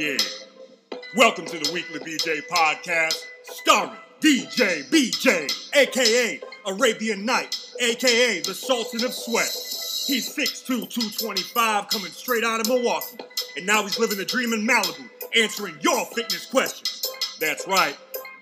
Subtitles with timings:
[0.00, 0.16] Yeah.
[1.14, 9.04] Welcome to the Weekly BJ Podcast, starring DJ BJ, aka Arabian Night, aka the Sultan
[9.04, 9.50] of Sweat.
[10.06, 13.18] He's 6'2, 225, coming straight out of Milwaukee.
[13.58, 17.06] And now he's living the dream in Malibu, answering your fitness questions.
[17.38, 17.94] That's right,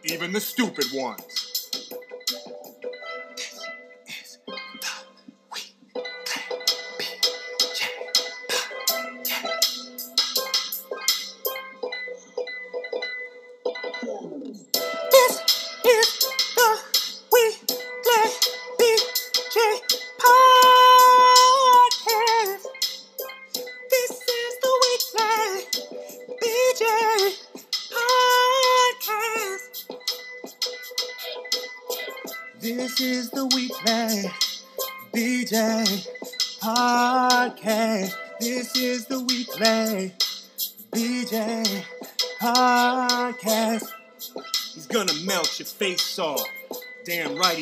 [0.05, 1.48] even the stupid ones.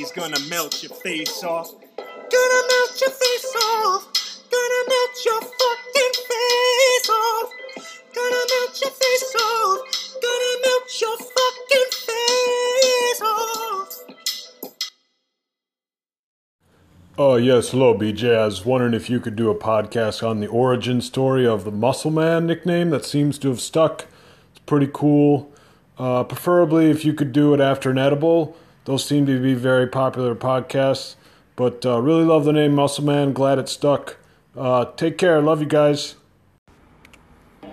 [0.07, 1.73] He's gonna melt your face off.
[1.97, 4.07] Gonna melt your face off.
[4.51, 7.53] Gonna melt your fucking face off.
[8.15, 9.81] Gonna melt your face off.
[10.23, 14.05] Gonna melt your fucking face off.
[17.19, 18.37] Uh, yes, hello, BJ.
[18.37, 21.73] I was wondering if you could do a podcast on the origin story of the
[21.73, 24.07] Muscle Man nickname that seems to have stuck.
[24.51, 25.51] It's pretty cool.
[25.99, 28.57] Uh, preferably if you could do it after an edible.
[28.87, 31.17] Those seem to be very popular podcasts.
[31.57, 33.33] But uh, really love the name Muscle Man.
[33.33, 34.19] Glad it stuck.
[34.57, 35.43] Uh, take care.
[35.43, 36.15] Love you guys.
[37.63, 37.67] A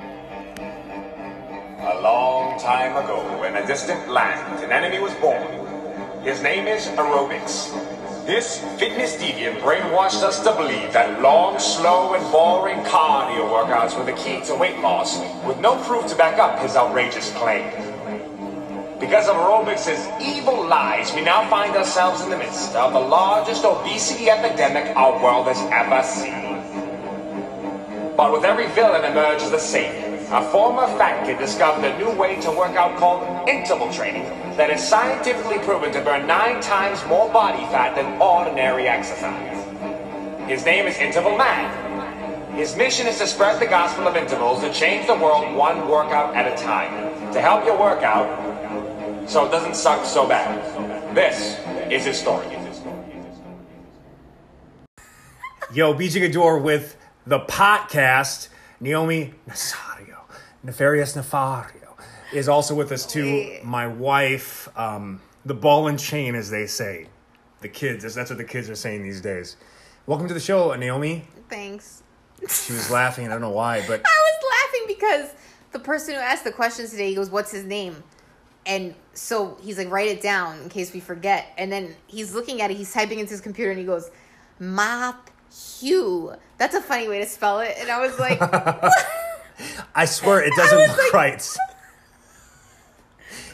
[2.02, 5.44] long time ago, in a distant land, an enemy was born.
[6.24, 7.72] His name is aerobics.
[8.26, 14.06] This fitness deviant brainwashed us to believe that long, slow, and boring cardio workouts were
[14.06, 17.93] the key to weight loss, with no proof to back up his outrageous claim.
[19.04, 23.66] Because of aerobics' evil lies, we now find ourselves in the midst of the largest
[23.66, 26.56] obesity epidemic our world has ever seen.
[28.16, 30.26] But with every villain emerges a savior.
[30.32, 34.24] A former fat kid discovered a new way to work out called interval training
[34.56, 39.60] that is scientifically proven to burn nine times more body fat than ordinary exercise.
[40.48, 42.56] His name is Interval Man.
[42.56, 46.34] His mission is to spread the gospel of intervals to change the world one workout
[46.38, 47.34] at a time.
[47.34, 48.43] To help your workout
[49.28, 51.16] so it doesn't suck so bad.
[51.16, 51.60] This
[51.92, 52.46] is his story.
[55.74, 58.50] Yo, BJ Gaddour with the podcast.
[58.80, 60.18] Naomi Nasario,
[60.62, 61.98] Nefarious Nefario,
[62.34, 63.60] is also with us too.
[63.64, 67.08] My wife, um, the ball and chain, as they say.
[67.62, 69.56] The kids, that's what the kids are saying these days.
[70.06, 71.26] Welcome to the show, Naomi.
[71.50, 72.04] Thanks.
[72.42, 75.34] She was laughing, I don't know why, but I was laughing because
[75.72, 78.04] the person who asked the questions today, he goes, What's his name?
[78.66, 81.48] And so he's like, Write it down in case we forget.
[81.58, 84.10] And then he's looking at it, he's typing into his computer, and he goes,
[84.60, 85.30] Mop
[85.80, 86.34] Hugh.
[86.58, 87.76] That's a funny way to spell it.
[87.80, 88.40] And I was like,
[89.96, 91.58] I swear it doesn't look like- right.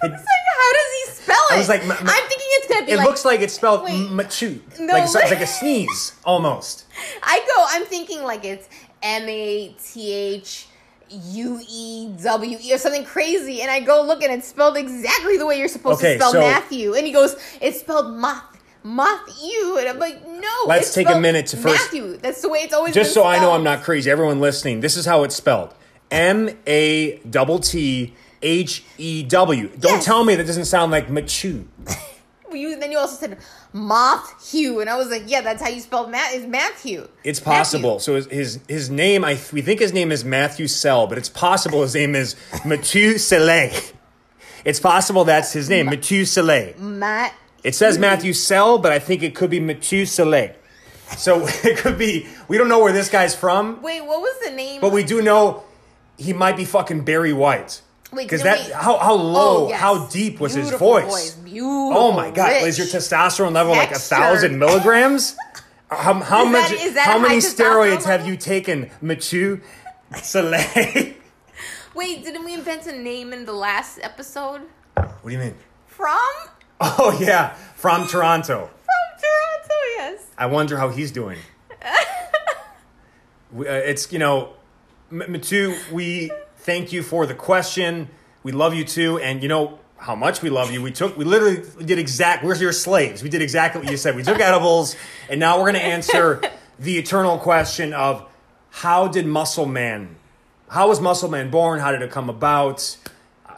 [0.02, 1.54] I was like, How does he spell it?
[1.54, 3.08] I was like, ma- ma- I'm thinking it's going to be It like.
[3.08, 4.60] looks like it's spelled machu.
[4.80, 4.94] No.
[4.94, 6.86] Like, it's like a sneeze, almost.
[7.22, 8.70] I go, I'm thinking like it's
[9.04, 10.68] M A T H
[11.12, 15.38] U E W E or something crazy, and I go look and it's spelled exactly
[15.38, 18.44] the way you're supposed Okay, to spell so- Matthew, and he goes, it's spelled Moth.
[18.82, 20.48] Matthew, and I'm like, no.
[20.66, 22.16] Let's it's take a minute to first- Matthew.
[22.18, 22.94] That's the way it's always.
[22.94, 23.52] Just so I know.
[23.52, 25.74] I'm not crazy, everyone listening, this is how it's spelled
[26.12, 29.68] M A T T H E W.
[29.80, 30.06] Don't Yes.
[30.06, 31.66] tell me that doesn't sound like machu.
[32.54, 33.38] You, then you also said
[33.74, 36.34] Moth Hugh, and I was like, yeah, that's how you spell Matt.
[36.34, 37.08] Is Matthew?
[37.24, 37.96] It's possible.
[37.96, 38.00] Matthew.
[38.04, 41.30] So his, his his name, I we think his name is Matthew Sell, but it's
[41.30, 43.70] possible his name is Mathieu Methuselah.
[44.66, 46.78] It's possible that's his name, Mathieu Methuselah.
[46.78, 47.34] Matt.
[47.64, 50.52] It says Matthew Sell, but I think it could be Mathieu Methuselah.
[51.18, 52.28] So it could be.
[52.48, 54.82] We don't know where this guy's from, Wait, what was the name?
[54.82, 55.64] but we do know
[56.18, 57.82] he might be fucking Barry White.
[58.12, 59.80] Wait, Because that how how low, Oh, yes.
[59.80, 61.32] how deep was his Beautiful voice?
[61.36, 61.94] Beautiful.
[61.98, 62.64] Oh my god, rich.
[62.70, 65.36] is your testosterone level like a thousand milligrams?
[65.92, 66.70] How, how much?
[66.70, 69.62] that- that how many steroids have you taken, Machu
[70.22, 71.14] Soleil?
[71.96, 74.62] Wait, didn't we invent a name in the last episode?
[74.96, 75.56] what do you mean?
[75.88, 76.18] From?
[76.82, 78.70] Oh yeah, from Toronto.
[78.70, 80.26] From Toronto, yes.
[80.38, 81.38] I wonder how he's doing.
[83.52, 84.54] we, uh, it's you know,
[85.12, 85.76] M- Matu.
[85.92, 88.10] We thank you for the question.
[88.44, 90.82] We love you too, and you know how much we love you.
[90.82, 92.44] We took, we literally did exact.
[92.44, 93.22] We're your slaves.
[93.22, 94.16] We did exactly what you said.
[94.16, 94.96] We took edibles,
[95.30, 96.42] and now we're going to answer
[96.80, 98.26] the eternal question of
[98.70, 100.16] how did Muscle Man
[100.70, 101.80] how was Muscle Man born?
[101.80, 102.96] How did it come about?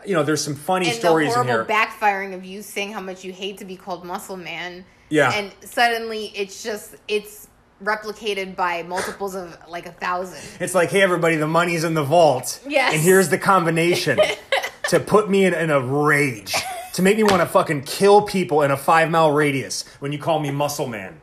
[0.06, 1.65] You know, there's some funny and the stories in horrible here.
[1.65, 4.83] backfiring of you saying how much you hate to be called muscle man.
[5.09, 5.31] Yeah.
[5.31, 7.47] And suddenly it's just it's
[7.83, 10.39] replicated by multiples of like a thousand.
[10.60, 12.62] It's like, hey, everybody, the money's in the vault.
[12.68, 12.94] Yes.
[12.94, 14.19] And here's the combination
[14.89, 16.56] to put me in, in a rage,
[16.94, 20.19] to make me want to fucking kill people in a five mile radius when you
[20.19, 21.22] call me Muscle Man.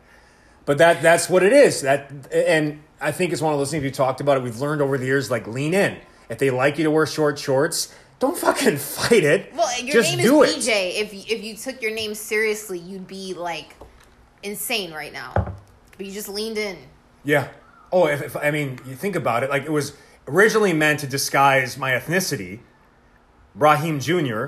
[0.64, 1.82] But that that's what it is.
[1.82, 4.36] That and I think it's one of those things we talked about.
[4.36, 5.30] It we've learned over the years.
[5.30, 5.96] Like lean in.
[6.28, 9.54] If they like you to wear short shorts, don't fucking fight it.
[9.54, 10.70] Well, your Just name do is it.
[10.70, 11.00] BJ.
[11.00, 13.74] If if you took your name seriously, you'd be like
[14.42, 15.54] insane right now.
[15.98, 16.78] But you just leaned in.
[17.24, 17.48] Yeah.
[17.92, 19.50] Oh, if, if I mean, you think about it.
[19.50, 19.94] Like it was
[20.26, 22.60] originally meant to disguise my ethnicity.
[23.54, 24.46] Brahim Jr.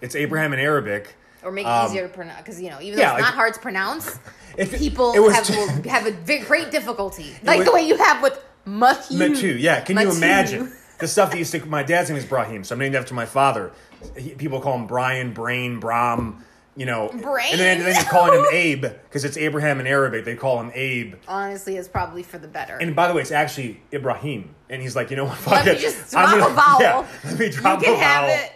[0.00, 1.14] It's Abraham in Arabic.
[1.44, 3.30] Or make it Um, easier to pronounce, because you know, even yeah, though it's like-
[3.30, 4.18] not hard to pronounce,
[4.58, 7.82] If- people it have ju- will have a big, great difficulty, like was- the way
[7.82, 9.12] you have with Matu.
[9.16, 9.80] Matu, yeah.
[9.80, 11.64] Can you imagine the stuff that used to?
[11.66, 13.70] My dad's name is Brahim, so I'm named after my father.
[14.16, 16.44] He, people call him Brian, Brain, Brahm.
[16.78, 17.48] You know, Brain?
[17.52, 20.24] and then, then they're calling him Abe because it's Abraham in Arabic.
[20.24, 21.16] They call him Abe.
[21.26, 22.76] Honestly, it's probably for the better.
[22.76, 24.54] And by the way, it's actually Ibrahim.
[24.70, 25.36] And he's like, you know what?
[25.38, 25.78] Fuck Let me it.
[25.80, 26.78] just I'm drop a vowel.
[26.80, 28.44] Yeah, let me drop you a have vowel.
[28.44, 28.52] it.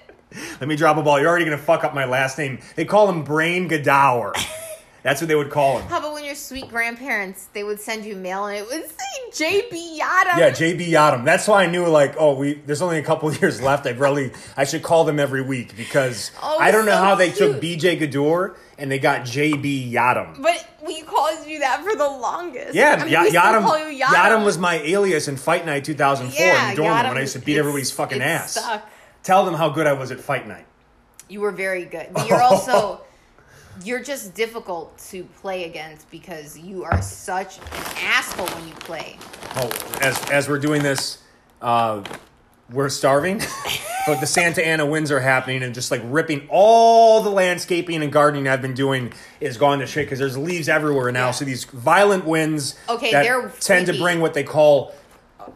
[0.60, 1.18] Let me drop a ball.
[1.18, 2.60] You're already gonna fuck up my last name.
[2.76, 4.32] They call him Brain Godower.
[5.02, 5.88] That's what they would call him.
[5.88, 8.88] How about when your sweet grandparents they would send you mail and it would
[9.32, 10.30] say JB Yada?
[10.38, 11.24] Yeah, JB Yadam.
[11.24, 13.86] That's why I knew like, oh, we there's only a couple years left.
[13.86, 17.14] I really I should call them every week because Oh, I don't know so how
[17.16, 17.38] they cute.
[17.54, 20.40] took BJ Gaddour and they got JB Yadam.
[20.40, 22.74] But we called you that for the longest.
[22.74, 24.14] Yeah, I mean, still Yadam, call you Yadam.
[24.14, 27.32] Yadam was my alias in Fight Night 2004 yeah, in Dortmund Yadam, when I used
[27.34, 28.52] to beat everybody's fucking ass.
[28.52, 28.88] Stuck.
[29.24, 30.66] Tell them how good I was at Fight Night.
[31.28, 33.00] You were very good, but you're also
[33.84, 37.64] you're just difficult to play against because you are such an
[38.04, 39.18] asshole when you play.
[39.56, 39.70] Oh,
[40.00, 41.18] as as we're doing this,
[41.60, 42.02] uh,
[42.70, 43.38] we're starving.
[44.06, 48.12] but the Santa Ana winds are happening and just like ripping all the landscaping and
[48.12, 51.26] gardening I've been doing is gone to shit because there's leaves everywhere now.
[51.26, 51.30] Yeah.
[51.32, 54.94] So these violent winds Okay, they're tend to bring what they call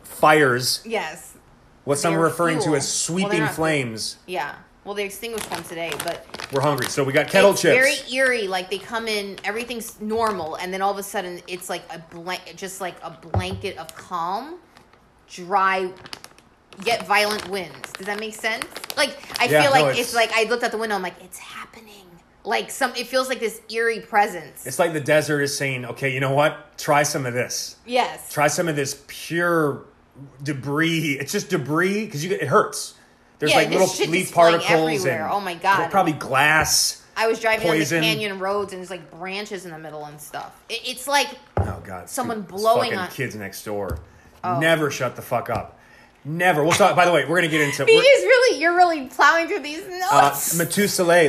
[0.02, 1.34] fires, Yes.
[1.84, 3.48] what some are referring to as sweeping fuel.
[3.48, 4.16] flames.
[4.26, 4.54] Yeah.
[4.86, 7.74] Well, they extinguished one today, but We're hungry, so we got kettle it's chips.
[7.76, 8.46] very eerie.
[8.46, 11.98] Like they come in, everything's normal, and then all of a sudden, it's like a
[11.98, 14.60] blank, just like a blanket of calm,
[15.28, 15.90] dry,
[16.84, 17.92] yet violent winds.
[17.94, 18.64] Does that make sense?
[18.96, 20.94] Like I Yeah, feel no, like it's- it's, like I looked out the window.
[20.94, 22.04] I'm like, it's happening.
[22.44, 24.68] Like some, it feels like this eerie presence.
[24.68, 26.78] it's like the desert is saying, okay, you know what?
[26.78, 27.74] Try some of this.
[27.84, 28.32] yes.
[28.32, 29.82] Try some of this pure
[30.44, 31.18] debris.
[31.18, 32.94] It's just debris because you get it hurts.
[33.38, 35.24] There's Yeah, like little leaf particles everywhere.
[35.24, 35.90] and Oh my God.
[35.90, 37.02] probably glass.
[37.18, 37.98] I was driving poison.
[37.98, 40.60] on the canyon roads, and there's like branches in the middle and stuff.
[40.68, 41.28] It, it's like
[41.58, 43.98] Oh god, Someone Dude, blowing on- kids next door.
[44.44, 44.60] Oh.
[44.60, 45.78] Never shut the fuck up.
[46.24, 46.62] Never.
[46.62, 46.94] We'll talk.
[46.96, 47.84] By the way, we're gonna get into.
[47.86, 50.58] We're- really, you're really plowing through these uh, notes.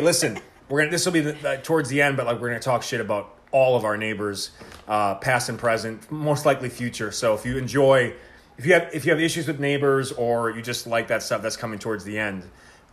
[0.01, 0.39] Listen,
[0.69, 0.92] we're gonna.
[0.92, 3.36] This will be the, uh, towards the end, but like we're gonna talk shit about
[3.51, 4.51] all of our neighbors,
[4.88, 7.12] uh, past and present, most likely future.
[7.12, 8.13] So if you enjoy,
[8.57, 11.42] if you have if you have issues with neighbors or you just like that stuff,
[11.42, 12.44] that's coming towards the end.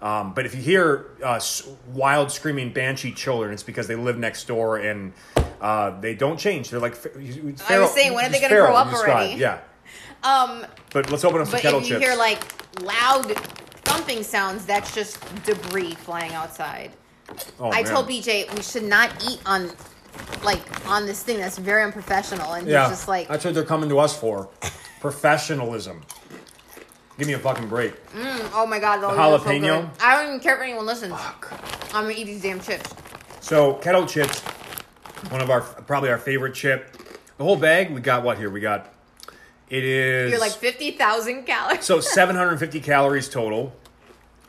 [0.02, 1.40] Um, but if you hear uh,
[1.88, 5.14] wild screaming banshee children, it's because they live next door and
[5.60, 6.68] uh, they don't change.
[6.68, 6.94] They're like.
[6.94, 9.34] fe- you- I was saying, when are they gonna grow up already?
[9.34, 9.60] Yeah.
[10.22, 12.40] um, But let's open up some but kettle if you hear like
[12.82, 13.24] loud
[13.86, 16.90] thumping sounds, that's just debris flying outside.
[17.58, 17.92] Oh, I man.
[17.92, 19.70] told BJ we should not eat on
[20.44, 21.38] like on this thing.
[21.38, 24.48] That's very unprofessional, and Yeah, he's just like, that's what they're coming to us for.
[25.00, 26.02] Professionalism.
[27.18, 27.92] Give me a fucking break.
[28.12, 29.88] Mm, oh my god, The oh, so jalapeno?
[30.00, 31.12] I don't even care if anyone listens.
[31.12, 31.52] Fuck.
[31.94, 32.92] i'm gonna eat these damn chips.
[33.40, 34.40] So kettle chips,
[35.30, 36.96] one of our probably our favorite chip.
[37.36, 38.50] The whole bag, we got what here?
[38.50, 38.92] We got
[39.70, 41.84] it is You're like fifty thousand calories.
[41.84, 43.74] so 750 calories total.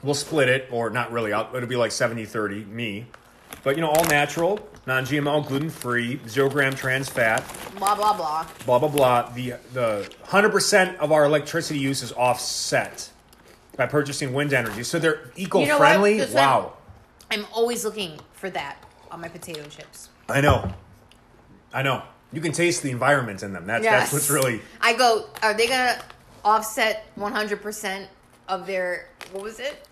[0.03, 1.31] We'll split it, or not really.
[1.31, 3.07] It'll be like 70 30, me.
[3.63, 7.43] But you know, all natural, non GMO, gluten free, zero gram trans fat,
[7.77, 8.45] blah blah blah.
[8.65, 9.29] blah blah blah.
[9.31, 13.09] The the 100% of our electricity use is offset
[13.75, 14.83] by purchasing wind energy.
[14.83, 15.89] So they're eco You know what?
[15.89, 16.17] friendly.
[16.19, 16.73] This wow.
[17.31, 18.77] I'm always looking for that
[19.11, 20.09] on my potato chips.
[20.29, 20.73] I know.
[21.73, 22.03] I know.
[22.31, 23.65] You can taste the environment in them.
[23.65, 25.27] That's that's what's really I go.
[25.41, 26.01] Are they gonna
[26.43, 28.09] offset 100 percent
[28.47, 29.87] of their what was it?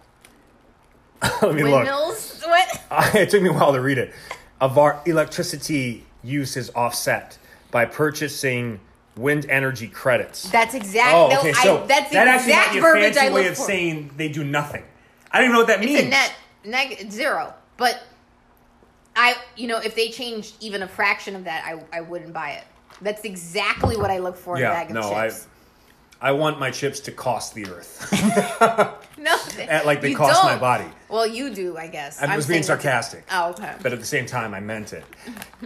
[1.42, 1.74] Let me look.
[1.74, 2.44] Windmills?
[2.46, 2.82] What?
[3.16, 4.14] it took me a while to read it.
[4.64, 7.38] Of our electricity use is offset
[7.70, 8.80] by purchasing
[9.18, 10.50] wind energy credits.
[10.50, 11.14] That's exact.
[11.14, 11.52] oh, okay.
[11.52, 13.64] So I, that's the that actually might exact be a fancy way of for.
[13.64, 14.86] saying they do nothing.
[15.30, 16.00] I don't even know what that means.
[16.00, 17.54] it's a net neg zero.
[17.76, 18.04] But
[19.18, 22.52] I, you know, if they changed even a fraction of that, I, I wouldn't buy
[22.52, 22.64] it.
[23.02, 25.48] That's exactly what I look for in Yeah, a bag of no, I- chips.
[26.24, 29.00] I want my chips to cost the earth.
[29.24, 29.38] No,
[29.70, 30.60] At, like, they cost my don't.
[30.60, 30.86] body.
[31.08, 32.22] Well, you do, I guess.
[32.22, 33.24] I was being sarcastic.
[33.32, 33.74] Oh, okay.
[33.82, 35.06] but at the same time, I meant it.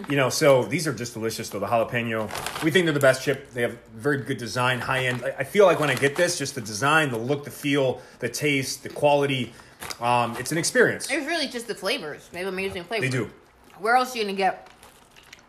[0.09, 1.57] You know, so these are just delicious though.
[1.57, 2.29] The jalapeno,
[2.63, 3.49] we think they're the best chip.
[3.53, 5.23] They have very good design, high end.
[5.25, 7.99] I I feel like when I get this, just the design, the look, the feel,
[8.19, 9.53] the taste, the quality,
[9.99, 11.09] um, it's an experience.
[11.09, 12.29] It's really just the flavors.
[12.31, 13.09] They have amazing flavors.
[13.09, 13.31] They do.
[13.79, 14.69] Where else are you gonna get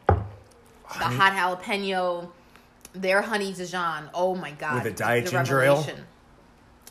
[0.07, 0.15] the
[0.95, 2.31] hot jalapeno?
[2.95, 4.09] Their honey Dijon.
[4.15, 4.83] Oh my god.
[4.85, 5.87] With a diet The ginger ale?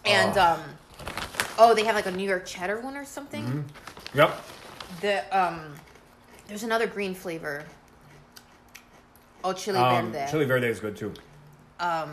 [0.05, 0.61] And um,
[1.57, 3.65] oh, they have like a New York cheddar one or something.
[4.13, 4.41] Yep.
[5.01, 5.75] The um,
[6.47, 7.63] there's another green flavor.
[9.43, 10.31] Oh, chili Um, verde.
[10.31, 11.13] chili verde is good too.
[11.79, 12.11] Um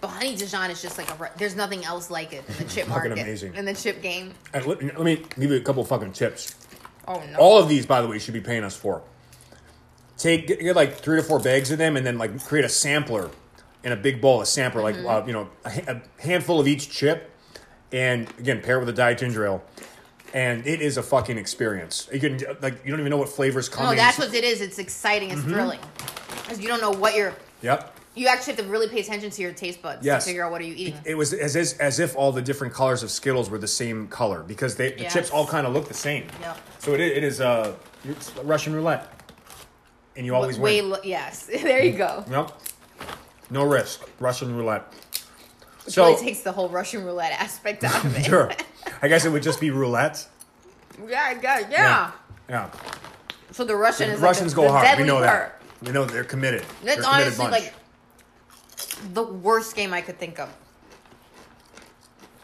[0.00, 1.30] but honey Dijon is just like a.
[1.36, 3.12] There's nothing else like it in the chip market.
[3.12, 3.54] amazing.
[3.54, 4.32] In the chip game.
[4.54, 6.54] And let, let me give you a couple fucking tips.
[7.06, 7.38] Oh no.
[7.38, 9.02] All of these, by the way, should be paying us for.
[10.20, 12.68] Take get, get like three to four bags of them, and then like create a
[12.68, 13.30] sampler
[13.82, 16.90] in a big bowl, a sampler, like uh, you know, a, a handful of each
[16.90, 17.30] chip,
[17.90, 19.64] and again, pair it with a diet ginger ale,
[20.34, 22.06] and it is a fucking experience.
[22.12, 23.96] You can like you don't even know what flavors no, coming.
[23.96, 24.60] that's what it is.
[24.60, 25.30] It's exciting.
[25.30, 25.38] Mm-hmm.
[25.38, 25.80] It's thrilling.
[26.42, 27.34] Because you don't know what you're.
[27.62, 27.96] Yep.
[28.14, 30.24] You actually have to really pay attention to your taste buds Yes.
[30.24, 31.00] to figure out what are you eating.
[31.06, 34.08] It was as, as as if all the different colors of Skittles were the same
[34.08, 35.12] color because they the Yes.
[35.14, 36.26] chips all kind of look the same.
[36.40, 36.58] Yep.
[36.80, 37.74] So it, it is uh,
[38.42, 39.19] Russian roulette,
[40.16, 40.90] and you always Way win.
[40.90, 42.24] lo- yes, there you go.
[42.30, 42.52] Yep.
[43.50, 44.08] No risk.
[44.20, 44.92] Russian roulette.
[45.84, 48.24] Which So really takes the whole Russian roulette aspect out of it.
[48.26, 48.50] sure.
[49.02, 50.26] I guess it would just be roulette.
[51.08, 52.12] yeah, yeah, yeah.
[52.48, 52.70] Yeah.
[53.52, 54.98] So the Russian is Russians like the, go the hard.
[54.98, 55.24] We know part.
[55.80, 55.86] that.
[55.86, 56.62] We know they're committed.
[56.84, 57.74] That's they're a committed honestly like
[59.14, 60.48] the worst game I could think of.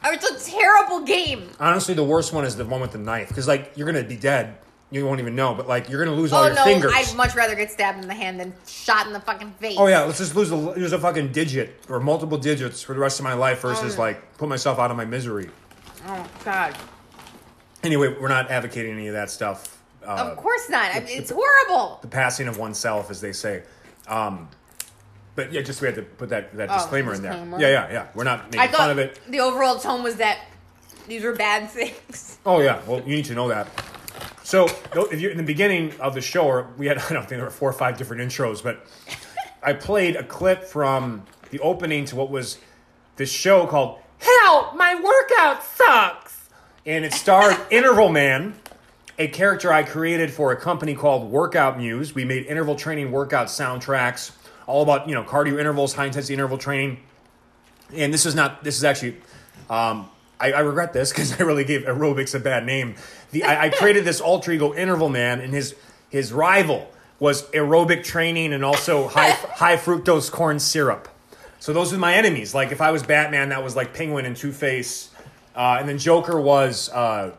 [0.09, 1.51] It's a terrible game.
[1.59, 4.17] Honestly, the worst one is the one with the knife because like you're gonna be
[4.17, 4.57] dead.
[4.97, 6.93] You won't even know, but like you're gonna lose all Oh your no, fingers.
[6.95, 9.77] I'd much rather get stabbed in the hand than shot in the fucking face.
[9.79, 13.01] Oh yeah, let's just lose a lose a fucking digit or multiple digits for the
[13.01, 14.03] rest of my life versus Oh.
[14.03, 15.51] like put myself out of my misery.
[16.07, 16.77] Oh god.
[17.83, 19.79] Anyway, we're not advocating any of that stuff.
[20.05, 20.95] Uh, Of course not.
[20.95, 21.99] I mean, it's horrible.
[22.01, 23.63] the passing of oneself, as they say.
[24.09, 24.49] Um,
[25.35, 27.35] but yeah, just we had to put that that Oh, disclaimer in there.
[27.59, 28.07] Yeah, yeah, yeah.
[28.15, 29.21] We're not making I fun of it.
[29.29, 30.39] the overall tone was that
[31.07, 32.39] these were bad things.
[32.47, 33.69] Oh yeah, well you need to know that.
[34.47, 34.69] So
[35.11, 37.45] if you in the beginning of the show, or we had I don't think there
[37.45, 38.87] were four or five different intros, but
[39.61, 42.59] I played a clip from the opening to what was
[43.17, 44.77] this show called "Help!
[44.77, 46.49] My workout sucks,"
[46.87, 48.55] and it starred Interval Man,
[49.19, 52.15] a character I created for a company called Workout Muse.
[52.15, 54.31] We made interval training workout soundtracks,
[54.69, 57.01] all about you know cardio intervals, high intensity interval training
[57.93, 59.17] and this is not this is actually
[59.69, 62.97] um, I, I regret this because I really gave aerobics a bad name.
[63.31, 65.75] The I, I created this alter ego interval man, and his
[66.09, 71.09] his rival was aerobic training and also high high fructose corn syrup.
[71.59, 72.55] So those were my enemies.
[72.55, 75.11] Like if I was Batman, that was like Penguin and Two Face,
[75.55, 77.35] uh, and then Joker was uh,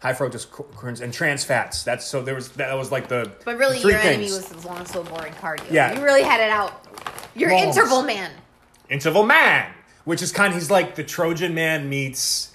[0.00, 1.82] high fructose co- corn and trans fats.
[1.82, 4.66] That's so there was that was like the But really, the your enemy was the
[4.66, 5.70] long, slow, boring cardio.
[5.70, 5.94] Yeah.
[5.94, 6.86] You really had it out.
[7.34, 8.30] You're interval man.
[8.88, 9.70] Interval Man,
[10.04, 12.52] which is kind of he's like the Trojan Man meets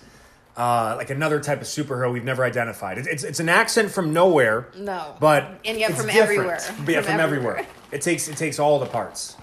[0.57, 2.97] uh, like another type of superhero we've never identified.
[2.97, 4.67] It, it's it's an accent from nowhere.
[4.77, 5.15] No.
[5.19, 6.23] but And yet it's from different.
[6.31, 6.59] everywhere.
[6.85, 7.51] But yeah, From from, everywhere.
[7.57, 7.73] everywhere.
[7.91, 9.35] It takes it takes all the parts,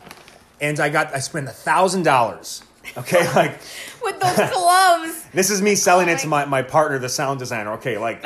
[0.61, 2.63] and I got I spent a thousand dollars.
[2.97, 3.59] Okay, like
[4.03, 5.25] With those gloves.
[5.35, 7.73] this is me selling Oh it to my- my, my partner, the sound designer.
[7.75, 8.23] Okay, like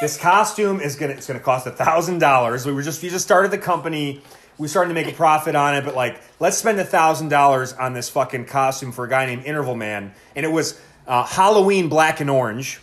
[0.00, 2.64] this costume is gonna it's gonna cost a thousand dollars.
[2.66, 4.22] We were just we just started the company.
[4.58, 7.74] We started to make a profit on it, but like let's spend a thousand dollars
[7.74, 11.88] on this fucking costume for a guy named Interval Man, and it was uh, Halloween
[11.88, 12.80] black and orange.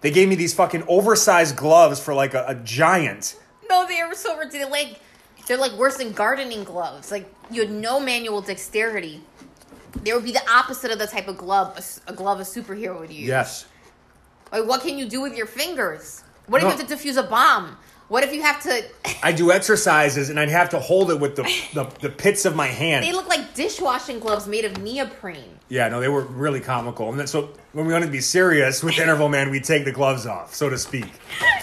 [0.00, 3.38] They gave me these fucking oversized gloves for like a, a giant.
[3.70, 4.70] No, they were so ridiculous.
[4.70, 5.00] Like,
[5.46, 7.10] they're like worse than gardening gloves.
[7.10, 9.22] Like, you had no manual dexterity.
[10.02, 13.12] They would be the opposite of the type of glove a glove a superhero would
[13.12, 13.28] use.
[13.28, 13.66] Yes.
[14.50, 16.24] Like, what can you do with your fingers?
[16.46, 16.72] What if No.
[16.72, 17.76] you have to defuse a bomb?
[18.08, 18.84] What if you have to?
[19.22, 22.54] I do exercises and I'd have to hold it with the, the, the pits of
[22.54, 23.04] my hand.
[23.04, 25.58] They look like dishwashing gloves made of neoprene.
[25.68, 27.08] Yeah, no, they were really comical.
[27.08, 29.92] And then, so when we wanted to be serious with Interval Man, we take the
[29.92, 31.10] gloves off, so to speak.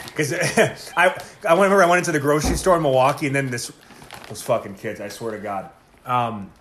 [0.06, 0.34] Because
[0.98, 1.16] I,
[1.48, 3.72] I remember I went into the grocery store in Milwaukee, and then this
[4.28, 5.00] those fucking kids.
[5.02, 5.70] I swear to God.
[6.06, 6.52] Um,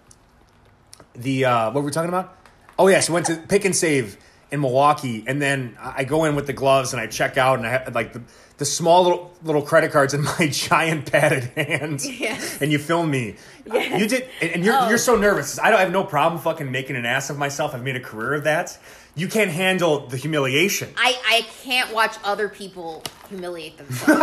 [1.15, 2.37] the uh, what were we talking about?
[2.79, 4.19] Oh yes, I went to Pick and Save
[4.51, 7.67] in Milwaukee, and then I go in with the gloves and I check out, and
[7.67, 8.23] I have like the,
[8.59, 12.03] the small little little credit cards in my giant padded hand.
[12.19, 12.61] Yes.
[12.61, 13.37] And you film me.
[13.65, 14.89] You did, and and you're Oh.
[14.89, 15.59] you're so nervous.
[15.59, 17.75] I don't I have no problem fucking making an ass of myself.
[17.75, 18.77] I've made a career of that.
[19.15, 20.91] You can't handle the humiliation.
[20.97, 24.23] I, I can't watch other people humiliate themselves.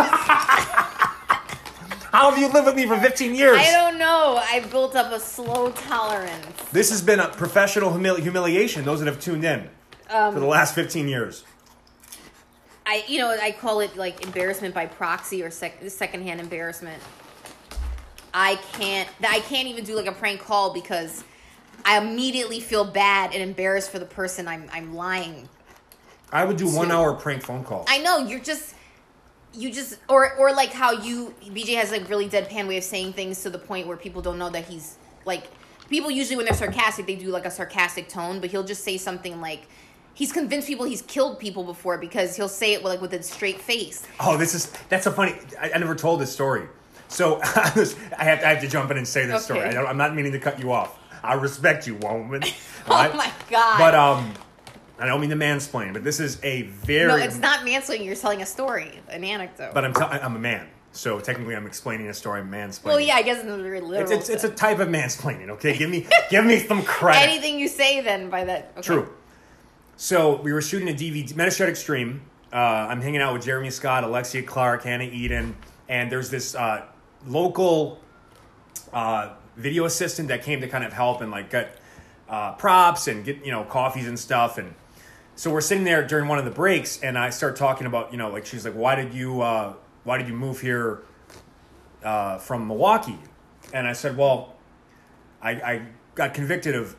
[2.12, 3.58] How have you lived with me for 15 years?
[3.60, 4.40] I don't know.
[4.42, 6.46] I've built up a slow tolerance.
[6.72, 8.84] This has been a professional humili- humiliation.
[8.86, 9.68] Those that have tuned in
[10.08, 11.44] Um, for the last 15 years.
[12.86, 17.02] I, you know, I call it like embarrassment by proxy or sec- secondhand embarrassment.
[18.32, 19.08] I can't.
[19.26, 21.24] I can't even do like a prank call because
[21.84, 25.48] I immediately feel bad and embarrassed for the person I'm I'm lying.
[26.32, 27.84] I would do one hour prank phone call.
[27.88, 28.74] I know you're just.
[29.58, 33.14] You just or or like how you BJ has like really deadpan way of saying
[33.14, 35.44] things to the point where people don't know that he's like
[35.88, 38.98] people usually when they're sarcastic they do like a sarcastic tone but he'll just say
[38.98, 39.66] something like
[40.16, 43.60] he's convinced people he's killed people before because he'll say it like with a straight
[43.60, 45.34] face Oh, this is that's a funny.
[45.60, 46.66] I, I never told this story,
[47.08, 49.60] so I, was, I have I have to jump in and say this story.
[49.60, 49.68] Okay.
[49.68, 50.98] I don't, I'm not meaning to cut you off.
[51.22, 52.42] I respect you, woman.
[52.88, 53.78] Oh my God.
[53.78, 54.32] But um,
[54.98, 57.08] I don't mean to mansplain, but this is a very.
[57.08, 60.38] no it's not mansplaining you're telling a story an anecdote But I'm tell- I'm a
[60.38, 62.40] man, so technically I'm explaining a story.
[62.40, 62.84] I'm mansplaining.
[62.84, 65.48] well yeah i guess a very literal It's, it's, it's a type of mansplaining.
[65.50, 67.22] Okay, give me give me some credit.
[67.28, 68.82] anything you say then by that okay.
[68.86, 69.12] True.
[69.98, 72.20] So we were shooting a DVD, MetaShred Extreme.
[72.52, 75.56] Uh, I'm hanging out with Jeremy Scott, Alexia Clark, Hannah Eden,
[75.88, 76.84] and there's this uh,
[77.26, 77.98] local
[78.92, 81.78] uh, video assistant that came to kind of help and like get
[82.28, 84.58] uh, props and get you know coffees and stuff.
[84.58, 84.74] And
[85.34, 88.18] so we're sitting there during one of the breaks, and I start talking about you
[88.18, 89.72] know like she's like, why did you uh,
[90.04, 91.04] why did you move here
[92.04, 93.18] uh, from Milwaukee?
[93.72, 94.56] And I said, well,
[95.40, 96.96] I, I got convicted of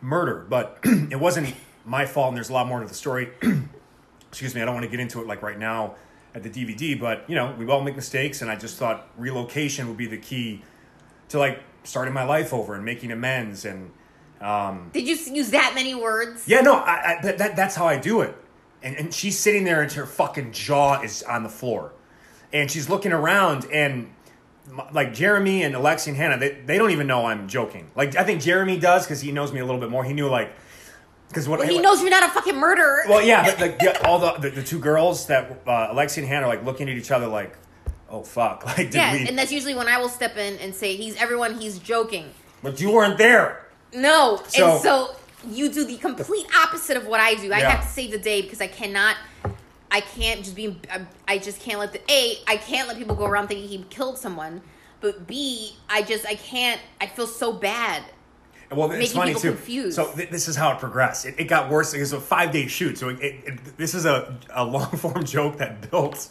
[0.00, 3.30] murder, but it wasn't my fault, and there's a lot more to the story.
[4.28, 5.94] Excuse me, I don't want to get into it like right now
[6.34, 9.88] at the DVD, but you know, we all make mistakes, and I just thought relocation
[9.88, 10.62] would be the key
[11.28, 13.64] to like starting my life over and making amends.
[13.64, 13.92] And
[14.40, 17.86] um, did you use that many words yeah, no, I, I, that, that, that's how
[17.86, 18.36] I do it.
[18.82, 21.92] And, and she's sitting there, and her fucking jaw is on the floor,
[22.52, 24.10] and she's looking around, and
[24.92, 27.90] like Jeremy and Alexi and Hannah, they, they don't even know I'm joking.
[27.94, 30.04] Like I think Jeremy does because he knows me a little bit more.
[30.04, 30.54] He knew like
[31.28, 33.98] because what well, he knows you're not a fucking murderer Well, yeah, but like yeah,
[34.04, 36.96] all the, the the two girls that uh, Alexi and Hannah are like looking at
[36.96, 37.56] each other like,
[38.08, 39.28] oh fuck, like did yeah we?
[39.28, 42.30] and that's usually when i will step in and say he's everyone he's joking
[42.62, 43.66] but you weren't there.
[43.92, 47.52] No, So- and so you do the complete opposite of what I do.
[47.52, 47.70] I Yeah.
[47.72, 49.16] have to save the day because I cannot.
[49.90, 50.80] I can't just be.
[50.90, 52.38] I, I just can't let the a.
[52.48, 54.62] I can't let people go around thinking he killed someone.
[55.02, 55.76] But b.
[55.90, 56.80] I just I can't.
[57.00, 58.02] I feel so bad.
[58.70, 59.50] Well, it's funny too.
[59.52, 59.96] confused.
[59.96, 61.26] So th- this is how it progressed.
[61.26, 61.94] It, it got worse.
[61.94, 62.98] It was a five day shoot.
[62.98, 66.28] So it, it, it, this is a, a long form joke that built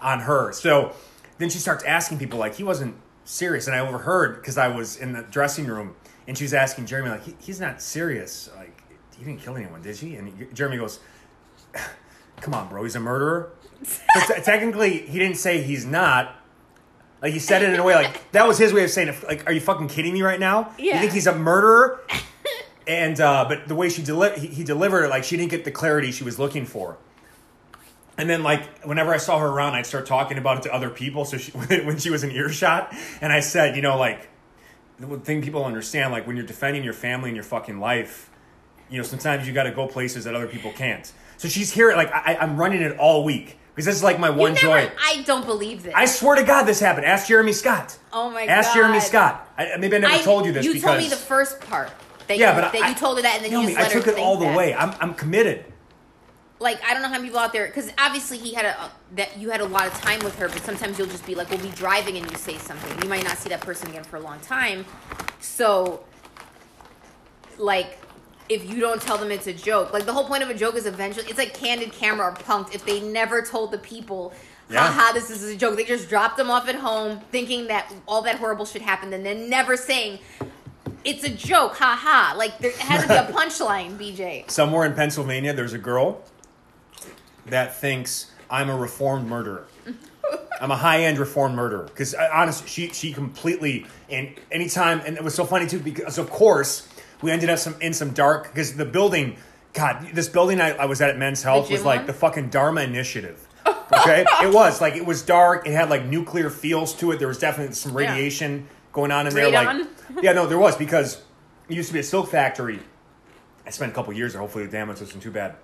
[0.00, 0.52] on her.
[0.52, 0.92] So
[1.38, 4.96] then she starts asking people like he wasn't serious, and I overheard because I was
[4.96, 5.94] in the dressing room,
[6.26, 8.50] and she was asking Jeremy like he, he's not serious.
[8.56, 8.82] Like
[9.16, 10.16] he didn't kill anyone, did he?
[10.16, 11.00] And he, Jeremy goes,
[12.40, 16.36] "Come on, bro, he's a murderer." Te- technically, he didn't say he's not.
[17.22, 19.22] Like he said it in a way like that was his way of saying, it.
[19.22, 20.72] "Like, are you fucking kidding me right now?
[20.94, 22.00] You think he's a murderer?"
[22.86, 25.64] and uh, but the way she deli- he, he delivered it, like she didn't get
[25.64, 26.98] the clarity she was looking for.
[28.18, 30.90] And then, like, whenever I saw her around, I'd start talking about it to other
[30.90, 31.24] people.
[31.24, 34.28] So she, when she was in earshot, and I said, you know, like,
[34.98, 38.30] the thing people understand, like, when you're defending your family and your fucking life,
[38.90, 41.10] you know, sometimes you got to go places that other people can't.
[41.38, 44.30] So she's here, like, I, I'm running it all week because this is like my
[44.30, 44.90] one never, joy.
[45.00, 45.92] I don't believe this.
[45.96, 47.06] I swear to God, this happened.
[47.06, 47.98] Ask Jeremy Scott.
[48.12, 48.52] Oh my god.
[48.52, 48.74] Ask God.
[48.74, 49.48] Jeremy Scott.
[49.56, 51.90] I, maybe I never I- told you this You because told me the first part.
[52.28, 53.82] That yeah, you, but that I, you told her that, and then you Naomi, just
[53.82, 54.56] let I took it all the that.
[54.56, 54.72] way.
[54.74, 55.64] I'm, I'm committed.
[56.60, 58.88] like I don't know how many people out there because obviously he had a uh,
[59.16, 61.50] that you had a lot of time with her, but sometimes you'll just be like,
[61.50, 63.02] we'll be driving and you say something.
[63.02, 64.84] You might not see that person again for a long time,
[65.40, 66.04] so
[67.58, 67.98] like
[68.48, 70.76] if you don't tell them it's a joke, like the whole point of a joke
[70.76, 72.74] is eventually it's like candid camera or punked.
[72.74, 74.32] If they never told the people.
[74.70, 74.86] Yeah.
[74.86, 75.76] Haha, this is a joke.
[75.76, 79.26] They just dropped them off at home thinking that all that horrible shit happened and
[79.26, 80.18] then never saying
[81.04, 82.36] it's a joke, haha.
[82.36, 84.50] Like there has to be a punchline, BJ.
[84.50, 86.22] Somewhere in Pennsylvania, there's a girl
[87.46, 89.66] that thinks I'm a reformed murderer.
[90.60, 95.16] I'm a high end reformed murderer because uh, honestly, she she completely and anytime and
[95.16, 96.86] it was so funny too because of course
[97.22, 99.36] we ended up some in some dark because the building,
[99.72, 102.06] God, this building I, I was at at Men's Health was like one?
[102.06, 103.46] the fucking Dharma Initiative.
[103.94, 105.66] Okay, it was like it was dark.
[105.66, 107.18] It had like nuclear feels to it.
[107.18, 108.08] There was definitely some Yeah.
[108.08, 109.48] radiation going on in there.
[109.52, 109.86] Radon?
[110.14, 111.20] Like, yeah, no, there was because
[111.68, 112.80] it used to be a silk factory.
[113.66, 114.40] I spent a couple years there.
[114.40, 115.56] Hopefully, the damage wasn't too bad.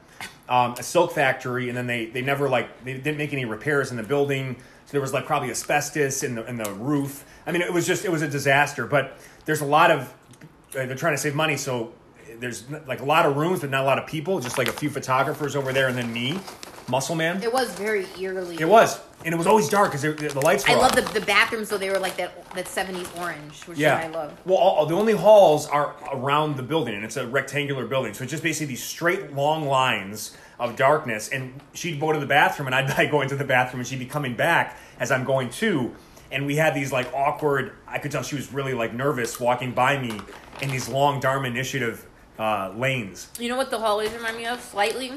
[0.47, 3.90] Um, a silk factory, and then they they never like they didn't make any repairs
[3.90, 4.57] in the building.
[4.85, 7.25] So there was like probably asbestos in the in the roof.
[7.47, 8.87] I mean, it was just it was a disaster.
[8.87, 9.16] But
[9.47, 10.12] there's a lot of
[10.72, 11.92] they're trying to save money, so
[12.38, 14.40] there's like a lot of rooms, but not a lot of people.
[14.40, 16.38] Just like a few photographers over there, and then me,
[16.88, 17.42] Muscle Man.
[17.42, 18.57] It was very eerily.
[18.61, 19.00] It was.
[19.24, 20.66] and it was always dark because the lights.
[20.68, 21.78] Were I love the, the bathrooms though.
[21.78, 23.98] They were like that that seventies orange, which Yeah.
[23.98, 24.38] is what I love.
[24.44, 28.14] Well, all, the only halls are around the building, and it's a rectangular building.
[28.14, 31.28] So it's just basically these straight, long lines of darkness.
[31.28, 33.98] And she'd go to the bathroom, and I'd be going to the bathroom, and she'd
[33.98, 35.94] be coming back as I'm going too.
[36.31, 37.72] And we had these like awkward.
[37.87, 40.20] I could tell she was really like nervous walking by me
[40.62, 42.07] in these long Dharma Initiative
[42.38, 43.29] uh, lanes.
[43.38, 45.12] You know what the hallways remind me of slightly?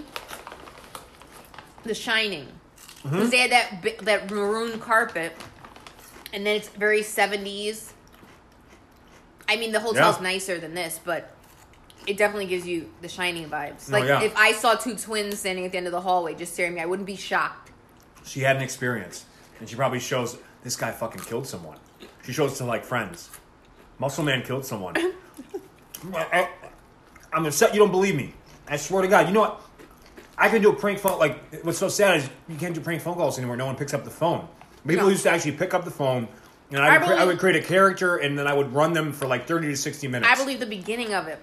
[1.83, 2.47] The Shining,
[3.03, 5.33] because they had that that maroon carpet,
[6.31, 7.93] and then it's very seventies.
[9.49, 10.23] I mean, the hotel's Yeah.
[10.23, 11.31] nicer than this, but
[12.05, 13.89] it definitely gives you the Shining vibes.
[13.89, 14.21] Oh, Like yeah.
[14.21, 16.75] if I saw two twins standing at the end of the hallway just staring at
[16.75, 17.71] me, I wouldn't be shocked.
[18.23, 19.25] She had an experience,
[19.59, 21.77] and she probably shows this guy fucking killed someone.
[22.23, 23.29] She shows to like friends.
[23.97, 24.95] Muscle Man killed someone.
[26.13, 26.49] I,
[27.33, 28.33] am upset you don't believe me.
[28.67, 29.27] I swear to God.
[29.27, 29.61] You know what?
[30.37, 31.19] I can do a prank phone.
[31.19, 33.57] Like what's so sad is you can't do prank phone calls anymore.
[33.57, 34.47] No one picks up the phone.
[34.87, 35.09] People No.
[35.11, 36.27] used to actually pick up the phone,
[36.71, 38.93] and I I would, cre- I would create a character, and then I would run
[38.93, 40.31] them for like 30 to 60 minutes.
[40.31, 41.39] I believe the beginning of it,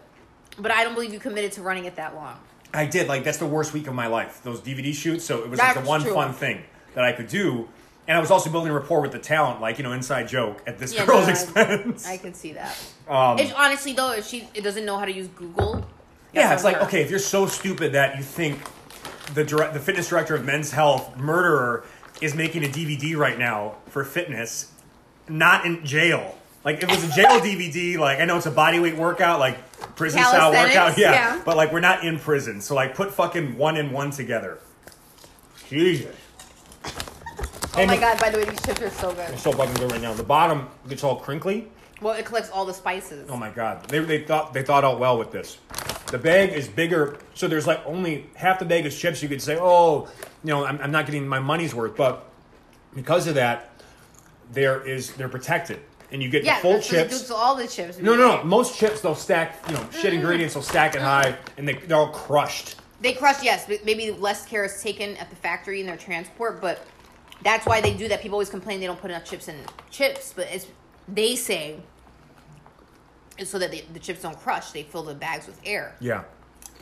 [0.59, 2.37] but I don't believe you committed to running it that long.
[2.75, 3.07] I did.
[3.07, 4.41] Like that's the worst week of my life.
[4.43, 5.25] Those DVD shoots.
[5.25, 6.13] So it was like the one true.
[6.13, 7.69] fun thing that I could do,
[8.09, 9.61] and I was also building rapport with the talent.
[9.61, 12.07] Like you know, inside joke at this Yeah, girl's no, I- expense.
[12.09, 12.77] I can see that.
[13.07, 15.87] Um, if honestly though, if she it doesn't know how to use Google,
[16.33, 18.59] yeah, it's like okay, if you're so stupid that you think
[19.35, 21.85] the direct, the fitness director of Men's Health murderer
[22.21, 24.73] is making a DVD right now for fitness,
[25.29, 26.35] not in jail.
[26.65, 29.39] Like if it was a jail DVD, like I know it's a body weight workout,
[29.39, 29.59] like
[29.97, 31.43] prison style Calisthenics, workout, yeah, yeah.
[31.45, 34.59] But like we're not in prison, so like put fucking one and one together.
[35.69, 36.15] Jesus.
[37.79, 38.19] Oh my god!
[38.19, 39.29] By the way, these chips are so good.
[39.29, 40.13] They're so fucking good right now.
[40.13, 41.69] The bottom gets all crinkly.
[42.01, 43.29] Well, it collects all the spices.
[43.31, 45.59] Oh my god, they, they thought they thought out well with this.
[46.11, 49.23] The bag is bigger, so there's like only half the bag is chips.
[49.23, 50.09] You could say, oh,
[50.43, 52.29] you know, I'm, I'm not getting my money's worth, but
[52.97, 53.71] because of that,
[54.51, 55.79] there is they're protected,
[56.11, 57.23] and you get yeah, the full that's what do chips.
[57.29, 57.99] to all the chips.
[57.99, 58.45] No, no, no.
[58.45, 60.17] Most chips they'll stack, you know, shit mm-hmm.
[60.17, 60.55] ingredients.
[60.55, 62.75] They'll stack it high, and they they're all crushed.
[63.01, 66.61] They crush, yes, but maybe less care is taken at the factory in their transport,
[66.61, 66.85] but
[67.43, 68.21] that's why they do that.
[68.21, 69.57] People always complain they don't put enough chips in
[69.91, 70.67] chips, but it's
[71.07, 71.77] they say
[73.39, 74.73] it's so that they, the chips don't crush.
[74.73, 76.25] They fill the bags with air, Yeah,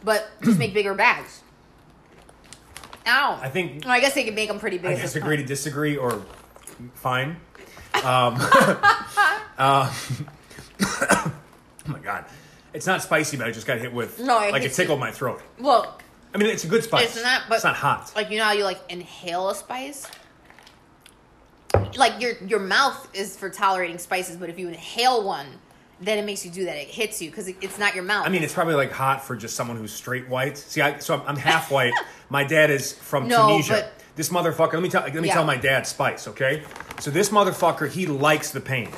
[0.04, 1.42] but just make bigger bags.
[3.06, 3.38] Ow!
[3.40, 4.86] I think Well, I guess they could make them pretty big.
[4.86, 6.22] I at guess agree to disagree or
[6.94, 7.36] fine.
[7.96, 8.36] Um,
[9.58, 9.92] uh,
[10.82, 11.32] oh
[11.86, 12.24] my god,
[12.72, 15.42] it's not spicy, but I just got hit with No, like it tickled my throat.
[15.58, 15.98] Well,
[16.34, 17.14] I mean, it's a good spice.
[17.14, 18.12] It's not, but it's not hot.
[18.16, 20.06] Like you know how you like inhale a spice.
[21.96, 25.46] Like your your mouth is for tolerating spices, but if you inhale one,
[26.00, 26.76] then it makes you do that.
[26.76, 28.26] It hits you because it, it's not your mouth.
[28.26, 30.58] I mean, it's probably like hot for just someone who's straight white.
[30.58, 31.94] See, I, so I'm, I'm half white.
[32.28, 33.72] my dad is from No, Tunisia.
[33.72, 34.72] but- this motherfucker.
[34.72, 35.02] Let me tell.
[35.02, 35.34] Let me Yeah.
[35.34, 36.26] tell my dad spice.
[36.28, 36.62] Okay.
[37.00, 38.90] So this motherfucker, he likes the pain.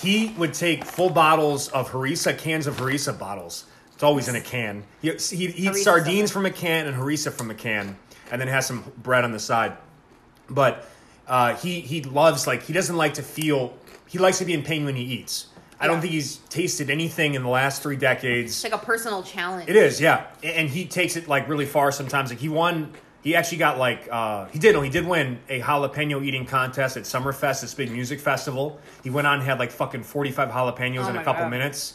[0.00, 3.64] He would take full bottles of harissa, cans of harissa bottles.
[3.92, 4.84] It's always in a can.
[5.00, 7.96] He, he eats Harissa sardines from a can and harissa from a can,
[8.30, 9.76] and then has some bread on the side.
[10.48, 10.88] But
[11.32, 13.74] uh, he he loves like he doesn't like to feel.
[14.06, 15.46] He likes to be in pain when he eats.
[15.80, 18.52] I don't think he's tasted anything in the last three decades.
[18.52, 19.68] it's like a personal challenge.
[19.68, 22.30] It is, yeah, and he takes it like really far sometimes.
[22.30, 22.92] Like he won,
[23.24, 24.74] he actually got like uh, he did.
[24.74, 28.78] No, he did win a jalapeno eating contest at Summerfest, this big music festival.
[29.02, 31.44] He went on and had like fucking forty five jalapenos Oh in a my couple
[31.44, 31.50] God.
[31.50, 31.94] minutes,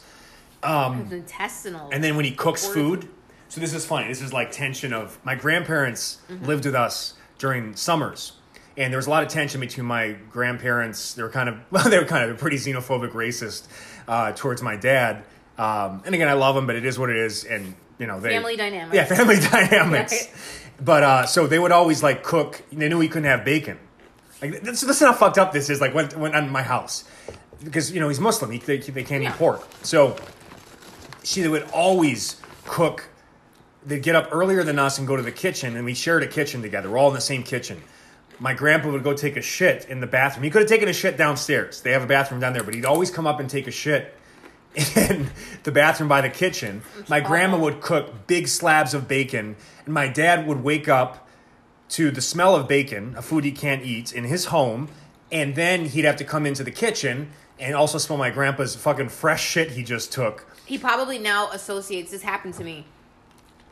[0.63, 1.89] It's intestinal.
[1.91, 3.10] and then when he cooks Or- food.
[3.50, 4.10] So this is funny.
[4.10, 6.45] This is like tension of my grandparents Mm-hmm.
[6.45, 8.34] lived with us during summers.
[8.77, 11.15] And there was a lot of tension between my grandparents.
[11.15, 13.67] They were kind of well, they were kind of pretty xenophobic, racist
[14.07, 15.23] uh, towards my dad.
[15.57, 17.43] Um, and again, I love them, but it is what it is.
[17.43, 18.95] And you know, they Family dynamics.
[18.95, 20.13] Yeah, family dynamics.
[20.13, 20.33] Right.
[20.85, 22.61] But uh, so they would always like cook.
[22.71, 23.79] They knew he couldn't have bacon.
[24.41, 25.81] Like this, this is how fucked up this is.
[25.81, 27.03] Like when when on my house,
[27.63, 28.51] because you know he's Muslim.
[28.51, 29.31] He, they, they can't Yeah.
[29.31, 29.67] eat pork.
[29.81, 30.15] So
[31.23, 33.09] she would always cook.
[33.83, 36.27] They'd get up earlier than us and go to the kitchen, and we shared a
[36.27, 36.91] kitchen together.
[36.91, 37.81] We're all in the same kitchen.
[38.39, 40.43] My grandpa would go take a shit in the bathroom.
[40.43, 41.82] He could have taken a shit downstairs.
[41.82, 44.13] They have a bathroom down there, but he'd always come up and take a shit
[44.95, 45.30] in
[45.63, 46.84] the bathroom by the kitchen.
[47.08, 51.28] My grandma would cook big slabs of bacon, and my dad would wake up
[51.89, 54.89] to the smell of bacon, a food he can't eat, in his home,
[55.32, 59.10] and then he'd have to come into the kitchen and also smell my grandpa's fucking
[59.10, 60.45] fresh shit he just took.
[60.65, 62.12] he probably now associates.
[62.12, 62.86] This happened to me.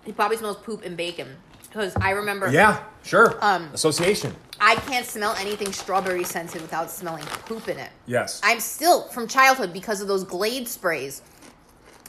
[0.06, 1.38] He probably smells poop and bacon
[1.76, 2.50] because I remember.
[2.50, 3.38] Yeah, sure.
[3.42, 4.34] Um, Association.
[4.62, 7.90] I can't smell anything strawberry scented without smelling poop in it.
[8.06, 8.40] Yes.
[8.44, 11.22] I'm still from childhood because of those Glade sprays.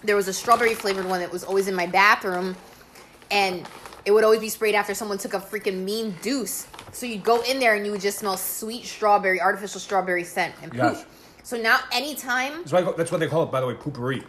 [0.04, 2.54] There was a strawberry flavored one that was always in my bathroom,
[3.32, 3.68] and
[4.04, 6.68] it would always be sprayed after someone took a freaking mean deuce.
[6.92, 10.54] So you'd go in there and you would just smell sweet strawberry, artificial strawberry scent
[10.62, 10.80] and poop.
[10.80, 11.06] Yes.
[11.42, 14.24] So now, anytime, That's, why, that's what they call it, by the way, poopery.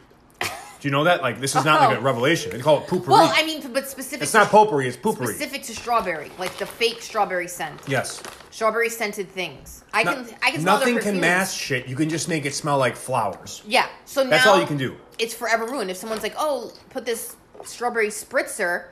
[0.79, 1.21] Do you know that?
[1.23, 2.03] Like, this is not like a Oh.
[2.03, 2.51] revelation.
[2.51, 3.07] They call it poopery.
[3.07, 4.21] well, I mean, but specific.
[4.23, 5.29] it's not potpourri, it's poopery.
[5.29, 8.21] Specific to strawberry, like the fake strawberry scent, Yes.
[8.51, 9.83] strawberry scented things.
[9.93, 11.87] I No- can, I can smell nothing their can mask shit.
[11.87, 13.63] You can just make it smell like flowers.
[13.65, 13.87] Yeah.
[14.05, 14.95] So now That's all you can do.
[15.17, 15.89] It's forever ruined.
[15.89, 17.35] If someone's like, "Oh, put this
[17.65, 18.83] strawberry spritzer,"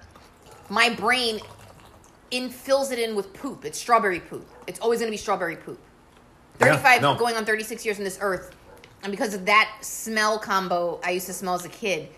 [0.69, 1.39] my brain
[2.31, 3.63] in fills it in with poop.
[3.63, 4.47] It's strawberry poop.
[4.65, 5.77] It's always going to be strawberry poop.
[6.59, 7.13] Yeah, Thirty-five, no.
[7.15, 8.55] going on thirty-six years in this earth,
[9.05, 12.09] and because of that smell combo, I used to smell as a kid.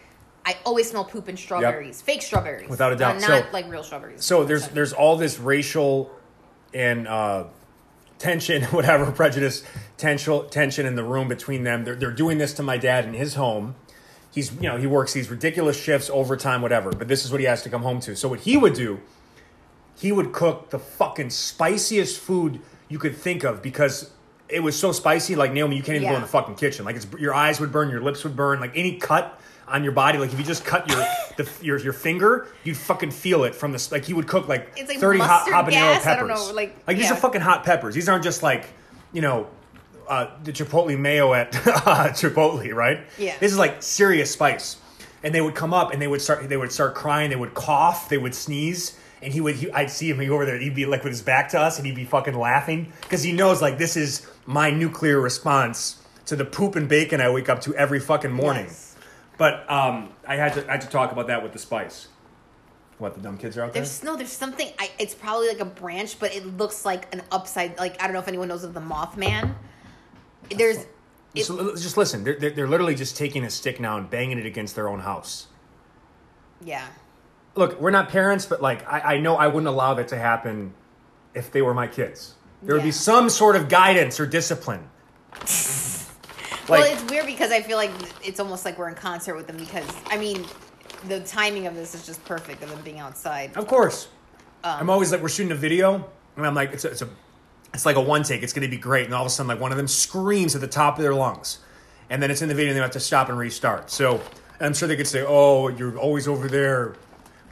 [0.45, 3.19] I always smell poop and strawberries, fake strawberries, Without a doubt.
[3.19, 4.23] not So- like real strawberries.
[4.23, 6.10] So there's there's all this racial
[6.73, 7.43] and uh,
[8.19, 9.63] tension, whatever prejudice,
[9.97, 11.84] tension tension in the room between them.
[11.84, 13.76] They're they're doing this to my dad in his home.
[14.32, 16.91] He's you know he works these ridiculous shifts, overtime, whatever.
[16.91, 18.15] But this is what he has to come home to.
[18.15, 19.02] So what he would do,
[19.97, 24.12] he would cook the fucking spiciest food you could think of because
[24.49, 25.36] it was so spicy.
[25.36, 26.86] Like Naomi, you can't even go in the fucking kitchen.
[26.86, 28.60] Like it's your eyes would burn, your lips would burn.
[28.60, 30.97] Like any cut on your body, like if you just cut your
[31.38, 34.77] the, your your finger, you'd fucking feel it from the like he would cook like
[34.77, 36.01] like thirty hot habanero gas?
[36.01, 36.29] I peppers.
[36.29, 37.13] don't know, like- these yeah.
[37.13, 37.95] are fucking hot peppers.
[37.95, 38.67] These aren't just like
[39.13, 39.47] you know.
[40.07, 43.01] Uh, the chipotle mayo at Chipotle, right?
[43.17, 43.38] Yeah.
[43.39, 44.77] This is like serious spice,
[45.21, 46.47] and they would come up and they would start.
[46.47, 47.29] They would start crying.
[47.29, 48.07] They would cough.
[48.07, 49.55] They would sneeze, and he would.
[49.55, 50.17] He, I'd see him.
[50.21, 50.57] He'd go over there.
[50.57, 53.33] He'd be like with his back to us, and he'd be fucking laughing because he
[53.33, 57.62] knows like this is my nuclear response to the poop and bacon I wake up
[57.62, 58.65] to every fucking morning.
[58.65, 58.95] Yes.
[59.38, 60.67] But um, I had to.
[60.67, 62.07] I had to talk about that with the spice.
[62.97, 63.83] What the dumb kids are out there?
[63.83, 64.71] There's no, there's something.
[64.79, 67.77] I, it's probably like a branch, but it looks like an upside.
[67.77, 69.53] Like I don't know if anyone knows of the Mothman.
[70.49, 70.88] There's, it,
[71.36, 71.51] Just,
[71.83, 72.23] just listen.
[72.23, 75.01] They're, they're, they're literally just taking a stick now and banging it against their own
[75.01, 75.47] house.
[76.63, 76.88] yeah.
[77.53, 80.73] Look, we're not parents, but like I, I know I wouldn't allow that to happen
[81.33, 82.36] if they were my kids.
[82.63, 82.93] There would be Yeah.
[82.93, 84.89] some sort of guidance or discipline.
[86.67, 87.91] well, it's weird because I feel like
[88.23, 90.45] it's almost like we're in concert with them because I mean,
[91.07, 93.55] the timing of this is just perfect of them being outside.
[93.55, 94.07] Of course.
[94.63, 96.03] Um, I'm always like, we're shooting a video,
[96.35, 97.09] and I'm like, it's a, it's a,
[97.73, 98.41] it's like a one take.
[98.41, 100.55] It's going to be great, and all of a sudden, like one of them screams
[100.55, 101.59] at the top of their lungs,
[102.09, 103.91] and then it's in the video, and they have to stop and restart.
[103.91, 104.19] So
[104.59, 106.95] I'm sure they could say, "Oh, you're always over there,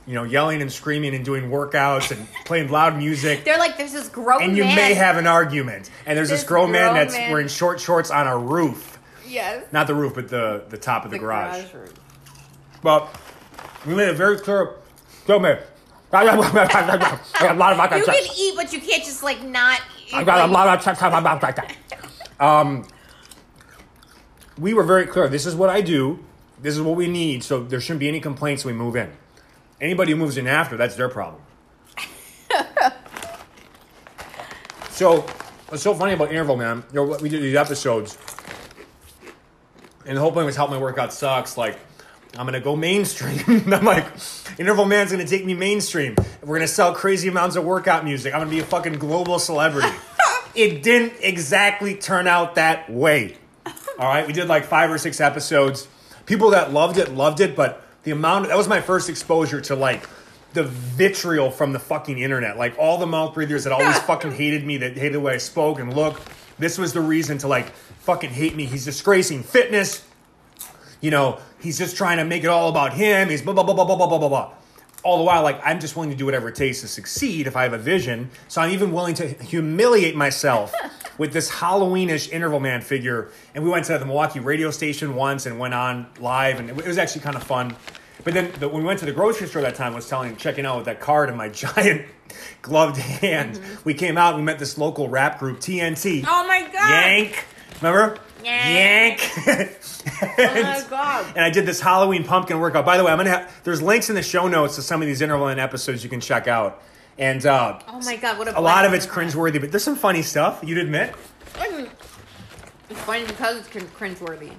[0.08, 3.94] you know, yelling and screaming and doing workouts and playing loud music." They're like, there's
[3.94, 4.50] this grown man.
[4.50, 4.76] and you man.
[4.76, 5.90] may have an argument.
[6.06, 7.32] And there's this, This grown man that's man.
[7.32, 9.00] wearing short shorts on a roof.
[9.28, 9.66] yes.
[9.72, 11.74] Not the roof, but the, the top of the, The garage.
[11.74, 11.90] room.
[12.82, 13.10] But
[13.86, 14.76] we made it very clear.
[15.26, 15.56] Tell me.
[16.12, 19.82] I got a lot of You can eat, but you can't just like not.
[20.14, 21.76] I got a lot of about that.
[22.40, 22.88] Um,
[24.58, 25.28] we were very clear.
[25.28, 26.20] This is what I do.
[26.62, 27.44] This is what we need.
[27.44, 29.12] So there shouldn't be any complaints when we move in.
[29.86, 31.44] Anybody who moves in after, that's their problem.
[34.90, 35.22] so
[35.68, 36.84] what's so funny about interval, man?
[36.92, 38.18] You know, we did these episodes,
[40.04, 41.56] and the whole point was help my workout sucks.
[41.56, 41.78] Like
[42.36, 43.44] I'm gonna go mainstream.
[43.72, 44.08] I'm like,
[44.58, 46.16] interval man's gonna take me mainstream.
[46.42, 48.34] We're gonna sell crazy amounts of workout music.
[48.34, 49.96] I'm gonna be a fucking global celebrity.
[50.56, 53.38] it didn't exactly turn out that way.
[54.00, 55.88] All right, we did like five or six episodes.
[56.26, 59.76] People that loved it loved it, but the amount that was my first exposure to
[59.76, 60.08] like
[60.54, 62.58] the vitriol from the fucking internet.
[62.58, 65.38] Like all the mouth breathers that always fucking hated me, that hated the way I
[65.38, 66.22] spoke and look.
[66.58, 68.66] This was the reason to like fucking hate me.
[68.66, 70.08] He's disgracing fitness.
[71.02, 73.30] You know, he's just trying to make it all about him.
[73.30, 74.52] He's blah blah blah blah blah blah blah blah blah.
[75.06, 77.56] All the while, like I'm just willing to do whatever it takes to succeed if
[77.56, 78.32] I have a vision.
[78.48, 80.74] So I'm even willing to humiliate myself
[81.20, 83.30] with this Halloweenish interval man figure.
[83.54, 86.88] And we went to the Milwaukee radio station once and went on live, and it
[86.88, 87.76] was actually kind of fun.
[88.24, 90.36] But then the, when we went to the grocery store that time, I was telling,
[90.38, 92.08] checking out with that card in my giant
[92.64, 93.56] gloved hand.
[93.58, 93.82] Mm-hmm.
[93.84, 96.26] We came out, we met this local rap group, TNT.
[96.28, 96.90] Oh my god!
[96.90, 97.46] Yank.
[97.82, 98.18] Remember?
[98.44, 99.22] Yank.
[99.46, 99.78] Yank.
[100.22, 101.26] Oh my god!
[101.36, 102.86] and I did this Halloween pumpkin workout.
[102.86, 105.08] By the way, I'm gonna have there's links in the show notes to some of
[105.08, 106.82] these interval in episodes you can check out.
[107.18, 108.38] And uh, Oh my god!
[108.38, 110.62] What a a lot of it's cringeworthy, but there's some funny stuff.
[110.64, 111.16] You'd admit.
[112.90, 114.52] It's funny because it's crin- cringeworthy.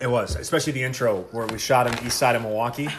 [0.00, 2.88] it was, especially the intro where we shot on the east side of Milwaukee.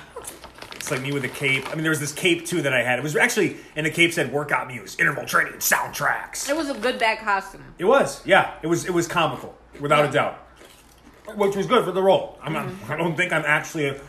[0.76, 1.68] It's like me with a cape.
[1.70, 2.98] I mean, there was this cape too that I had.
[3.00, 6.74] It was actually, and the cape said "workout muse, interval training soundtracks." It was a
[6.74, 7.62] good bad costume.
[7.78, 8.54] It was, yeah.
[8.64, 8.86] It was.
[8.86, 10.40] It was comical, without a doubt,
[11.36, 12.38] which was good for the role.
[12.42, 12.68] I'm not.
[12.88, 13.88] I don't think I'm actually.
[13.88, 14.00] A,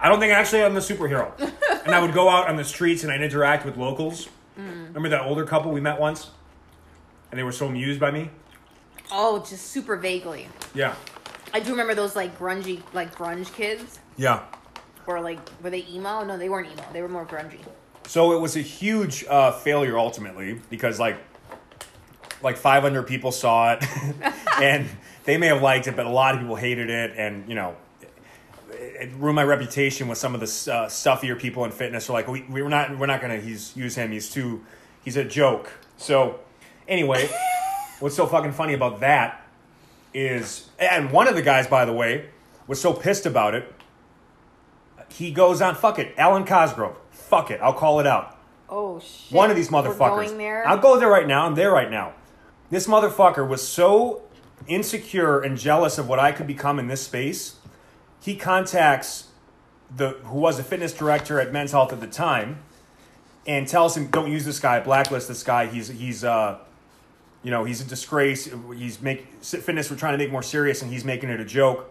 [0.00, 1.32] I don't think actually I'm the superhero.
[1.84, 4.28] and I would go out on the streets and I'd interact with locals.
[4.56, 6.30] Remember that older couple we met once,
[7.30, 8.30] and they were so amused by me.
[9.10, 10.46] Oh, just super vaguely.
[10.74, 10.94] Yeah,
[11.52, 13.98] I do remember those like grungy, like grunge kids.
[14.16, 14.44] yeah.
[15.06, 16.22] or like were they emo?
[16.24, 16.84] No, they weren't emo.
[16.92, 17.58] They were more grungy.
[18.06, 21.16] So it was a huge uh, failure ultimately because like
[22.42, 23.84] like 500 people saw it,
[24.62, 24.86] and
[25.24, 27.76] they may have liked it, but a lot of people hated it, and you know.
[28.76, 32.10] It ruined my reputation with some of the uh, stuffier people in fitness.
[32.10, 34.10] Are like, we, we're not, we're not gonna he's, use him.
[34.10, 34.64] He's too,
[35.04, 35.72] he's a joke.
[35.96, 36.40] So,
[36.88, 37.30] anyway,
[38.00, 39.46] what's so fucking funny about that
[40.12, 42.30] is, and one of the guys, by the way,
[42.66, 43.72] was so pissed about it.
[45.08, 48.36] He goes on, fuck it, Alwyn Cosgrove, fuck it, I'll call it out.
[48.68, 49.32] Oh shit!
[49.32, 50.66] One of these motherfuckers.
[50.66, 51.46] I'll go there right now.
[51.46, 52.14] I'm there right now.
[52.70, 54.22] This motherfucker was so
[54.66, 57.56] insecure and jealous of what I could become in this space.
[58.20, 59.28] He contacts
[59.94, 62.62] the who was a fitness director at Men's Health at the time,
[63.46, 64.80] and tells him, "Don't use this guy.
[64.80, 65.66] Blacklist this guy.
[65.66, 66.58] He's he's uh,
[67.42, 68.48] you know, he's a disgrace.
[68.74, 69.90] He's make fitness.
[69.90, 71.90] We're trying to make more serious, and he's making it a joke."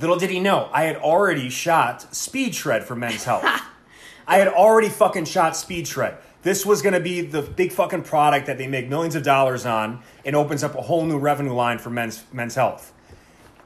[0.00, 3.44] Little did he know, I had already shot Speed Shred for Men's Health.
[4.26, 6.18] I had already fucking shot Speed Shred.
[6.46, 9.66] This was going to be the big fucking product that they make millions of dollars
[9.66, 12.92] on and opens up a whole new revenue line for men's men's health.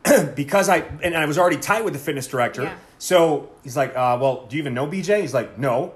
[0.35, 2.63] because I and I was already tight with the fitness director.
[2.63, 2.75] Yeah.
[2.99, 5.93] So he's like, uh, "Well, do you even know BJ?" He's like, "No."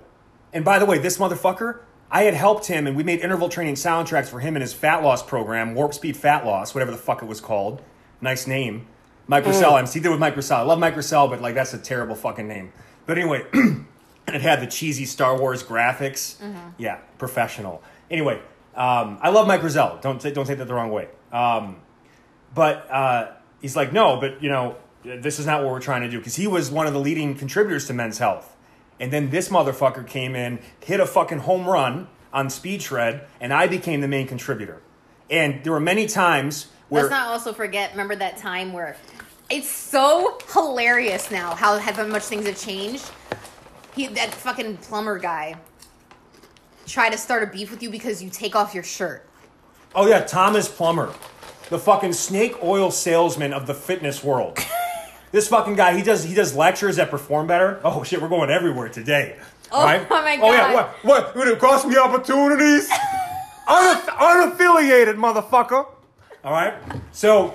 [0.52, 1.78] And by the way, this motherfucker,
[2.10, 5.02] I had helped him, and we made interval training soundtracks for him and his fat
[5.02, 7.80] loss program, Warp Speed Fat Loss, whatever the fuck it was called.
[8.20, 8.86] Nice name,
[9.26, 9.72] Mike Roussell.
[9.72, 10.58] I'm he did with Mike Roussell.
[10.58, 12.74] I love Mike Roussell, but like that's a terrible fucking name.
[13.06, 13.46] But anyway,
[14.26, 16.36] and it had the cheesy Star Wars graphics.
[16.78, 17.82] Yeah, professional.
[18.10, 18.40] Anyway,
[18.74, 20.00] um, I love Mike Roussell.
[20.00, 21.08] Don't ta- don't take that the wrong way.
[21.32, 21.76] Um,
[22.54, 26.10] but uh, he's like, no, but you know, this is not what we're trying to
[26.10, 28.56] do because he was one of the leading contributors to Men's Health,
[29.00, 33.52] and then this motherfucker came in, hit a fucking home run on Speed Shred, and
[33.52, 34.80] I became the main contributor.
[35.30, 37.92] And there were many times where Let's not also forget.
[37.92, 38.96] Remember that time where
[39.50, 43.10] it's so hilarious now how how much things have changed.
[43.94, 45.56] He that fucking plumber guy
[46.86, 49.26] tried to start a beef with you because you take off your shirt.
[49.94, 51.12] Oh yeah, Thomas Plummer,
[51.70, 54.58] the fucking snake oil salesman of the fitness world.
[55.32, 57.80] this fucking guy, he does he does lectures that perform better.
[57.84, 59.38] Oh shit, we're going everywhere today.
[59.70, 60.06] Oh, right?
[60.10, 60.44] oh my god.
[60.44, 62.88] Oh yeah, what what would it cost me opportunities?
[63.68, 65.86] Unaff- unaffiliated motherfucker.
[66.44, 66.74] All right.
[67.12, 67.54] So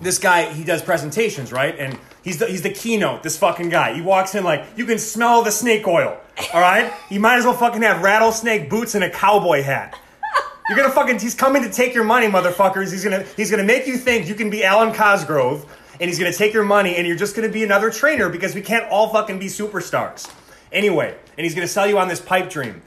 [0.00, 1.78] this guy, he does presentations, right?
[1.78, 3.22] And he's the, he's the keynote.
[3.22, 3.94] This fucking guy.
[3.94, 6.18] He walks in like you can smell the snake oil.
[6.52, 6.92] All right.
[7.08, 9.98] He might as well fucking have rattlesnake boots and a cowboy hat.
[10.68, 11.18] You're gonna fucking.
[11.18, 12.90] He's coming to take your money, motherfuckers.
[12.92, 13.24] He's gonna.
[13.36, 15.66] He's gonna make you think you can be Alwyn Cosgrove,
[16.00, 18.62] and he's gonna take your money, and you're just gonna be another trainer because we
[18.62, 20.32] can't all fucking be superstars.
[20.70, 22.80] Anyway, and he's gonna sell you on this pipe dream,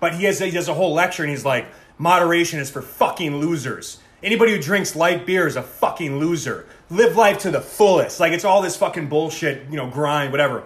[0.00, 1.66] but he has he does a whole lecture, and he's like,
[1.98, 4.00] moderation is for fucking losers.
[4.22, 6.66] Anybody who drinks light beer is a fucking loser.
[6.90, 8.18] Live life to the fullest.
[8.18, 10.64] Like it's all this fucking bullshit, you know, grind, whatever.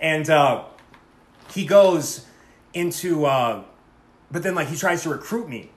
[0.00, 0.64] And uh,
[1.52, 2.26] he goes
[2.72, 3.64] into, uh,
[4.30, 5.70] but then like he tries to recruit me.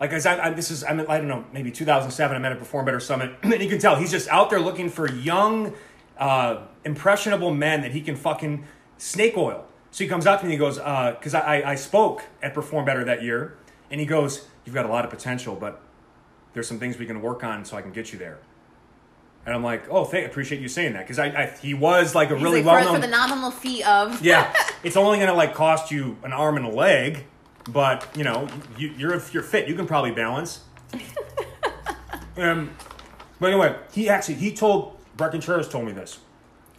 [0.00, 2.56] Like, as I, I, this is, I'm, I don't know, maybe 2007, I'm at a
[2.56, 5.72] Perform Better Summit, and you can tell he's just out there looking for young,
[6.18, 8.66] uh, impressionable men that he can fucking
[8.98, 9.64] snake oil.
[9.90, 12.52] So he comes up to me and he goes, because I, I, I spoke at
[12.52, 13.56] Perform Better that year,
[13.90, 15.80] and he goes, You've got a lot of potential, but
[16.52, 18.38] there's some things we can work on so I can get you there.
[19.46, 22.30] And I'm like, Oh, thank, appreciate you saying that, because I, I, he was like
[22.30, 25.34] a He's really like, well known for the nominal fee of Yeah, it's only gonna
[25.34, 27.24] like cost you an arm and a leg,
[27.68, 30.60] but you know, you, you're if you're fit, you can probably balance.
[32.36, 32.70] um,
[33.40, 36.18] but anyway, he actually he told Bret Contreras told me this.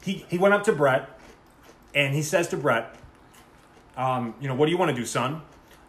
[0.03, 1.09] He he went up to Bret,
[1.95, 2.95] and he says to Bret,
[3.95, 5.41] um, you know, what do you want to do, son?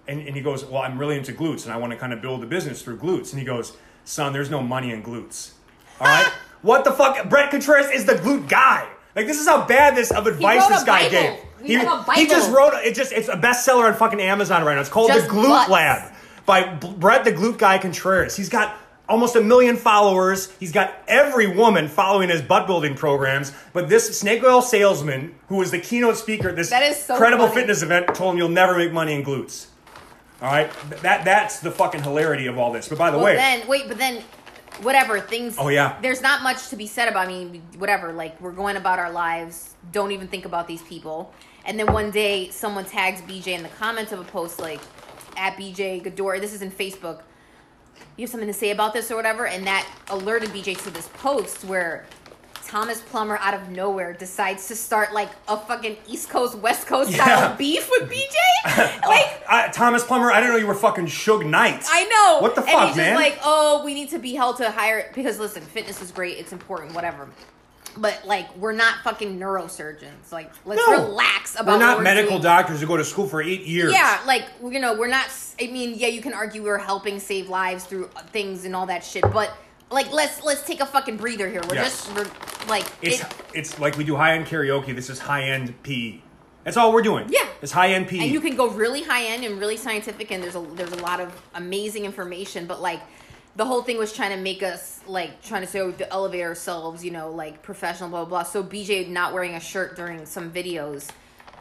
[0.06, 2.22] And, and he goes, well, I'm really into glutes, and I want to kind of
[2.22, 3.30] build a business through glutes.
[3.32, 5.52] And he goes, son, there's no money in glutes.
[6.00, 6.32] All right,
[6.62, 7.28] what the fuck?
[7.28, 8.88] Bret Contreras is the glute guy.
[9.16, 11.10] Like this is how bad this of advice this guy Bible.
[11.10, 11.38] gave.
[11.66, 12.94] He wrote a he just wrote it.
[12.94, 14.80] Just it's a bestseller on fucking Amazon right now.
[14.80, 15.70] It's called Just The Glute butts.
[15.70, 16.12] Lab
[16.46, 18.36] by B- Bret the Glute Guy Contreras.
[18.36, 18.76] He's got
[19.08, 20.52] almost a million followers.
[20.60, 23.52] He's got every woman following his butt building programs.
[23.72, 27.60] But this snake oil salesman, who was the keynote speaker at this so credible funny.
[27.62, 29.66] fitness event, told him you'll never make money in glutes.
[30.40, 30.70] All right,
[31.02, 32.86] that that's the fucking hilarity of all this.
[32.88, 34.22] But by the Well, way, then wait, but then
[34.82, 35.56] whatever things.
[35.58, 35.98] Oh, yeah.
[36.00, 37.26] There's not much to be said about.
[37.26, 38.12] I mean, whatever.
[38.12, 39.74] Like we're going about our lives.
[39.92, 41.32] Don't even think about these people.
[41.64, 44.80] And then one day, someone tags BJ in the comments of a post like
[45.36, 46.40] at BJ Gaddour.
[46.40, 47.22] This is in Facebook.
[48.16, 51.08] You have something to say about this or whatever, and that alerted BJ to this
[51.14, 52.06] post where.
[52.68, 57.10] Thomas Plummer out of nowhere decides to start like a fucking East Coast West Coast
[57.12, 59.02] style beef with BJ.
[59.06, 61.84] like uh, Thomas Plummer, I didn't know you were fucking Suge Knight.
[61.88, 62.42] I know.
[62.42, 63.14] What the and fuck, man?
[63.16, 66.52] like, oh, we need to be held to higher because listen, fitness is great, it's
[66.52, 67.28] important, whatever.
[67.96, 70.30] but like we're not fucking neurosurgeons.
[70.30, 71.06] Like let's No.
[71.06, 71.66] relax about.
[71.66, 72.42] We're not what medical doing.
[72.42, 73.92] doctors who go to school for eight years.
[73.94, 75.26] Yeah, like you know, we're not.
[75.60, 79.02] I mean, yeah, you can argue we're helping save lives through things and all that
[79.04, 79.56] shit, but
[79.90, 81.62] like let's let's take a fucking breather here.
[81.68, 82.06] We're Yes.
[82.06, 84.94] just we're like It's it, it's like we do high end karaoke.
[84.94, 86.20] This is high end PE.
[86.64, 87.26] That's all we're doing.
[87.30, 87.46] Yeah.
[87.62, 88.18] It's high end PE.
[88.18, 90.96] and you can go really high end and really scientific, and there's a there's a
[91.02, 93.00] lot of amazing information, but like.
[93.56, 96.42] The whole thing was trying to make us like trying to say oh, to elevate
[96.42, 98.28] ourselves, you know, like professional, blah blah.
[98.28, 98.42] blah.
[98.44, 101.08] So BJ not wearing a shirt during some videos,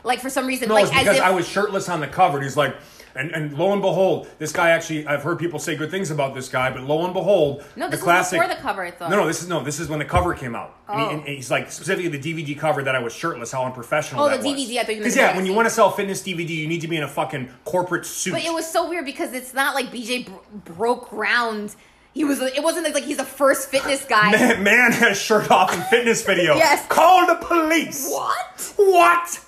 [0.04, 2.06] like for some reason, No, like it's as because if I was shirtless on the
[2.08, 2.38] cover.
[2.38, 2.76] And he's like,
[3.18, 5.06] and, and lo and behold, this guy actually.
[5.08, 8.00] I've heard people say good things about this guy, but lo and behold, no, this
[8.00, 8.38] the classic.
[8.40, 8.84] was before the cover.
[8.84, 9.64] I thought no, no, this is no.
[9.64, 10.76] This is when the cover came out.
[10.88, 11.10] And, he, Oh.
[11.12, 13.52] and he's like specifically the DVD cover that I was shirtless.
[13.52, 14.24] How unprofessional.
[14.24, 14.46] Oh, the was.
[14.46, 16.82] DVD, I thought you Because yeah, when you want to sell fitness DVD, you need
[16.82, 18.34] to be in a fucking corporate suit.
[18.34, 20.42] But it was so weird because it's not like BJ bro-
[20.76, 21.76] broke ground.
[22.14, 22.40] He was.
[22.42, 24.32] It wasn't like he's the first fitness guy.
[24.32, 26.56] Man, man has shirt off in fitness video.
[26.58, 26.88] Yes.
[26.88, 28.10] Call the police.
[28.10, 28.74] What?
[28.78, 29.40] What?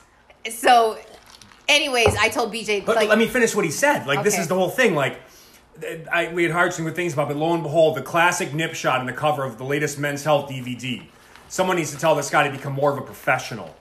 [0.51, 0.97] So,
[1.69, 4.05] anyways, I told BJ But like, let me finish what he said.
[4.07, 4.95] Like this is the whole thing.
[4.95, 5.21] Like
[6.11, 8.73] I, we had heard some good things about, but lo and behold, the classic nip
[8.73, 11.03] shot in the cover of the latest Men's Health DVD.
[11.47, 13.73] Someone needs to tell this guy to become more of a professional.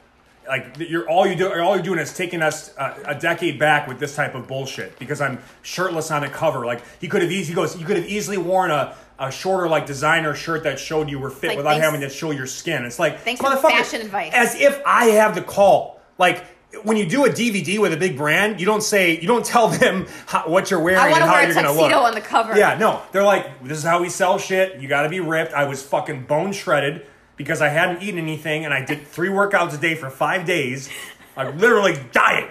[0.46, 3.86] Like you're all you do, all you're doing is taking us uh, a decade back
[3.86, 4.98] with this type of bullshit.
[4.98, 6.64] Because I'm shirtless on a cover.
[6.64, 9.68] Like he could have easily, he goes, you could have easily worn a, a shorter
[9.68, 12.46] like designer shirt that showed you were fit Like, without thanks- having to show your
[12.46, 12.84] skin.
[12.86, 14.32] It's like Thanks for the motherfucker, fashion advice.
[14.32, 16.00] As if I have the call.
[16.16, 16.44] Like
[16.84, 19.68] when you do a DVD with a big brand, you don't say you don't tell
[19.68, 21.92] them how, what you're wearing I and how wear you're gonna look.
[21.92, 22.56] on the cover.
[22.56, 24.78] Yeah, no, they're like, this is how we sell shit.
[24.80, 25.52] You got to be ripped.
[25.52, 27.06] I was fucking bone shredded
[27.36, 30.88] because I hadn't eaten anything and I did three workouts a day for five days.
[31.36, 32.48] I'm literally dying.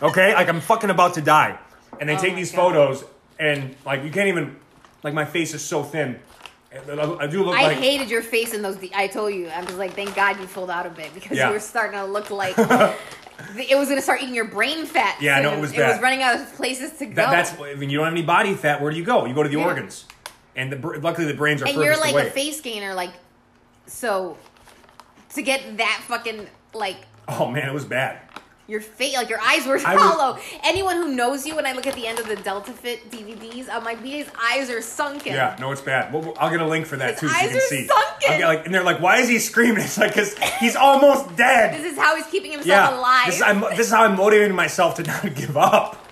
[0.00, 1.58] Okay, like I'm fucking about to die.
[1.98, 2.56] And they oh take Oh my these God.
[2.74, 3.04] photos
[3.38, 4.56] and like you can't even
[5.02, 6.18] like my face is so thin.
[6.72, 8.78] I, do look I like hated your face in those.
[8.94, 9.48] I told you.
[9.48, 11.48] I was like, thank God you pulled out a bit because Yeah.
[11.48, 12.56] you were starting to look like
[13.56, 15.16] it was gonna start eating your brain fat.
[15.20, 17.14] Yeah, I know, it was It was running out of places to go.
[17.14, 18.80] that, that's when you don't have any body fat.
[18.80, 19.24] Where do you go?
[19.26, 19.64] You go to the Yeah.
[19.66, 20.04] organs.
[20.56, 22.26] And the, luckily the brains are and you're like away.
[22.26, 23.12] a face gainer, like
[23.86, 24.36] so.
[25.34, 26.96] To get that fucking like
[27.28, 28.20] oh man, it was bad.
[28.70, 30.38] Your face, like your eyes were I was- hollow.
[30.64, 33.68] Anyone who knows you, when I look at the end of the Delta Fit DVDs,
[33.68, 35.34] I'm like, BJ's eyes are sunken.
[35.34, 36.12] Yeah, no, it's bad.
[36.12, 37.86] Well, I'll get a link for that His too, so you can are see.
[37.86, 38.38] sunken.
[38.38, 41.74] Get, like, and they're like, "Why is he screaming?" It's like because he's almost dead.
[41.74, 43.26] This is how he's keeping himself yeah, alive.
[43.26, 46.06] This is, I'm, this is how I'm motivating myself to not give up,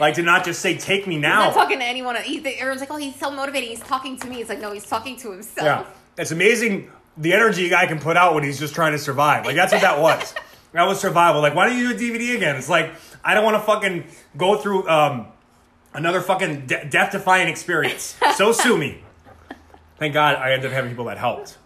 [0.00, 1.46] like to not just say, "Take me now.
[1.46, 2.16] He's now." not talking to anyone.
[2.16, 3.70] He, everyone's like, oh, he's so motivating.
[3.70, 4.40] He's talking to me.
[4.40, 5.64] It's like, no, he's talking to himself.
[5.64, 5.86] yeah,
[6.18, 9.46] it's amazing the energy a guy can put out when he's just trying to survive.
[9.46, 10.34] Like that's what that was.
[10.76, 11.40] that was survival.
[11.40, 12.56] Like, why don't you do a DVD again?
[12.56, 12.92] It's like
[13.24, 14.04] I don't want to fucking
[14.36, 15.26] go through um,
[15.94, 18.16] another fucking de- death-defying experience.
[18.34, 19.02] So sue me.
[19.98, 21.58] Thank God I ended up having people that helped.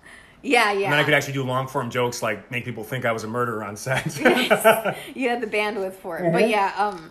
[0.43, 0.85] Yeah, yeah.
[0.85, 3.25] And then I could actually do long form jokes like make people think I was
[3.25, 4.17] a murderer on set.
[5.15, 6.23] you had the bandwidth for it.
[6.23, 6.33] Mm-hmm.
[6.33, 7.11] But yeah, um,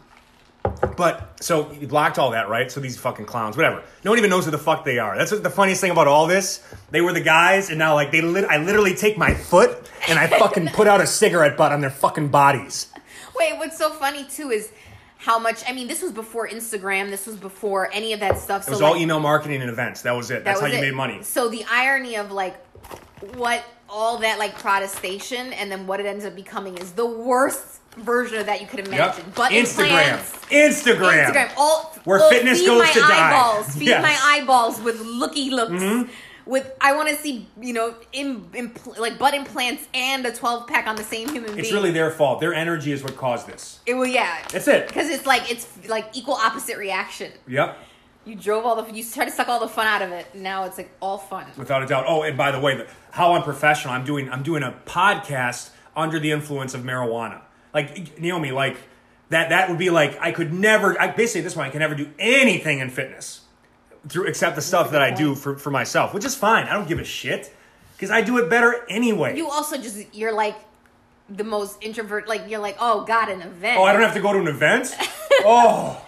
[0.97, 2.71] but so you blocked all that, right?
[2.71, 3.83] So these fucking clowns, whatever.
[4.03, 5.17] No one even knows who the fuck they are.
[5.17, 6.63] That's what the funniest thing about all this.
[6.91, 10.17] They were the guys, and now like they, lit- I literally take my foot and
[10.19, 12.87] I fucking put out a cigarette butt on their fucking bodies.
[13.37, 14.71] wait, what's so funny too is
[15.17, 15.63] how much.
[15.67, 17.09] I mean, this was before Instagram.
[17.09, 18.61] This was before any of that stuff.
[18.61, 20.01] It So was like, all email marketing and events.
[20.03, 20.35] That was it.
[20.35, 20.81] that That's how you it.
[20.81, 21.23] made money.
[21.23, 22.55] So the irony of like
[23.35, 27.79] what all that like protestation and then what it ends up becoming is the worst
[27.97, 28.87] version of that you could Yep.
[28.87, 29.33] imagine.
[29.35, 30.19] But Instagram.
[30.21, 31.25] implants, Instagram.
[31.33, 33.27] Instagram, all Where all fitness feed goes my to die.
[33.31, 34.01] eyeballs, Feed Yes.
[34.03, 35.71] my eyeballs with looky looks.
[35.71, 36.11] Mm-hmm.
[36.45, 40.67] With I want to see you know in, impl- like butt implants and a twelve
[40.67, 41.59] pack on the same human being.
[41.59, 42.39] It's really their fault.
[42.39, 43.79] Their energy is what caused this.
[43.85, 44.35] It will yeah.
[44.51, 44.87] That's it.
[44.87, 47.31] Because it's like it's like equal opposite reaction.
[47.47, 47.77] Yep.
[48.29, 50.35] You drove all the you tried to suck all the fun out of it.
[50.35, 51.47] Now it's like all fun.
[51.57, 52.05] without a doubt.
[52.07, 53.95] Oh, and by the way, the, how unprofessional!
[53.95, 57.41] I'm doing I'm doing a podcast under the influence of marijuana.
[57.73, 58.77] Like Naomi, like
[59.29, 60.99] that that would be like I could never.
[61.01, 63.41] I basically at this point I can never do anything in fitness
[64.07, 66.67] through except the stuff that I do for for myself, which is fine.
[66.67, 67.51] I don't give a shit
[67.95, 69.35] because I do it better anyway.
[69.37, 70.55] You also just you're like
[71.29, 72.27] the most introvert.
[72.27, 73.79] Like you're like oh god an event.
[73.79, 74.95] oh, I don't have to go to an event.
[75.41, 76.05] oh,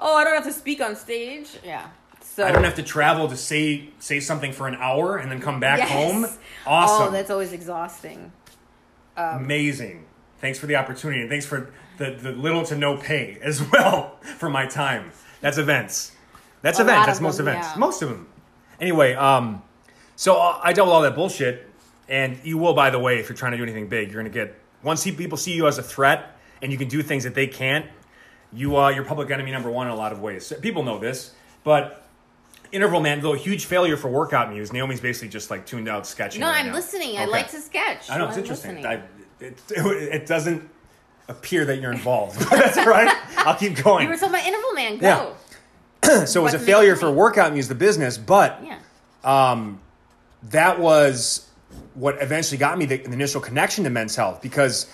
[0.00, 1.48] Oh, I don't have to speak on stage.
[1.64, 1.88] Yeah.
[2.22, 5.40] So I don't have to travel to say say something for an hour and then
[5.40, 5.90] come back Yes.
[5.90, 6.26] home.
[6.66, 7.08] Awesome.
[7.08, 8.32] Oh, that's always exhausting.
[9.16, 10.06] amazing.
[10.40, 14.16] Thanks for the opportunity, and thanks for the, the little to no pay as well
[14.38, 15.12] for my time.
[15.42, 16.12] That's events.
[16.62, 17.06] That's events.
[17.06, 17.68] That's most them, events.
[17.72, 17.78] yeah.
[17.78, 18.26] Most of them.
[18.80, 19.62] Anyway, um,
[20.16, 21.68] so I dealt with all that bullshit,
[22.08, 24.32] and you will, by the way, if you're trying to do anything big, you're gonna
[24.32, 27.46] get once people see you as a threat, and you can do things that they
[27.46, 27.84] can't.
[28.52, 30.52] You are you're public enemy number one in a lot of ways.
[30.60, 31.32] People know this,
[31.64, 32.04] but
[32.72, 34.72] Interval Man, though a huge failure for workout muse.
[34.72, 36.40] Naomi's basically just like tuned out sketching.
[36.40, 36.74] No, right I'm now.
[36.74, 37.18] listening.
[37.18, 38.10] I like to sketch.
[38.10, 38.86] I know it's I'm interesting.
[38.86, 39.02] I,
[39.40, 40.68] it, it doesn't
[41.28, 42.38] appear that you're involved.
[42.50, 43.16] That's right.
[43.38, 44.04] I'll keep going.
[44.04, 44.98] You were talking about Interval Man.
[44.98, 45.36] Go.
[46.04, 46.24] Yeah.
[46.26, 48.78] so it was a failure for workout muse, the business, but Yeah.
[49.22, 49.80] Um,
[50.44, 51.46] that was
[51.94, 54.86] what eventually got me the, the initial connection to men's health because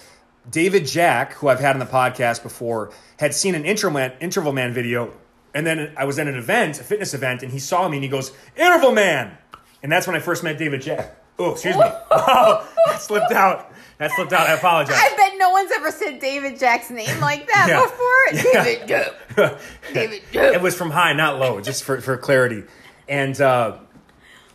[0.50, 4.52] David Jack, who I've had on the podcast before, had seen an interval man, interval
[4.52, 5.12] man video,
[5.54, 8.04] and then I was at an event, a fitness event, and he saw me and
[8.04, 9.36] he goes, "Interval man,"
[9.82, 11.16] and that's when I first met David Jack.
[11.38, 11.82] Oh, excuse me.
[12.10, 13.72] Oh, that slipped out.
[13.98, 14.48] That slipped out.
[14.48, 14.96] I apologize.
[14.98, 17.82] I bet no one's ever said David Jack's name like that Yeah.
[17.82, 18.52] before.
[18.52, 18.86] Yeah.
[18.86, 19.58] David.
[19.94, 22.64] David it was from high, not low, just for, for clarity.
[23.08, 23.78] And uh,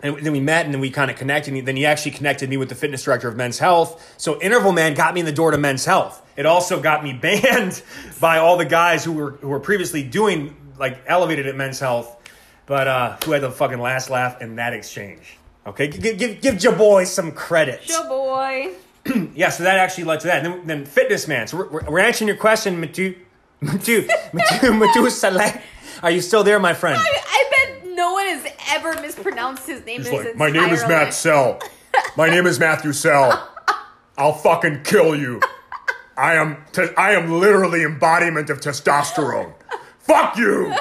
[0.03, 1.53] and then we met, and then we kind of connected.
[1.53, 4.13] And then he actually connected me with the fitness director of Men's Health.
[4.17, 6.21] So Interval Man got me in the door to Men's Health.
[6.35, 7.81] It also got me banned
[8.19, 12.15] by all the guys who were who were previously doing like elevated at Men's Health,
[12.65, 15.37] but uh, who had the fucking last laugh in that exchange.
[15.67, 17.81] Okay, give give, give your boy some credit.
[17.83, 18.73] Joe boy.
[19.35, 20.45] Yeah, so that actually led to that.
[20.45, 21.47] And then, then Fitness Man.
[21.47, 23.15] So we're, we're- we're answering your question, Matu,
[23.61, 25.59] Matu, Matu, Matu Saleh.
[26.03, 26.97] Are you still there, my friend?
[26.99, 27.50] I, I bet no one
[28.31, 29.99] has ever mispronounced his name.
[29.99, 31.59] He's in his like, my name is Matt life." Sell.
[32.17, 33.49] My name is Matthew Sell.
[34.17, 35.41] I'll fucking kill you.
[36.17, 39.53] I am, te- I am literally embodiment of testosterone.
[39.99, 40.73] Fuck you.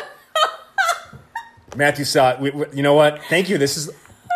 [1.76, 2.40] Matthew saw it.
[2.40, 3.22] We, we- you know what?
[3.24, 3.58] Thank you.
[3.58, 3.90] This is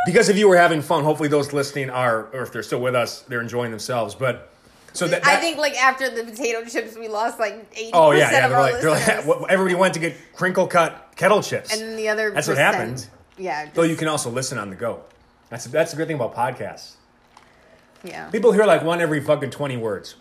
[0.07, 0.49] because of you.
[0.49, 1.05] We're having fun.
[1.05, 4.15] Hopefully, those listening are, or if they're still with us, they're enjoying themselves.
[4.15, 4.53] But
[4.95, 8.31] so that, I think like after the potato chips, we lost like eighty Oh yeah,
[8.31, 8.45] yeah.
[8.47, 8.81] of They're like,
[9.25, 12.49] they're like, everybody went to get crinkle cut kettle chips, and then the other That's
[12.49, 13.07] what percent- happened.
[13.37, 13.69] Yeah.
[13.75, 15.03] Though just- you can also listen on the go.
[15.51, 16.95] That's that's the good thing about podcasts.
[18.03, 18.29] Yeah.
[18.31, 20.15] People hear like one every fucking twenty words,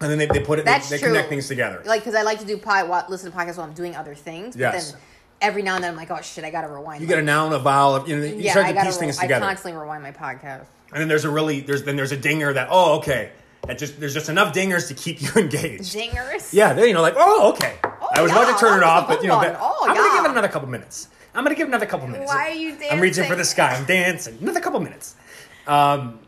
[0.00, 0.64] and then they, they put it.
[0.64, 1.08] That's they, they true.
[1.10, 1.82] connect things together.
[1.84, 4.54] Like, because I like to do pod, listen to podcasts while I'm doing other things.
[4.54, 4.92] But Yes.
[4.92, 5.00] then
[5.40, 7.00] every now and then I'm like, oh shit, I gotta rewind.
[7.00, 8.08] you get a noun, a vowel.
[8.08, 9.44] You know, you yeah, start to piece re- things together.
[9.44, 10.66] I constantly rewind my podcast.
[10.92, 13.32] And then there's a really there's then there's a dinger that oh okay
[13.68, 15.94] that just there's just enough dingers to keep you engaged.
[15.94, 16.52] Dingers.
[16.52, 17.76] Yeah, then you know like oh okay.
[17.84, 20.16] Oh, I was about to turn it off, but you know that- Oh, I'm gonna
[20.16, 21.08] give it another couple minutes.
[21.34, 22.28] I'm gonna give it another couple minutes.
[22.32, 22.88] Why are you dancing?
[22.90, 23.76] I'm reaching for the sky.
[23.76, 24.38] I'm dancing.
[24.40, 25.14] Another couple minutes.
[25.68, 26.18] Um,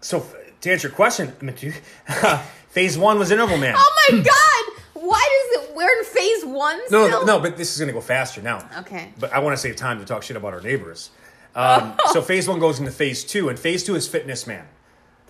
[0.00, 0.26] so
[0.62, 1.28] to answer your question,
[2.70, 3.74] phase one was interval man.
[3.76, 5.02] Oh my god!
[5.04, 5.76] Why does it?
[5.76, 7.26] We're in phase one no, still.
[7.26, 8.66] no, but this is gonna go faster now.
[8.78, 9.12] Okay.
[9.18, 11.10] But I want to save time to talk shit about our neighbors.
[11.54, 14.66] Um, so phase one goes into phase two, and phase two is fitness man.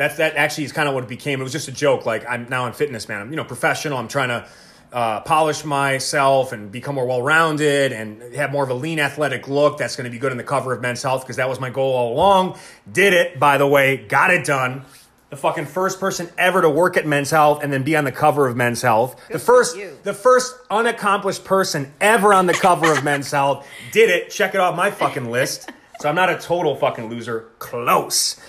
[0.01, 1.41] That's that actually is kind of what it became.
[1.41, 2.07] It was just a joke.
[2.07, 3.21] Like I'm now in fitness man.
[3.21, 3.99] I'm you know professional.
[3.99, 4.49] I'm trying to
[4.95, 9.47] uh, polish myself and become more well rounded and have more of a lean athletic
[9.47, 9.77] look.
[9.77, 11.69] That's going to be good in the cover of Men's Health because that was my
[11.69, 12.59] goal all along.
[12.91, 13.99] Did it by the way.
[13.99, 14.87] Got it done.
[15.29, 18.11] The fucking first person ever to work at Men's Health and then be on the
[18.11, 19.21] cover of Men's Health.
[19.29, 24.31] the first, the first unaccomplished person ever on the cover of Men's Health did it.
[24.31, 25.71] Check it off my fucking list.
[26.01, 27.51] So I'm not a total fucking loser.
[27.59, 28.41] Close.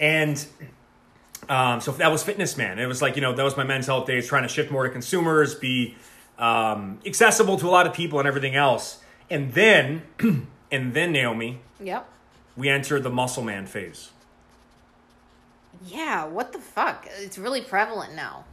[0.00, 0.44] And
[1.48, 2.78] um, so that was Fitness Man.
[2.78, 4.84] It was like, you know, that was my men's health days, trying to shift more
[4.84, 5.96] to consumers, be
[6.38, 8.98] um, accessible to a lot of people and everything else.
[9.30, 10.02] And then,
[10.70, 12.08] and then Naomi, Yep.
[12.56, 14.10] we entered the muscle man phase.
[15.86, 16.24] Yeah.
[16.26, 17.06] What the fuck?
[17.18, 18.44] It's really prevalent now.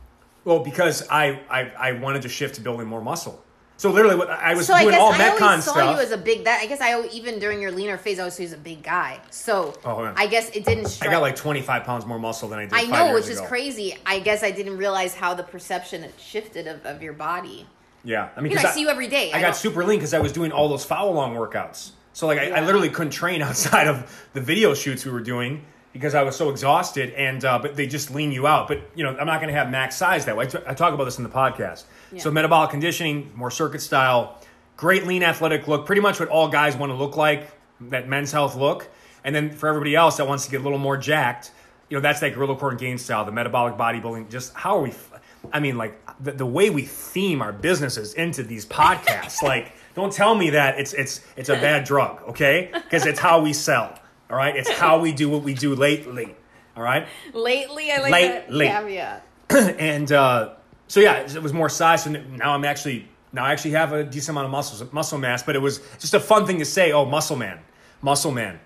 [0.43, 3.43] Well, because I, I, I wanted to shift to building more muscle.
[3.77, 5.95] So literally, what I was So I doing guess all I Metcon always saw stuff.
[5.97, 6.45] you as a big.
[6.45, 8.57] That I guess I even during your leaner phase, I always saw you as a
[8.57, 9.19] big guy.
[9.31, 10.13] So Oh.
[10.15, 10.97] I guess it didn't.
[11.01, 12.73] I got like 25 pounds more muscle than I did.
[12.73, 13.97] I five know, which is crazy.
[14.05, 17.65] I guess I didn't realize how the perception had shifted of, of your body.
[18.05, 19.31] Yeah, I mean, You know, 'cause I see you every day.
[19.33, 21.91] I, I got super lean because I was doing all those foul long workouts.
[22.13, 25.65] So like, I, I literally couldn't train outside of the video shoots we were doing
[25.95, 27.13] because I was so exhausted.
[27.13, 28.67] And uh, but they just lean you out.
[28.67, 30.45] But you know, I'm not going to have max size that way.
[30.45, 31.85] I t- I talk about this in the podcast.
[32.17, 34.41] So metabolic conditioning, more circuit style,
[34.75, 37.49] great lean athletic look, pretty much what all guys want to look like.
[37.79, 38.89] That men's health look.
[39.23, 41.51] And then for everybody else that wants to get a little more jacked,
[41.89, 44.29] you know, that's that gorilla core and gain style, the metabolic bodybuilding.
[44.29, 44.89] Just how are we?
[44.89, 45.13] f-
[45.53, 49.41] I mean, like the, the way we theme our businesses into these podcasts.
[49.53, 52.69] like, don't tell me that it's it's it's a bad drug, okay?
[52.73, 53.97] Because it's how we sell.
[54.29, 56.35] All right, it's how we do what we do lately.
[56.75, 58.11] All right, Lately, I like
[58.49, 58.67] Lately.
[58.67, 59.25] that caveat.
[59.79, 60.53] and uh,
[60.87, 62.05] so yeah, it was more size.
[62.05, 65.41] And now I'm actually now I actually have a decent amount of muscles, muscle mass.
[65.43, 66.91] But it was just a fun thing to say.
[66.91, 67.59] Oh, muscle man,
[68.01, 68.59] muscle man.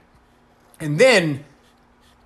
[0.80, 1.44] And then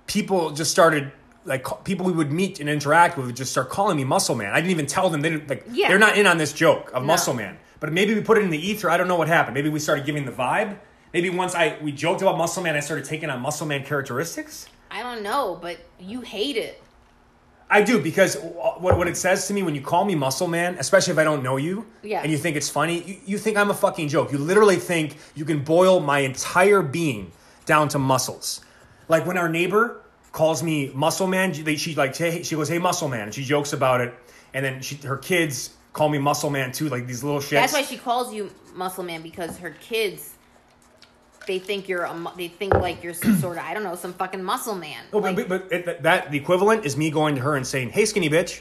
[0.06, 1.12] people just started
[1.44, 4.52] like people we would meet and interact with would just start calling me muscle man.
[4.52, 5.88] I didn't even tell them they didn't like Yeah.
[5.88, 7.08] they're not in on this joke of No.
[7.08, 7.58] muscle man.
[7.80, 8.88] But maybe we put it in the ether.
[8.88, 9.54] I don't know what happened.
[9.54, 10.78] Maybe we started giving the vibe.
[11.14, 14.66] Maybe once I we joked about muscle man, I started taking on muscle man characteristics.
[14.90, 16.82] I don't know, but you hate it.
[17.70, 20.76] I do because what, what it says to me when you call me muscle man,
[20.78, 22.20] especially if I don't know you, Yeah.
[22.22, 24.32] and you think it's funny, you, you think I'm a fucking joke.
[24.32, 27.32] You literally think you can boil my entire being
[27.64, 28.60] down to muscles.
[29.08, 30.02] Like when our neighbor
[30.32, 33.44] calls me muscle man, they, she like hey, she goes hey muscle man, and she
[33.44, 34.12] jokes about it,
[34.52, 37.50] and then she, her kids call me muscle man too, like these little shits.
[37.50, 40.33] That's why she calls you Muscle Man because her kids.
[41.46, 42.32] They think you're a.
[42.36, 45.02] They think like you're some sort of I don't know some fucking muscle man.
[45.12, 47.90] Oh, Like, but, but it, that- the equivalent is me going to her and saying,
[47.90, 48.60] "Hey, skinny bitch,"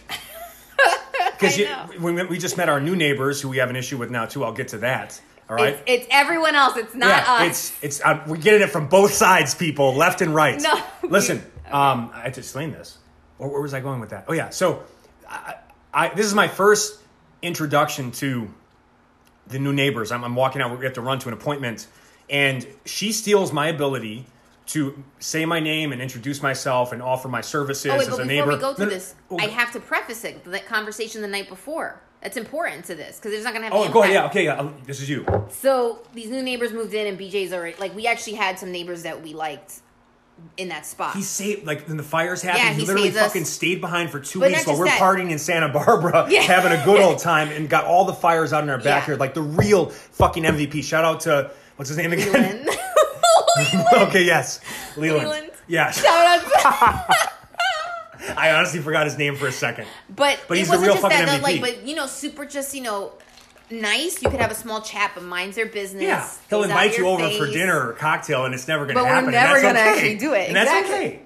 [1.40, 1.58] because
[2.00, 4.44] we, we just met our new neighbors who we have an issue with now too.
[4.44, 5.20] I'll get to that.
[5.50, 5.74] All right.
[5.74, 6.78] it's, it's everyone else.
[6.78, 7.48] It's not yeah, us.
[7.48, 10.62] it's it's uh, we're getting it from both sides, people, left and right.
[10.62, 10.74] No.
[11.04, 11.42] listen.
[11.72, 13.00] Um, I had to explain this.
[13.40, 14.26] Or where was I going with that?
[14.28, 14.50] Oh yeah.
[14.50, 14.84] So,
[15.28, 15.56] I,
[15.92, 17.02] I this is my first
[17.42, 18.48] introduction to
[19.48, 20.12] the new neighbors.
[20.12, 20.78] I'm, I'm walking out.
[20.78, 21.88] We have to run to an appointment,
[22.30, 24.26] and she steals my ability
[24.66, 28.12] to say my name and introduce myself and offer my services Oh wait, as a
[28.12, 28.52] before neighbor.
[28.52, 31.28] we go to No, no, this, oh, I have to preface it that conversation the
[31.28, 32.02] night before.
[32.22, 33.74] That's important to this because it's not gonna have.
[33.74, 34.14] Oh, any go ahead.
[34.14, 34.26] Yeah.
[34.28, 34.46] Okay.
[34.46, 34.70] Yeah.
[34.86, 35.26] This is you.
[35.50, 39.04] So these new neighbors moved in, and BJ's already like we actually had some neighbors
[39.04, 39.82] that we liked
[40.58, 41.16] in that spot.
[41.16, 42.64] He saved like when the fires happened.
[42.64, 43.28] Yeah, he, he literally saved us.
[43.28, 45.00] fucking stayed behind for two But weeks while we're that.
[45.00, 46.42] partying in Santa Barbara, Yeah.
[46.42, 48.84] having a good old time, and got all the fires out in our Yeah.
[48.84, 49.20] backyard.
[49.20, 50.84] Like the real fucking MVP.
[50.84, 52.32] Shout out to what's his name again?
[52.68, 52.70] Leland.
[54.10, 54.60] okay, yes,
[54.98, 55.28] Leland.
[55.28, 55.52] Leland.
[55.68, 56.42] Yeah, Shout out
[57.18, 57.34] to-
[58.38, 59.86] I honestly forgot his name for a second.
[60.10, 61.62] But, But it he's the wasn't real just fucking that, though, MVP.
[61.62, 63.12] Like, but you know, super just you know,
[63.82, 64.22] nice.
[64.22, 66.04] You could have a small chat, but minds their business.
[66.04, 69.04] Yeah, he'll out invite you over for dinner or cocktail, and it's never going to
[69.06, 69.26] happen.
[69.26, 69.90] But we're never that's gonna okay.
[69.90, 70.48] actually do it.
[70.48, 71.22] and that's okay.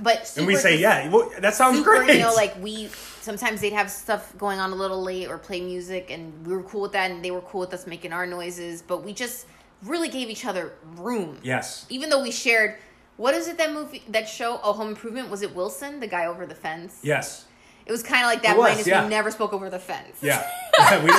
[0.00, 2.14] But And we say, yeah, well, that sounds super, great.
[2.16, 2.88] You know, like we
[3.20, 6.62] sometimes they'd have stuff going on a little late or play music, and we were
[6.62, 8.82] cool with that, and they were cool with us making our noises.
[8.82, 9.46] But we just
[9.82, 11.38] really gave each other room.
[11.42, 12.76] yes, Even though we shared,
[13.18, 14.58] what is it that movie, that show?
[14.62, 15.28] Oh, Home Improvement.
[15.30, 17.00] Was it Wilson, the guy over the fence?
[17.02, 17.44] yes,
[17.86, 18.56] It was kind of like that.
[18.56, 19.02] It was, minus yeah.
[19.04, 20.16] we never spoke over the fence.
[20.22, 20.42] yeah.
[21.02, 21.10] we,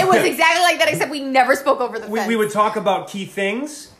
[0.00, 2.28] it was exactly like that, except we never spoke over the we, fence.
[2.28, 3.90] we would talk about key things.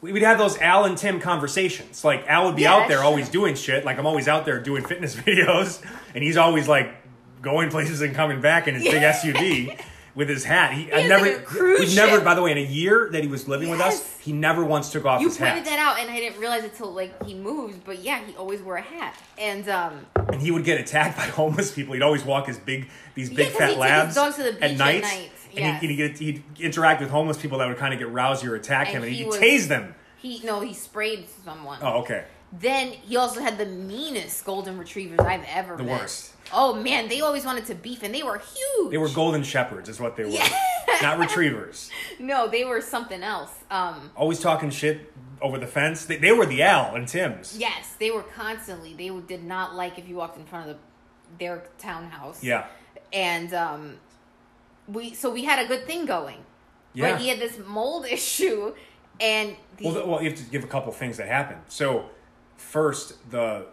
[0.00, 2.04] We- We'd have those Al and Tim conversations.
[2.04, 3.40] Like Al would be Yeah, out there always true.
[3.40, 3.84] doing shit.
[3.84, 5.82] Like I'm always out there doing fitness videos,
[6.14, 6.94] and he's always like
[7.42, 9.78] going places and coming back in his big SUV
[10.14, 10.72] with his hat.
[10.72, 12.20] He, I never, like, a cruise we've never.
[12.20, 14.90] By the way, in a year that he was living with us, he never once
[14.90, 15.64] took off you his pointed hat.
[15.66, 17.84] that out, and I didn't realize it till like he moved.
[17.84, 21.24] But yeah, he always wore a hat, and um, and he would get attacked by
[21.24, 21.94] homeless people.
[21.94, 24.78] He'd always walk his big, these Yeah, fat labs dogs to the beach at at
[24.78, 25.80] night, night, and yes.
[25.80, 28.54] he'd, he'd, get, he'd interact with homeless people that would kind of get rousy or
[28.54, 29.94] attack him, And and he he'd was- tase them.
[30.18, 31.78] he no, he sprayed someone.
[31.82, 32.24] Oh, okay.
[32.56, 36.00] Then he also had the meanest golden retrievers I've ever The met.
[36.02, 36.33] worst.
[36.52, 38.90] Oh man, they always wanted to beef, and they were huge.
[38.90, 40.30] They were golden shepherds, is what they were.
[40.30, 40.48] Yeah.
[41.02, 41.90] Not retrievers.
[42.18, 43.50] no, they were something else.
[43.70, 46.04] Um, Always talking shit over the fence.
[46.04, 47.56] They, they were the Al and Tim's.
[47.58, 48.94] yes, they were constantly.
[48.94, 52.42] They did not like if you walked in front of the, their townhouse.
[52.44, 52.66] Yeah.
[53.12, 53.96] and um,
[54.86, 56.38] we so we had a good thing going.
[56.92, 57.12] Yeah.
[57.12, 58.74] But he had this mold issue,
[59.18, 61.62] and the, Well, well, you have to give a couple things that happened.
[61.68, 62.10] So,
[62.56, 63.66] first, the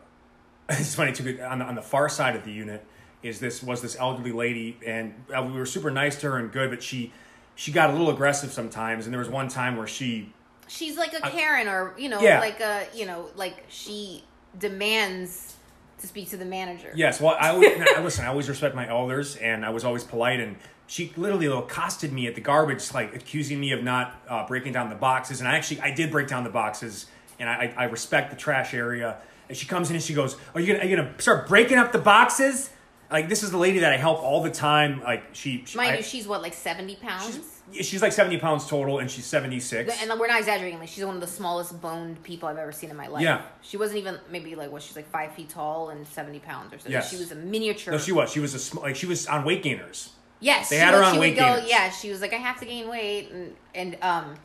[0.70, 1.40] it's funny too.
[1.42, 2.84] On the on the far side of the unit
[3.24, 6.52] is this was this elderly lady, and uh, we were super nice to her and
[6.52, 7.12] good, but she
[7.56, 9.06] she got a little aggressive sometimes.
[9.06, 10.34] And there was one time where she
[10.68, 12.40] she's like a Karen, or you know, Yeah.
[12.40, 14.24] like a you know, like she
[14.58, 15.56] demands
[16.00, 16.92] to speak to the manager.
[16.96, 18.26] Yes, well, I always, now, listen.
[18.26, 20.40] I always respect my elders, and I was always polite.
[20.40, 20.56] And
[20.88, 24.90] she literally accosted me at the garbage, like accusing me of not uh, breaking down
[24.90, 25.40] the boxes.
[25.42, 27.06] And I actually, I did break down the boxes,
[27.40, 29.18] and I, I respect the trash area.
[29.52, 31.78] And she comes in and she goes, "Are you gonna, are you gonna start breaking
[31.78, 32.70] up the boxes?"
[33.12, 35.02] Like this is the lady that I help all the time.
[35.04, 37.38] Like she, she Mind I- you, she's what like seventy pounds.
[37.74, 40.02] she's like seventy pounds total, and she's seventy six.
[40.02, 40.80] And we're not exaggerating.
[40.80, 43.22] Like she's one of the smallest boned people I've ever seen in my life.
[43.24, 43.42] Yeah.
[43.62, 46.80] she wasn't even maybe like what she's like five feet tall and seventy pounds or
[46.80, 46.88] so.
[46.88, 47.10] Yes.
[47.12, 47.92] She was a miniature.
[47.92, 48.32] No, she was.
[48.32, 50.12] She was a sm- like she was on weight gainers.
[50.40, 51.70] Yes, They had her on weight go, gainers.
[51.70, 54.36] Yeah, she was like, I have to gain weight, and and um.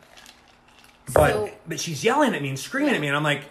[1.14, 2.96] But so, but she's yelling at me and screaming Yeah.
[2.96, 3.42] at me, and I'm like,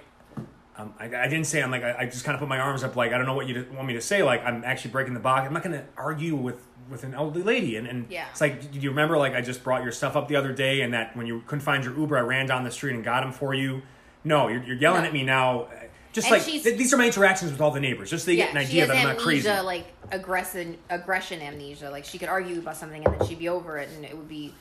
[0.78, 1.62] um, I, I didn't say.
[1.64, 3.34] I'm like, I, I just kind of put my arms up, like I don't know
[3.34, 4.24] what you want me to say.
[4.24, 5.46] Like I'm actually breaking the box.
[5.48, 8.26] I'm not going to argue with with an elderly lady, and and Yeah.
[8.32, 9.18] it's like, do you remember?
[9.18, 11.62] Like I just brought your stuff up the other day, and that when you couldn't
[11.64, 13.82] find your Uber, I ran down the street and got him for you.
[14.24, 15.08] No, you're, you're yelling No.
[15.08, 15.68] at me now.
[16.12, 18.38] Just And like th- these are my interactions with all the neighbors, just so they
[18.38, 19.50] yeah, get an idea that I'm not crazy.
[19.50, 21.90] like aggression, aggression amnesia.
[21.90, 24.30] Like she could argue about something and then she'd be over it, and it would
[24.30, 24.54] be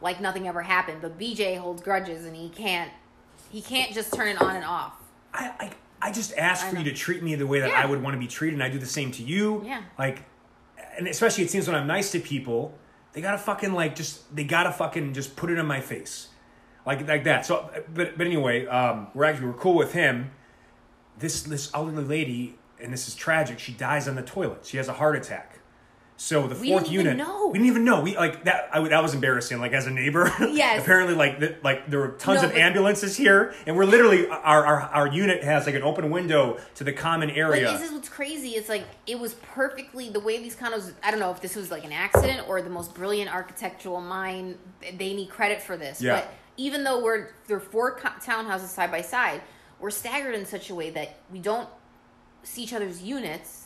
[0.00, 1.00] like nothing ever happened.
[1.02, 2.90] But BJ holds grudges, and he can't,
[3.50, 4.94] he can't just turn it on and off.
[5.34, 5.70] I, I,
[6.08, 7.82] I just ask I for you to treat me the way that Yeah.
[7.82, 9.62] I would want to be treated, and I do the same to you.
[9.64, 9.82] Yeah.
[9.98, 10.24] Like,
[10.96, 12.76] and especially it seems when I'm nice to people,
[13.12, 16.28] they gotta fucking like just they gotta fucking just put it in my face,
[16.86, 17.46] like like that.
[17.46, 20.30] So, but but anyway, um, we're actually we're cool with him.
[21.18, 23.58] This this elderly lady, and this is tragic.
[23.58, 24.64] She dies on the toilet.
[24.66, 25.51] She has a heart attack.
[26.22, 27.48] So the We fourth unit, know.
[27.48, 28.00] we didn't even know.
[28.00, 28.68] We like that.
[28.72, 29.58] I, that was embarrassing.
[29.58, 30.80] Like as a neighbor, Yes.
[30.80, 34.64] apparently, like the, like there were tons No, of ambulances here, and we're literally our,
[34.64, 37.72] our our unit has like an open window to the common But area.
[37.72, 38.50] this is what's crazy.
[38.50, 40.92] It's like it was perfectly the way these condos.
[41.02, 44.58] I don't know if this was like an accident or the most brilliant architectural mind.
[44.80, 46.00] They need credit for this.
[46.00, 46.20] Yeah.
[46.20, 49.42] But even though we're there are four co- townhouses side by side,
[49.80, 51.68] we're staggered in such a way that we don't
[52.44, 53.61] see each other's units,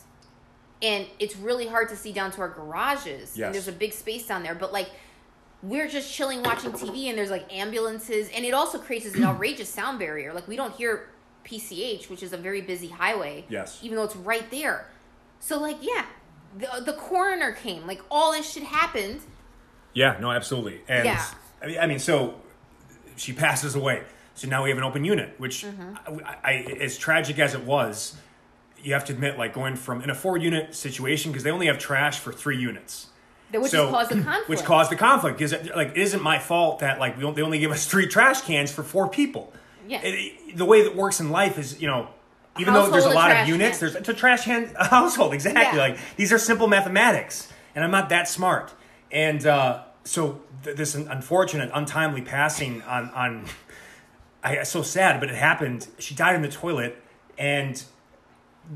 [0.81, 3.37] and it's really hard to see down to our garages.
[3.37, 3.45] Yes.
[3.47, 4.89] And there's a big space down there, but like.
[5.63, 9.67] We're just chilling watching TV and there's like ambulances and it also creates an outrageous
[9.67, 10.31] sound barrier.
[10.31, 11.09] Like we don't hear
[11.45, 13.43] PCH, which is a very busy highway.
[13.49, 13.79] Yes.
[13.81, 14.87] Even though it's right there.
[15.39, 16.05] So like yeah,
[16.59, 17.87] the the coroner came.
[17.87, 19.21] Like all this shit happened.
[19.95, 20.81] Yeah, no, absolutely.
[20.87, 21.25] And Yeah.
[21.63, 22.35] I, mean, I mean, so
[23.15, 24.03] she passes away.
[24.35, 26.19] So now we have an open unit, which Mm-hmm.
[26.23, 28.15] I, I, as tragic as it was,
[28.83, 31.67] you have to admit, like going from in a four unit situation because they only
[31.67, 33.07] have trash for three units.
[33.51, 34.49] Which So- caused the conflict.
[34.49, 37.41] Which caused the conflict because like it isn't my fault that like we don't, they
[37.41, 39.53] only give us three trash cans for four people.
[39.87, 40.01] Yeah.
[40.03, 42.09] It- the way that works in life is you know.
[42.59, 43.87] Even though there's a lot of units, can.
[43.87, 45.77] there's it's a trash can a household exactly.
[45.77, 45.89] Yeah.
[45.89, 48.73] Like these are simple mathematics, and I'm not that smart.
[49.11, 53.45] And uh, so th- this unfortunate, untimely passing on on,
[54.43, 55.87] I so sad, but it happened.
[55.99, 56.99] She died in the toilet,
[57.37, 57.81] and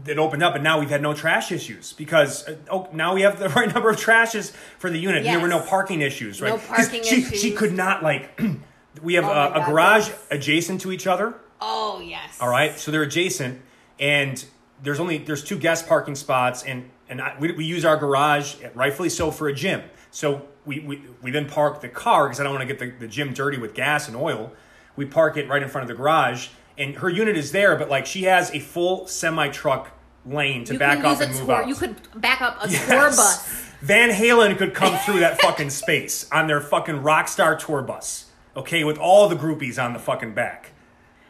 [0.05, 3.21] it opened up, and now we've had no trash issues because uh, oh, now we
[3.21, 5.23] have the right number of trashes for the unit.
[5.23, 6.49] There were no parking issues, right?
[6.49, 8.39] No parking she, She could not like.
[9.01, 10.27] we have Oh my uh, a garage yes.
[10.31, 11.35] adjacent to each other.
[11.59, 12.37] oh yes.
[12.39, 13.61] All right, so they're adjacent,
[13.99, 14.43] and
[14.81, 18.55] there's only there's two guest parking spots, and and I, we, we use our garage,
[18.73, 19.81] rightfully so, for a gym.
[20.11, 23.05] So we we, we then park the car because I don't want to get the,
[23.05, 24.51] the gym dirty with gas and oil.
[24.95, 26.49] We park it right in front of the garage,
[26.82, 29.91] and her unit is there, but like she has a full semi truck
[30.25, 31.55] lane to You back up and move tour.
[31.55, 31.67] out.
[31.67, 32.86] You could back up a Yes.
[32.88, 33.47] tour bus.
[33.82, 38.84] Van Halen could come through that fucking space on their fucking Rockstar tour bus, okay,
[38.84, 40.69] with all the groupies on the fucking back,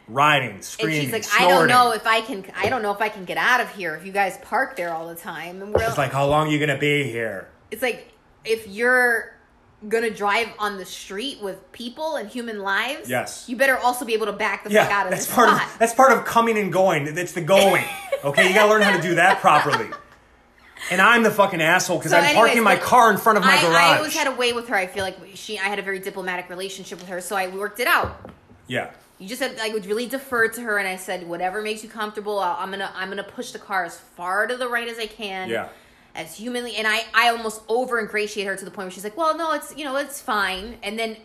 [0.08, 2.44] riding, screaming, And she's like, I don't know if I can.
[2.56, 4.92] I don't know if I can get out of here if you guys park there
[4.92, 5.62] all the time.
[5.62, 7.48] And we're It's like, how long are you gonna be here?
[7.70, 8.12] it's like
[8.44, 9.31] if you're
[9.88, 13.44] gonna drive on the street with people and human lives, Yes.
[13.48, 15.48] you better also be able to back the Yeah, fuck out of that's this part
[15.48, 15.62] spot.
[15.66, 17.06] of that's part of coming and going.
[17.16, 17.84] It's the going.
[18.24, 19.88] Okay, you gotta learn how to do that properly.
[20.92, 23.42] And I'm the fucking asshole because So I'm anyways, parking my car in front of
[23.44, 23.74] my I, garage.
[23.74, 24.76] I always had a way with her.
[24.76, 27.80] I feel like she, I had a very diplomatic relationship with her, so I worked
[27.80, 28.30] it out.
[28.68, 31.82] yeah, You just said I would really defer to her, and I said, whatever makes
[31.82, 32.38] you comfortable.
[32.38, 35.48] I'm gonna I'm gonna push the car as far to the right as I can.
[35.48, 35.68] Yeah.
[36.14, 39.16] As humanly, and I I almost over ingratiate her to the point where she's like,
[39.16, 41.16] well, no, it's you know it's fine, and then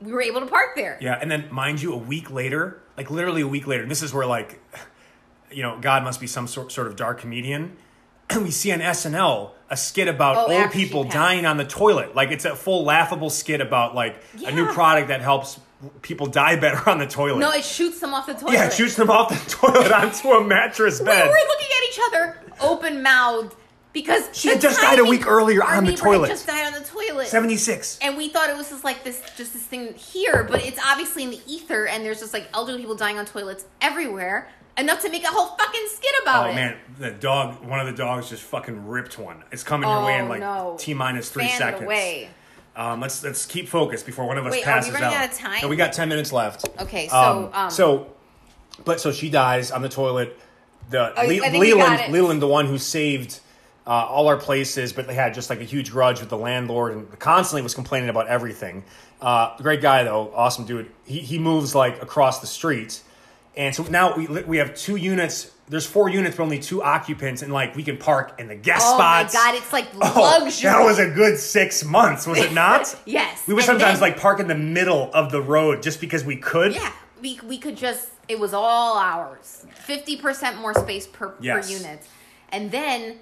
[0.00, 0.98] we were able to park there.
[1.00, 1.18] yeah.
[1.20, 4.12] And then, mind you, a week later, like literally a week later, and this is
[4.14, 4.60] where like,
[5.50, 7.76] you know, God must be some sort sort of dark comedian.
[8.36, 12.14] we see on SNL a skit about Oh, old people dying on the toilet.
[12.14, 15.58] Like it's a full laughable skit about like a new product that helps
[16.02, 17.40] people die better on the toilet.
[17.40, 18.52] No, it shoots them off the toilet.
[18.52, 21.06] yeah, it shoots them off the toilet onto a mattress bed.
[21.06, 21.28] We bed.
[21.28, 23.54] were looking at each other, open mouthed,
[23.96, 26.28] because She had just died a week earlier on the toilet.
[26.28, 27.28] Just died on the toilet.
[27.28, 27.98] 76.
[28.02, 31.22] and we thought it was just like this just this thing here but it's obviously
[31.24, 35.10] in the ether and there's just like elderly people dying on toilets everywhere enough to
[35.10, 37.94] make a whole fucking skit about Oh it Oh man, the dog, one of the
[37.94, 39.42] dogs just fucking ripped one.
[39.50, 40.76] It's coming your way in Oh, like no.
[40.78, 41.82] t minus three Fan it seconds.
[41.84, 42.28] away.
[42.76, 45.14] Um, let's let's keep focused before one of us Wait, are we passes running out.
[45.14, 45.58] out of time?
[45.62, 46.68] No, we got ten minutes left.
[46.78, 48.12] Okay, so, um, so,
[48.84, 50.38] but so she dies on the toilet.
[50.90, 52.10] The Oh, Le- I think we got Leland, it.
[52.12, 53.40] Leland, the one who saved
[53.86, 56.92] uh, all our places, but they had just like a huge grudge with the landlord
[56.92, 58.82] and constantly was complaining about everything.
[59.20, 60.90] Uh, great guy though, awesome dude.
[61.04, 63.00] He he moves like across the street,
[63.56, 65.52] and so now we we have two units.
[65.68, 68.84] There's four units, but only two occupants, and like we can park in the guest
[68.86, 69.34] oh spots.
[69.34, 72.94] my god it's like Oh, luxury that was a good six months, was it not?
[73.06, 76.00] Yes, We would and sometimes then- like park in the middle of the road just
[76.00, 76.74] because we could.
[76.74, 81.66] yeah we, we could just it was all ours 50% more space per, Yes.
[81.66, 82.02] per unit
[82.50, 83.16] and then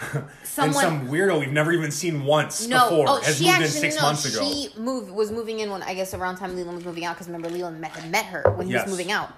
[0.56, 3.66] And some weirdo we've never even seen once No, before oh, has she moved actually
[3.66, 4.44] in six no, months ago.
[4.48, 7.26] She moved was moving in when I guess around time Leland was moving out because
[7.26, 8.84] remember Leland met, had met her when he Yes.
[8.86, 9.30] was moving out,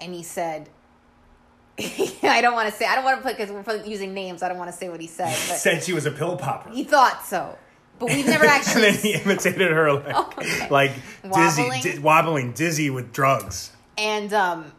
[0.00, 0.68] and he said,
[1.78, 4.42] "I don't want to say I don't want to put because we're using names.
[4.42, 6.70] I don't want to say what he said, but Said she was a pill popper.
[6.70, 7.56] he thought so.
[7.98, 8.86] But we've never actually.
[8.88, 10.68] and then he imitated her like, Oh, okay.
[10.70, 10.92] like
[11.34, 11.82] dizzy, Wobbling?
[11.82, 13.72] di- wobbling, dizzy with drugs.
[13.96, 14.72] and um,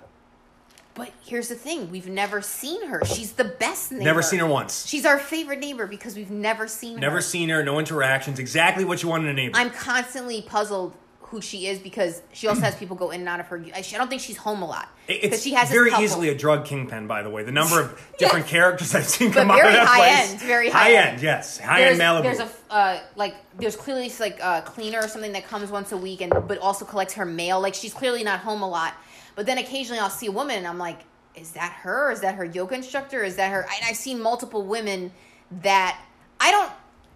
[0.99, 3.03] but here's the thing: we've never seen her.
[3.05, 4.03] She's the best neighbor.
[4.03, 4.85] Never seen her once.
[4.87, 6.99] She's our favorite neighbor because we've never seen her.
[7.01, 7.63] Never seen her.
[7.63, 8.37] No interactions.
[8.39, 9.57] Exactly what you want in a neighbor.
[9.57, 10.93] I'm constantly puzzled
[11.29, 13.63] who she is because she also has people go in and out of her.
[13.75, 16.65] I don't think she's home a lot because It's she has very easily a drug
[16.65, 17.43] kingpin, by the way.
[17.43, 18.51] The number of different Yes.
[18.51, 20.31] characters I've seen come out of that high place.
[20.31, 21.09] end, very high high end.
[21.09, 21.21] end.
[21.21, 22.23] Yes, high there's, end Malibu.
[22.23, 25.97] There's a uh, like there's clearly like a cleaner or something that comes once a
[25.97, 27.61] week and but also collects her mail.
[27.61, 28.95] Like she's clearly not home a lot.
[29.39, 30.99] But then occasionally I'll see a woman and I'm like,
[31.33, 32.11] is that her?
[32.11, 33.23] Is that her yoga instructor?
[33.23, 33.61] Is that her?
[33.61, 35.13] And I've seen multiple women
[35.61, 35.97] that
[36.41, 36.69] I don't.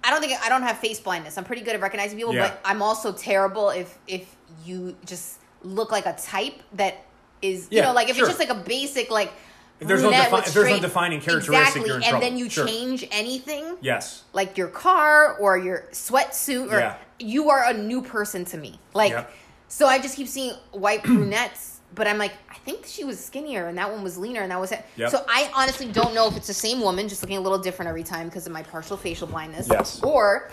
[0.06, 1.38] I don't think I don't have face blindness.
[1.38, 2.48] I'm pretty good at recognizing people, Yeah.
[2.48, 7.04] but I'm also terrible if if you just look like a type that
[7.42, 8.24] is you know like if sure.
[8.30, 9.34] it's just like a basic like
[9.82, 12.26] If there's no defi- if there's no defining characteristic, exactly, you're in and trouble.
[12.26, 12.66] then you Sure.
[12.66, 14.24] change anything yes.
[14.32, 16.96] like your car or your sweatsuit or Yeah.
[17.20, 19.34] you are a new person to me like Yep.
[19.68, 23.68] so i just keep seeing white brunettes but i'm like i think she was skinnier
[23.68, 25.10] and that one was leaner and that was it Yep.
[25.12, 27.90] so i honestly don't know if it's the same woman just looking a little different
[27.90, 30.02] every time because of my partial facial blindness Yes.
[30.04, 30.50] or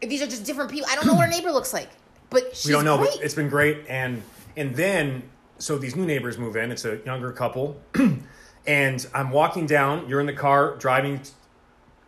[0.00, 1.88] if these are just different people i don't know what her neighbor looks like
[2.30, 3.10] but she's we don't know, great.
[3.14, 3.84] but it's been great.
[3.88, 4.20] And
[4.56, 5.22] and then
[5.58, 6.72] so these new neighbors move in.
[6.72, 7.80] It's a younger couple,
[8.66, 10.08] and I'm walking down.
[10.08, 11.20] You're in the car driving.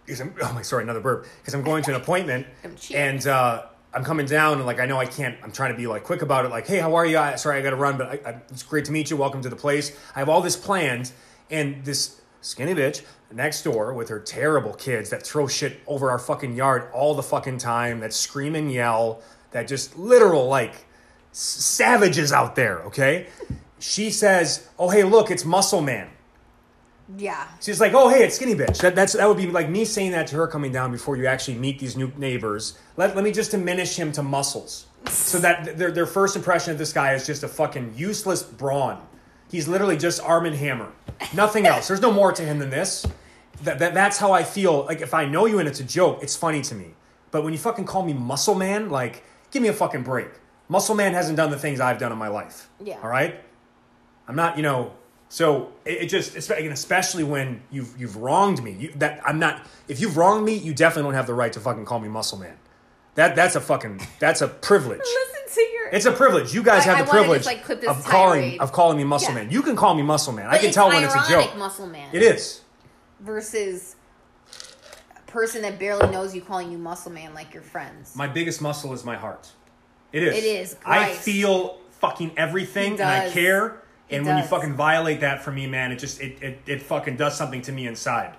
[0.04, 1.26] Because I'm, oh my, sorry, another burp.
[1.40, 2.46] Because I'm going to an appointment,
[2.94, 3.66] and uh,
[3.96, 5.38] I'm coming down, and like I know I can't.
[5.42, 6.50] I'm trying to be like quick about it.
[6.50, 7.16] Like, hey, how are you?
[7.16, 9.16] I, sorry, I got to run, but I, I, it's great to meet you.
[9.16, 9.98] Welcome to the place.
[10.14, 11.12] I have all this planned,
[11.50, 16.18] and this skinny bitch next door with her terrible kids that throw shit over our
[16.18, 18.00] fucking yard all the fucking time.
[18.00, 19.22] That scream and yell.
[19.52, 20.74] That just literal like
[21.32, 22.80] savages out there.
[22.82, 23.28] Okay.
[23.78, 26.10] She says, "Oh hey, look, it's Muscle Man."
[27.16, 29.84] Yeah She's like, "Oh, hey, it's skinny bitch." That, that's that would be like me
[29.84, 32.78] saying that to her coming down before you actually meet these new neighbors.
[32.96, 36.78] Let, let me just diminish him to muscles, so that their their first impression of
[36.78, 39.06] this guy is just a fucking useless brawn.
[39.50, 40.90] He's literally just Arm and Hammer,
[41.32, 41.86] nothing else.
[41.86, 43.06] There's no more to him than this.
[43.62, 44.84] That, that that's how I feel.
[44.84, 46.94] Like if I know you and it's a joke, it's funny to me.
[47.30, 50.28] But when you fucking call me Muscle Man, like, give me a fucking break.
[50.68, 52.68] Muscle Man hasn't done the things I've done in my life.
[52.82, 52.98] Yeah.
[53.02, 53.40] All right.
[54.26, 54.92] I'm not, you know.
[55.28, 58.72] So it, it just, again, especially when you've you've wronged me.
[58.72, 59.66] You, that I'm not.
[59.88, 62.38] If you've wronged me, you definitely don't have the right to fucking call me muscle
[62.38, 62.56] man.
[63.16, 65.00] That that's a fucking that's a privilege.
[65.04, 66.54] listen to your It's a privilege.
[66.54, 68.60] You guys I- have the privilege just, like, of calling tirade.
[68.60, 69.42] of calling me muscle Yeah.
[69.42, 69.50] man.
[69.50, 70.46] You can call me muscle man.
[70.48, 71.56] I can tell when it's a joke.
[71.56, 72.60] muscle man It is.
[73.20, 73.96] versus
[75.16, 78.14] a person that barely knows you calling you muscle man like your friends.
[78.14, 79.50] My biggest muscle is my heart.
[80.12, 80.36] It is.
[80.36, 83.82] It is, I feel fucking everything and I care.
[84.10, 86.82] And He when you fucking violate that for me, man, it just it, it, it
[86.82, 88.34] fucking does something to me inside.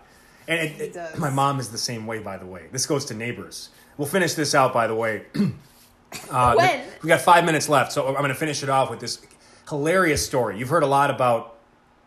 [0.47, 1.17] And it, it- does.
[1.19, 2.67] my mom is the same way, by the way.
[2.71, 3.69] This goes to neighbors.
[3.97, 5.23] We'll finish this out, by the way.
[6.31, 6.69] Uh, When?
[6.69, 9.19] th- we got five minutes left, so I'm going to finish it off with this
[9.67, 10.57] hilarious story.
[10.57, 11.57] You've heard a lot about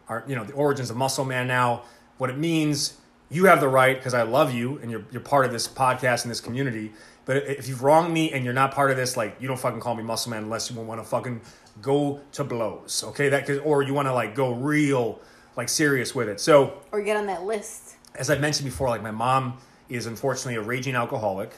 [0.08, 1.82] our, you know, the origins of Muscle Man now,
[2.16, 2.94] what it means.
[3.30, 6.22] You have the right because I love you and you're you're part of this podcast
[6.22, 6.92] and this community.
[7.26, 9.80] But if you've wronged me and you're not part of this, like you don't fucking
[9.80, 11.40] call me Muscle Man unless you want to fucking
[11.80, 13.28] go to blows, okay?
[13.28, 15.20] That 'cause- or you want to like go real,
[15.56, 16.40] like serious with it.
[16.40, 17.94] So or get on that list.
[18.16, 19.58] as I mentioned before, like my mom
[19.88, 21.52] is unfortunately a raging alcoholic,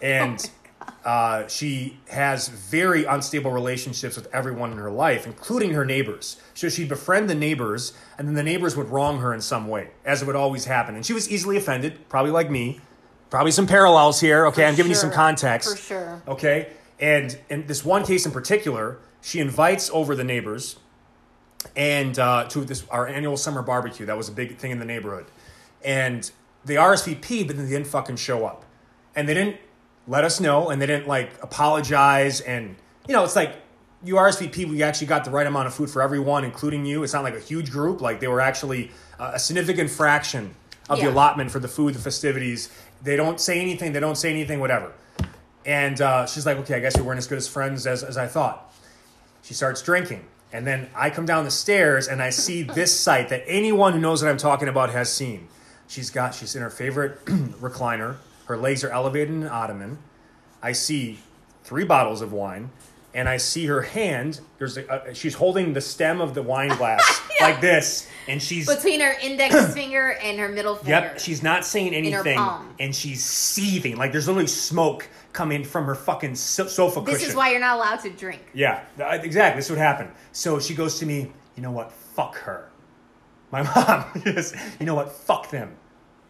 [0.00, 0.48] and
[1.04, 6.40] uh, she has very unstable relationships with everyone in her life, including her neighbors.
[6.54, 9.90] So she'd befriend the neighbors, and then the neighbors would wrong her in some way,
[10.04, 10.94] as it would always happen.
[10.94, 12.80] And she was easily offended, probably like me.
[13.30, 14.46] Probably some parallels here.
[14.46, 15.76] Okay, I'm giving you some context.
[15.76, 16.22] For sure.
[16.26, 20.76] Okay, and in this one case in particular, she invites over the neighbors
[21.76, 24.06] and uh, to this our annual summer barbecue.
[24.06, 25.26] That was a big thing in the neighborhood,
[25.84, 26.30] and
[26.64, 28.64] they RSVP, but then they didn't fucking show up,
[29.14, 29.56] and they didn't
[30.08, 32.74] let us know, and they didn't like apologize, and
[33.06, 33.54] you know, it's like
[34.02, 37.02] you RSVP, we actually got the right amount of food for everyone, including you.
[37.04, 38.90] It's not like a huge group; like they were actually
[39.20, 40.54] uh, a significant fraction
[40.88, 41.04] of Yeah.
[41.06, 42.70] the allotment for the food, the festivities.
[43.02, 43.92] They don't say anything.
[43.92, 44.58] They don't say anything.
[44.60, 44.92] Whatever.
[45.66, 48.16] And uh, she's like, okay, I guess we weren't as good as friends as, as
[48.16, 48.72] I thought.
[49.42, 50.24] She starts drinking.
[50.50, 53.98] And then I come down the stairs and I see this sight that anyone who
[54.00, 55.48] knows what I'm talking about has seen.
[55.86, 58.16] She's got, she's in her favorite recliner.
[58.48, 59.98] Her legs are elevated in an ottoman.
[60.62, 61.18] I see
[61.64, 62.70] three bottles of wine.
[63.14, 64.40] And I see her hand.
[64.58, 68.66] There's a, uh, she's holding the stem of the wine glass like this, and she's
[68.72, 70.90] Between her index finger and her middle finger.
[70.90, 72.38] Yep, she's not saying anything,
[72.78, 73.96] and she's seething.
[73.96, 77.30] Like there's literally smoke coming from her fucking so- sofa This cushion.
[77.30, 78.42] is why you're not allowed to drink.
[78.52, 79.58] Yeah, exactly.
[79.58, 80.10] This would happen.
[80.32, 81.32] So she goes to me.
[81.56, 81.90] You know what?
[81.90, 82.68] Fuck her.
[83.50, 84.04] My mom.
[84.26, 84.54] yes.
[84.78, 85.10] You know what?
[85.12, 85.74] Fuck them.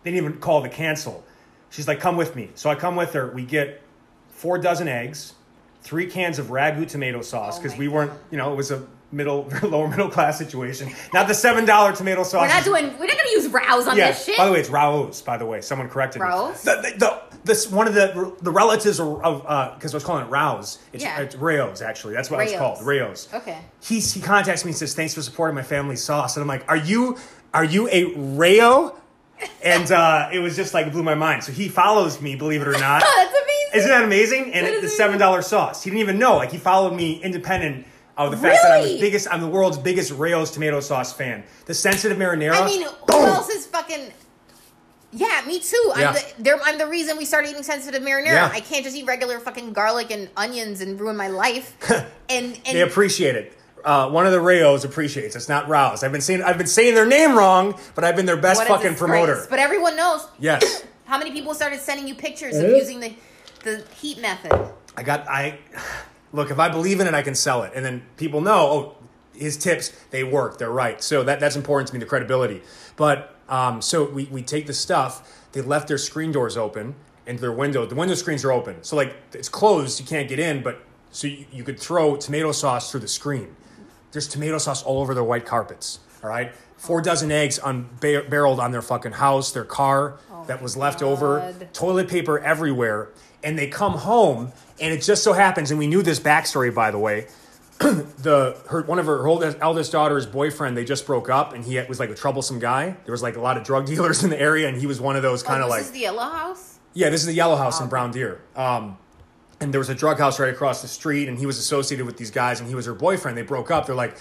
[0.05, 1.25] They didn't even call to cancel.
[1.71, 2.51] She's like, come with me.
[2.55, 3.31] So I come with her.
[3.31, 3.83] We get
[4.31, 5.35] four dozen eggs,
[5.83, 8.13] three cans of ragu tomato sauce Oh because my we weren't.
[8.31, 10.91] You know, it was a middle, lower middle class situation.
[11.13, 12.43] Not the seven dollar tomato sauce.
[12.43, 12.85] We're not doing.
[12.99, 14.09] We're not gonna use rows on Yeah.
[14.13, 14.37] this shit.
[14.39, 15.23] By the way, it's Rao's.
[15.23, 16.65] By the way, someone corrected Rao's?
[16.65, 16.73] me.
[16.75, 20.25] The, the, the, this one of the the relatives of because uh, I was calling
[20.27, 20.79] it Rouse.
[20.93, 21.21] It's, Yeah.
[21.21, 22.15] it's Rayos actually.
[22.15, 22.59] That's what it's Rayos.
[22.59, 22.79] called.
[22.79, 23.33] Rayos.
[23.35, 23.59] Okay.
[23.83, 26.65] He's, he contacts me and says, "Thanks for supporting my family sauce." And I'm like,
[26.69, 27.17] "Are you
[27.55, 28.95] are you a Rayo?"
[29.63, 31.45] And uh, it was just like it blew my mind.
[31.45, 33.01] So he follows me, believe it or not.
[33.17, 33.75] That's amazing.
[33.75, 34.53] Isn't that amazing?
[34.55, 35.83] And That it's is seven dollar sauce.
[35.83, 36.37] He didn't even know.
[36.37, 37.87] Like he followed me independent
[38.17, 39.29] of the fact that I'm the biggest.
[39.31, 41.45] I'm the world's biggest Rao's tomato sauce fan.
[41.67, 42.61] The sensitive marinara.
[42.61, 44.13] I mean, who else is fucking?
[45.13, 45.93] Yeah, me too.
[45.97, 46.11] Yeah.
[46.11, 48.27] I'm the I'm the reason we started eating sensitive marinara.
[48.27, 48.51] Yeah.
[48.53, 51.77] I can't just eat regular fucking garlic and onions and ruin my life.
[52.29, 53.58] and and They appreciate it.
[53.85, 55.37] Uh, one of the Rayos appreciates.
[55.37, 56.03] It's not Rouse.
[56.03, 58.67] I've been saying I've been saying their name wrong, but I've been their best what
[58.67, 59.11] a fucking disgrace.
[59.11, 59.47] promoter.
[59.49, 63.15] But everyone knows yes, how many people started sending you pictures of using the
[63.65, 64.53] the heat method.
[64.97, 65.29] I got.
[65.29, 65.59] I
[66.33, 68.59] look if I believe in it, I can sell it, and then people know.
[68.59, 68.95] Oh,
[69.35, 70.59] his tips they work.
[70.59, 71.01] They're right.
[71.03, 72.01] So that that's important to me.
[72.01, 72.63] The credibility.
[72.97, 75.47] But um, so we we take the stuff.
[75.53, 77.87] They left their screen doors open and their window.
[77.87, 78.83] The window screens are open.
[78.83, 80.01] So like it's closed.
[80.01, 83.55] You can't get in, but so you, you could throw tomato sauce through the screen.
[84.13, 86.01] There's tomato sauce all over their white carpets.
[86.23, 91.03] All right, four dozen eggs unbarreled on their fucking house, their car that was left
[91.03, 93.11] over, toilet paper everywhere,
[93.45, 96.91] and they come home, and it just so happens, and we knew this backstory by
[96.91, 97.27] the way.
[97.79, 101.65] the her one of her, her oldest, eldest daughter's boyfriend they just broke up, and
[101.65, 102.97] he was like a troublesome guy.
[103.05, 105.15] There was like a lot of drug dealers in the area, and he was one
[105.15, 106.81] of those kind oh, of this like is the yellow house.
[106.95, 108.41] yeah, this is the Yellow House in Brown Deer.
[108.57, 108.99] Um,
[109.61, 112.17] and there was a drug house right across the street, and he was associated with
[112.17, 113.37] these guys, and he was her boyfriend.
[113.37, 113.87] They broke up.
[113.87, 114.17] They're like,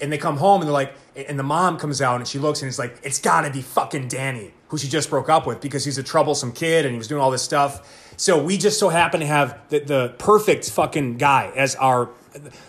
[0.00, 2.62] and they come home, and they're like, and the mom comes out, and she looks,
[2.62, 5.60] and it's like, it's got to be fucking Danny, who she just broke up with
[5.60, 8.14] because he's a troublesome kid, and he was doing all this stuff.
[8.16, 12.10] So we just so happen to have the, the perfect fucking guy as our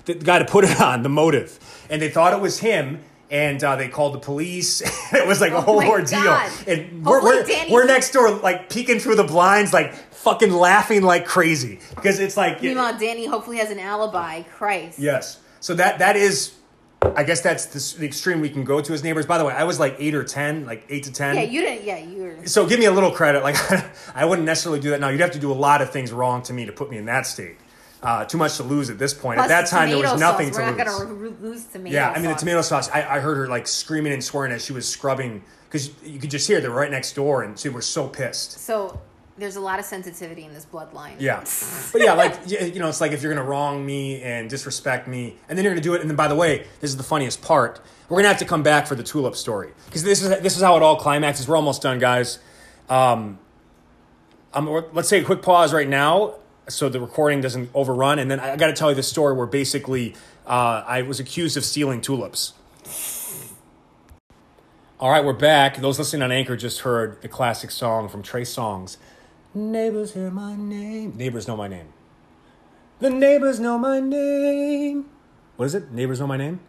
[0.06, 1.60] the guy to put it on, the motive,
[1.90, 3.04] and they thought it was him.
[3.32, 4.82] And uh, they called the police.
[5.14, 6.24] it was like a whole Oh ordeal.
[6.24, 6.52] God.
[6.68, 10.52] And we're, Hopefully we're, Danny's- we're next door, like peeking through the blinds, like fucking
[10.52, 14.42] laughing like crazy because it's like Meanwhile, Danny hopefully has an alibi.
[14.44, 14.98] Christ.
[15.00, 15.40] yes.
[15.60, 16.54] So that that is,
[17.16, 17.66] I guess that's
[17.96, 19.26] the, the extreme we can go to as neighbors.
[19.26, 21.36] By the way, I was like eight or ten, like eight to ten.
[21.36, 21.86] Yeah, you didn't.
[21.86, 22.48] Yeah, you were.
[22.48, 23.44] so give me a little credit.
[23.44, 23.56] Like
[24.16, 25.10] I wouldn't necessarily do that now.
[25.10, 27.06] You'd have to do a lot of things wrong to me to put me in
[27.06, 27.58] that state.
[28.02, 29.38] Uh, too much to lose at this point.
[29.38, 30.56] Plus, at that time, there was nothing sauce.
[30.56, 30.78] to We're lose.
[30.78, 31.94] not gonna re- lose tomato.
[31.94, 32.90] Yeah, I mean the tomato sauce.
[32.90, 36.32] I, I heard her like screaming and swearing as she was scrubbing because you could
[36.32, 38.54] just hear they're right next door, and she was so pissed.
[38.54, 39.02] So
[39.38, 41.16] there's a lot of sensitivity in this bloodline.
[41.20, 41.44] Yeah,
[41.92, 45.36] but yeah, like you know, it's like if you're gonna wrong me and disrespect me,
[45.50, 47.42] and then you're gonna do it, and then by the way, this is the funniest
[47.42, 47.82] part.
[48.08, 50.62] We're gonna have to come back for the tulip story because this is this is
[50.62, 51.50] how it all climaxes.
[51.50, 52.40] We're almost done, guys.
[52.88, 53.40] Um,
[54.54, 56.39] um, let's take a quick pause right now
[56.70, 59.48] so the recording doesn't overrun, and then I got to tell you this story where
[59.48, 60.16] basically
[60.48, 62.54] uh, I was accused of stealing tulips.
[65.00, 65.78] All right, we're back.
[65.78, 68.98] Those listening on Anchor just heard the classic song from Trey Songz.
[69.54, 71.16] Neighbors hear my name.
[71.16, 71.88] Neighbors know my name.
[73.00, 75.06] The neighbors know my name.
[75.56, 75.92] What is it?
[75.92, 76.60] Neighbors know my name.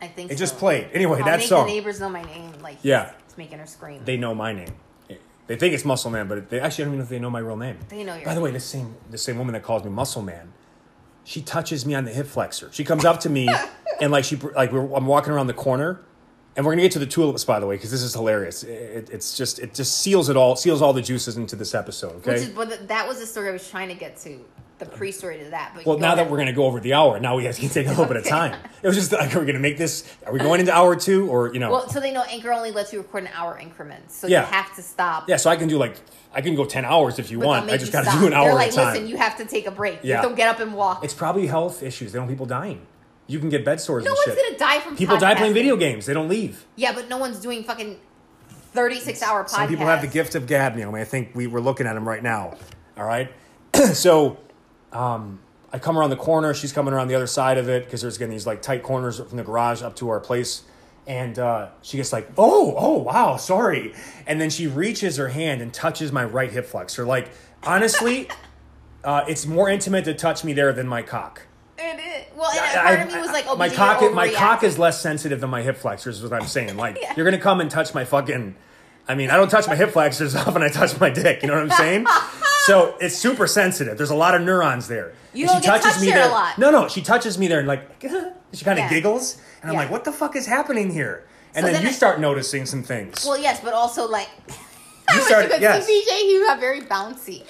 [0.00, 0.38] I think It so.
[0.40, 0.88] just played.
[0.92, 1.66] Anyway, I'll that make song.
[1.66, 2.52] The neighbors know my name.
[2.60, 3.12] Like Yeah.
[3.24, 4.02] it's making her scream.
[4.04, 4.74] They know my name.
[5.48, 7.38] They think it's Muscle Man, but they actually don't even know if they know my
[7.40, 7.78] real name.
[7.88, 10.22] They know your By the way, this same the same woman that calls me Muscle
[10.22, 10.52] Man,
[11.24, 12.70] she touches me on the hip flexor.
[12.70, 13.48] She comes up to me
[14.00, 16.02] and like she like we're, I'm walking around the corner,
[16.54, 18.62] and we're gonna get to the tulips by the way because this is hilarious.
[18.62, 22.16] It, it's just it just seals it all seals all the juices into this episode.
[22.16, 22.32] Okay.
[22.32, 24.44] Which is, but that was the story I was trying to get to.
[24.78, 25.72] The pre-story to that.
[25.74, 27.68] But Well, now that we're going to go over the hour, now we have to
[27.68, 28.56] take a little bit of time.
[28.82, 30.04] It was just like, are we going to make this?
[30.24, 31.70] Are we going into hour two, or you know?
[31.72, 34.42] Well, so they know Anchor only lets you record an hour increments, so Yeah.
[34.42, 35.28] you have to stop.
[35.28, 35.96] yeah, so I can do like
[36.32, 37.70] I can go ten hours if you but want.
[37.70, 38.92] I just got to do an hour They're at like, a time.
[38.92, 40.00] listen, you have to take a break.
[40.04, 40.16] Yeah.
[40.18, 41.02] You don't get up and walk.
[41.02, 42.12] it's probably health issues.
[42.12, 42.86] They don't people dying.
[43.26, 44.46] You can get bed sores no and one's shit.
[44.46, 46.06] gonna die from people die playing video games.
[46.06, 46.64] They don't leave.
[46.76, 47.98] Yeah, but no one's doing fucking
[48.72, 49.48] thirty-six hour podcasts.
[49.50, 51.00] Some people have the gift of gab, Naomi.
[51.00, 52.56] I think we were looking at them right now.
[52.96, 53.30] All right.
[53.92, 54.38] so
[54.92, 55.40] um,
[55.72, 56.54] I come around the corner.
[56.54, 59.18] She's coming around the other side of it because there's getting these like tight corners
[59.18, 60.62] from the garage up to our place.
[61.06, 63.94] And uh, she gets like, oh, oh, wow, sorry.
[64.26, 67.06] And then she reaches her hand and touches my right hip flexor.
[67.06, 67.30] Like,
[67.62, 68.28] honestly,
[69.04, 71.42] uh, it's more intimate to touch me there than my cock.
[71.78, 74.62] It, well, and I- part I- of me was like, oh, my cock, my cock
[74.64, 76.18] is less sensitive than my hip flexors.
[76.18, 76.76] Is what I'm saying.
[76.76, 77.14] Like Yeah.
[77.16, 78.54] you're gonna come and touch my fucking.
[79.06, 80.62] I mean, I don't touch my hip flexors often.
[80.62, 81.40] I touch my dick.
[81.42, 82.04] You know what I'm saying?
[82.68, 83.96] So it's super sensitive.
[83.98, 85.12] There's a lot of neurons there.
[85.34, 86.58] You And don't get touched there a lot.
[86.58, 87.82] No, no, she touches me there and like
[88.52, 88.90] she kind of Yeah.
[88.90, 89.80] giggles, and I'm Yeah.
[89.82, 91.26] like, what the fuck is happening here?
[91.54, 93.24] And So then, then you I- start noticing some things.
[93.26, 94.54] Well, yes, but also like you
[95.08, 95.86] I started, went to yes.
[95.86, 96.10] BJ.
[96.30, 97.42] He got very bouncy.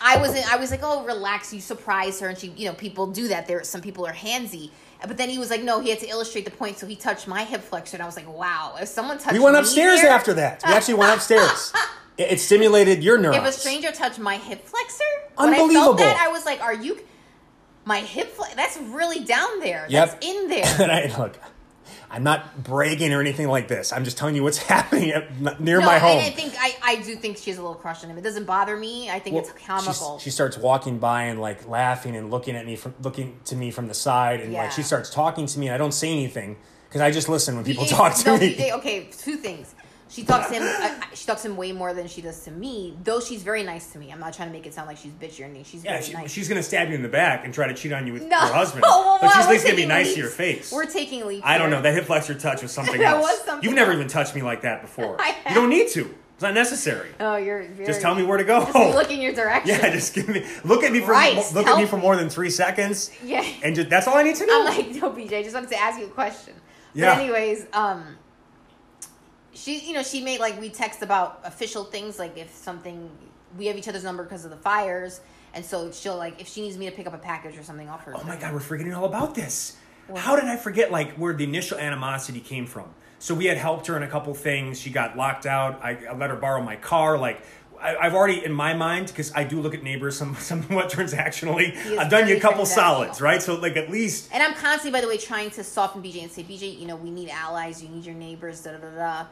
[0.00, 1.52] I was in, I was like, oh, relax.
[1.52, 3.46] You surprise her, and she, you know, people do that.
[3.48, 4.70] There, some people are handsy.
[5.06, 7.26] But then he was like, no, he had to illustrate the point, so he touched
[7.28, 10.00] my hip flexor, and I was like, wow, if someone touched We went me upstairs
[10.00, 10.62] here- after that.
[10.66, 11.72] We actually went upstairs.
[12.18, 13.38] It, it stimulated your neurons.
[13.38, 15.04] If a stranger touched my hip flexor,
[15.36, 15.84] when I Unbelievable.
[15.84, 16.98] felt that, I was like, "Are you?"
[17.84, 18.54] My hip flex.
[18.54, 19.86] That's really down there.
[19.88, 20.10] Yep.
[20.10, 20.76] That's in there.
[20.80, 21.38] and I look,
[22.10, 23.92] I'm not bragging or anything like this.
[23.92, 26.18] I'm just telling you what's happening at, near no, my home.
[26.18, 28.18] I think I, I do think she has a little crush on him.
[28.18, 29.08] It doesn't bother me.
[29.10, 30.18] I think Well, it's comical.
[30.18, 33.70] She starts walking by and like laughing and looking at me from looking to me
[33.70, 34.64] from the side, and Yeah.
[34.64, 36.56] like she starts talking to me, and I don't say anything
[36.88, 38.72] because I just listen when people talk to no, me.
[38.74, 39.74] Okay, two things.
[40.08, 40.62] She talks to him.
[40.62, 42.96] I, I- she talks to him way more than she does to me.
[43.04, 44.10] Though she's very nice to me.
[44.10, 45.64] I'm not trying to make it sound like she's bitchy or anything.
[45.64, 46.30] She's yeah, very she, nice.
[46.30, 48.28] she's gonna stab you in the back and try to cheat on you with no,
[48.38, 48.82] your husband.
[48.86, 50.14] well, but she's at least gonna be nice leaps.
[50.14, 50.72] to your face.
[50.72, 51.42] We're taking leaps.
[51.44, 51.76] I don't here.
[51.76, 51.82] know.
[51.82, 53.22] That hip flexor touch was something else.
[53.22, 53.98] was something You've never else.
[53.98, 55.16] even touched me like that before.
[55.20, 56.14] I you don't need to.
[56.34, 57.10] It's not necessary.
[57.18, 58.60] Oh, you're very, Just tell me where to go.
[58.64, 59.70] Just look in your direction.
[59.70, 62.30] Yeah, just give me look at me for Christ, look at me for more than
[62.30, 63.10] three seconds.
[63.24, 63.44] Yeah.
[63.64, 64.60] and just, that's all I need to know.
[64.60, 65.38] I'm like, no, BJ.
[65.38, 66.54] I just wanted to ask you a question.
[66.94, 67.16] Yeah.
[67.16, 68.16] But anyways, um,
[69.68, 73.10] she, you know, she made like we text about official things, like if something
[73.58, 75.20] we have each other's number because of the fires,
[75.52, 77.88] and so she'll like if she needs me to pick up a package or something
[77.88, 78.16] off oh her.
[78.16, 79.76] oh my god, we're forgetting all about this.
[80.16, 82.88] How did I forget like where the initial animosity came from?
[83.18, 84.80] So we had helped her in a couple things.
[84.80, 85.80] She got locked out.
[85.82, 87.18] I, I let her borrow my car.
[87.18, 87.42] Like
[87.78, 91.76] I, I've already in my mind because I do look at neighbors some somewhat transactionally.
[91.98, 93.42] I've done you a couple solids, right?
[93.42, 96.32] So like at least And I'm constantly, by the way, trying to soften BJ and
[96.32, 99.26] say, BJ, you know, we need allies, you need your neighbors, da da da da.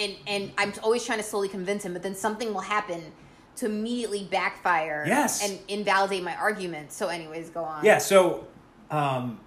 [0.00, 3.12] And and I'm always trying to slowly convince him, but then something will happen
[3.56, 5.46] to immediately backfire Yes.
[5.46, 6.92] and invalidate my argument.
[6.92, 7.84] So, anyways, go on.
[7.84, 8.46] Yeah, so
[8.90, 9.38] um,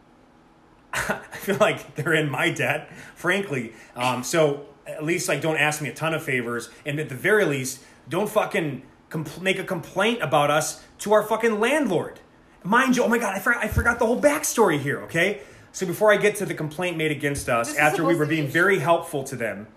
[0.93, 3.73] I feel like they're in my debt, frankly.
[3.95, 7.15] Um, so at least like don't ask me a ton of favors, and at the
[7.15, 12.19] very least, don't fucking compl- make a complaint about us to our fucking landlord.
[12.63, 15.01] Mind you, oh my god, I forgot, I forgot the whole backstory here.
[15.03, 15.41] Okay,
[15.71, 18.29] so before I get to the complaint made against us, This after we were to
[18.29, 19.67] be being very helpful to them.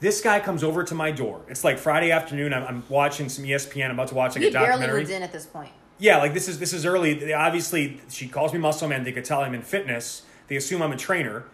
[0.00, 1.40] This guy comes over to my door.
[1.48, 2.52] It's like Friday afternoon.
[2.52, 3.86] I'm, I'm watching some ESPN.
[3.86, 5.00] I'm about to watch like a barely documentary.
[5.00, 5.70] moved in at this point.
[5.98, 7.14] Yeah, like this is this is early.
[7.14, 9.04] They- Obviously, she calls me muscle man.
[9.04, 10.22] They could tell I'm in fitness.
[10.48, 11.44] They assume I'm a trainer.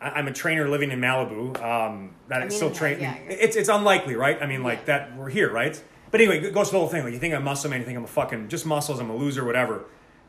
[0.00, 1.62] I- I'm a trainer living in Malibu.
[1.62, 3.00] Um, that I mean, still yeah, train.
[3.00, 4.40] yeah, it's it's unlikely, right?
[4.42, 5.80] I mean, like that we're here, right?
[6.10, 7.04] But anyway, it goes to the whole thing.
[7.04, 8.98] Like you think I'm muscle man, you think I'm a fucking just muscles.
[8.98, 9.84] I'm a loser, whatever.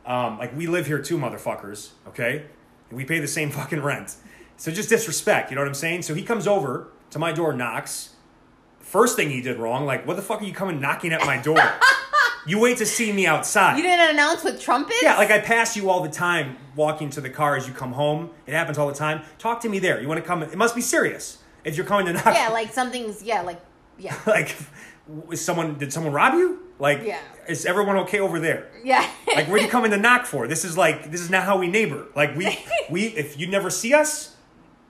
[0.06, 1.92] Um, like we live here too, motherfuckers.
[2.10, 2.46] Okay,
[2.90, 4.16] and we pay the same fucking rent.
[4.58, 5.50] So just disrespect.
[5.50, 6.02] You know what I'm saying?
[6.04, 8.10] So he comes over to my door, knocks.
[8.82, 11.38] First thing he did wrong, like what the fuck are you coming knocking at my
[11.38, 11.58] door?
[12.46, 13.78] you wait to see me outside.
[13.78, 15.02] You didn't announce with trumpets?
[15.02, 17.94] Yeah, like I pass you all the time walking to the car as you come
[17.94, 18.32] home.
[18.46, 19.22] It happens all the time.
[19.40, 20.02] Talk to me there.
[20.02, 20.44] You want to come?
[20.44, 22.26] It must be serious if you're coming to knock.
[22.26, 23.62] Yeah, like something's, yeah, like,
[23.98, 24.16] yeah.
[24.28, 24.56] like,
[25.32, 26.60] is someone did someone rob you?
[26.80, 27.20] Like, Yeah.
[27.48, 28.70] is everyone okay over there?
[28.84, 29.08] Yeah.
[29.28, 30.48] Like, where you coming to knock for?
[30.48, 32.08] This is like this is not how we neighbor.
[32.16, 32.60] Like we
[32.90, 34.33] we if you never see us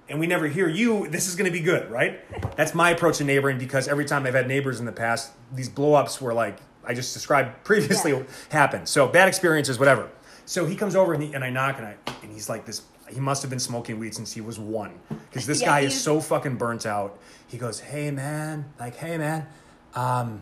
[0.10, 2.20] and we never hear you, this is going to be good, right?
[2.58, 5.70] That's my approach to neighboring because every time I've had neighbors in the past, these
[5.70, 8.24] blow ups were like I just described previously Yeah.
[8.50, 8.90] happened.
[8.90, 10.10] So bad experiences, whatever.
[10.46, 12.82] So he comes over and, he, and I knock and I and he's like this.
[13.10, 15.00] He must have been smoking weed since he was one
[15.30, 17.20] because this Yeah, guy is so fucking burnt out.
[17.48, 19.48] He goes, "Hey man, like hey man,
[19.96, 20.42] um,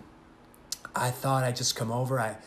[0.95, 2.19] I thought I'd just come over.
[2.19, 2.37] I,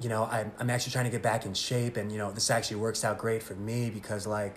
[0.00, 2.50] you know, I'm, I'm actually trying to get back in shape, and you know, this
[2.50, 4.56] actually works out great for me because like,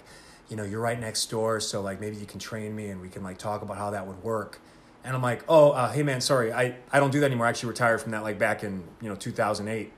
[0.52, 3.10] you know, you're right next door, so like maybe you can train me and we
[3.10, 4.60] can like talk about how that would work.
[5.04, 7.48] And I'm like, oh, uh, hey man, sorry, I, I don't do that anymore.
[7.48, 9.92] I actually retired from that like back in you know 2008,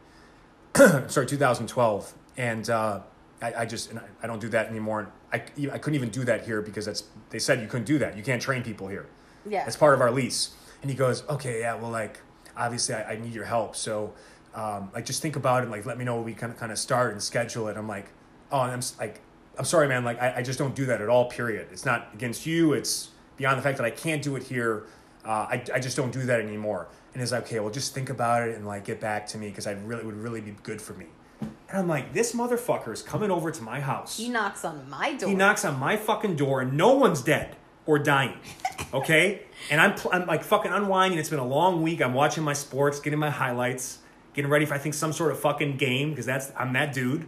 [1.09, 3.01] sorry 2012, and uh,
[3.41, 5.11] I, I just and I, I don't do that anymore.
[5.33, 5.37] I,
[5.71, 8.15] I couldn't even do that here because that's they said you couldn't do that.
[8.15, 9.07] You can't train people here.
[9.49, 9.65] Yeah.
[9.65, 10.51] It's part of our lease.
[10.81, 12.19] And he goes, okay, yeah, well, like,
[12.55, 13.75] obviously I, I need your help.
[13.75, 14.13] So,
[14.53, 15.69] um, like, just think about it.
[15.69, 17.77] Like, let me know when we kind of kind of start and schedule it.
[17.77, 18.07] I'm like,
[18.51, 19.21] oh, and I'm like,
[19.57, 20.03] I'm sorry, man.
[20.03, 21.25] Like, I, I just don't do that at all.
[21.29, 21.67] Period.
[21.71, 22.73] It's not against you.
[22.73, 24.85] It's beyond the fact that I can't do it here.
[25.25, 26.87] Uh, I, I just don't do that anymore.
[27.13, 29.49] And he's like, okay, well, just think about it and like get back to me
[29.49, 31.05] because I really would really be good for me.
[31.41, 34.17] And I'm like, this motherfucker is coming over to my house.
[34.17, 35.29] He knocks on my door.
[35.29, 37.55] He knocks on my fucking door and no one's dead
[37.85, 38.37] or dying.
[38.93, 39.41] Okay?
[39.71, 41.17] and I'm, pl- I'm like fucking unwinding.
[41.17, 41.99] It's been a long week.
[41.99, 43.99] I'm watching my sports, getting my highlights,
[44.33, 47.27] getting ready for I think some sort of fucking game because that's I'm that dude.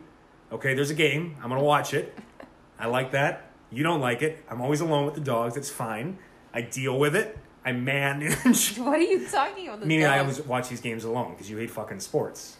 [0.52, 1.38] Okay, there's a game.
[1.42, 2.16] I'm gonna watch it.
[2.80, 3.50] I like that.
[3.72, 4.44] You don't like it.
[4.50, 5.58] I'm always alone with the dogs.
[5.58, 6.18] It's fine.
[6.54, 7.38] I deal with it.
[7.66, 8.78] I manage.
[8.78, 9.86] What are you talking about?
[9.86, 10.20] Meaning I dog?
[10.28, 12.58] always watch these games alone because you hate fucking sports.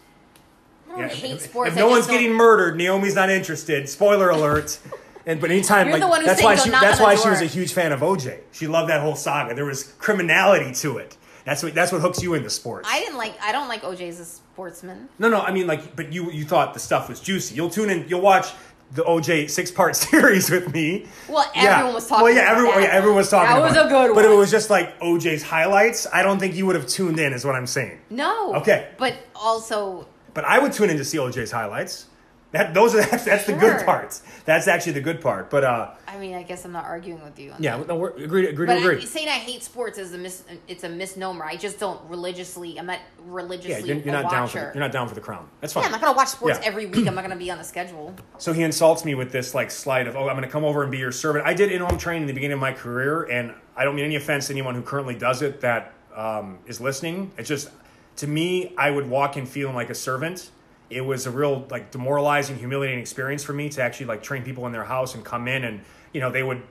[0.88, 1.70] I don't Yeah, hate if, sports.
[1.72, 3.88] if I no one's don't- getting murdered, Naomi's not interested.
[3.88, 4.78] Spoiler alert.
[5.26, 7.92] And but anytime, You're like that's why she that's why she was a huge fan
[7.92, 8.38] of OJ.
[8.52, 9.54] She loved that whole saga.
[9.54, 11.16] There was criminality to it.
[11.44, 12.88] That's what that's what hooks you into sports.
[12.90, 13.34] I didn't like.
[13.42, 15.08] I don't like OJ as a sportsman.
[15.18, 17.54] no, no, I mean like, but you you thought the stuff was juicy.
[17.56, 18.08] You'll tune in.
[18.08, 18.52] You'll watch
[18.92, 21.06] the OJ six part series with me.
[21.28, 23.86] Well, everyone was talking Well, yeah, about everyone, yeah, everyone was talking That was it.
[23.86, 26.76] a good But if it was just like OJ's highlights, I don't think you would
[26.76, 27.98] have tuned in, is what I'm saying.
[28.10, 28.54] No.
[28.56, 28.88] Okay.
[28.98, 32.06] But also, But I would tune in to see OJ's highlights.
[32.52, 34.22] That those are that's, that's the good parts.
[34.44, 35.50] That's actually the good part.
[35.50, 37.52] But uh, I mean, I guess I'm not arguing with you.
[37.52, 38.96] On yeah, no, we're, agree, agree, But agree.
[38.98, 41.44] I, saying I hate sports is a mis- it's a misnomer.
[41.44, 42.78] I just don't religiously.
[42.78, 44.68] I'm not Yeah, religiously you're, you're a not down for watcher.
[44.72, 45.48] the, you're not down for the crown.
[45.60, 45.82] That's fine.
[45.82, 46.68] yeah, I'm not gonna watch sports Yeah.
[46.68, 47.06] every week.
[47.08, 48.14] I'm not gonna be on the schedule.
[48.38, 50.82] So he insults me with this like slight of, oh, I'm going to come over
[50.82, 51.44] and be your servant.
[51.46, 54.16] I did in-home training in the beginning of my career, and I don't mean any
[54.16, 57.32] offense to anyone who currently does it that um, is listening.
[57.36, 57.70] It's just
[58.16, 60.50] to me, I would walk in feeling like a servant.
[60.88, 64.66] It was a real like demoralizing, humiliating experience for me to actually like train people
[64.66, 65.80] in their house and come in and
[66.12, 66.62] you know they would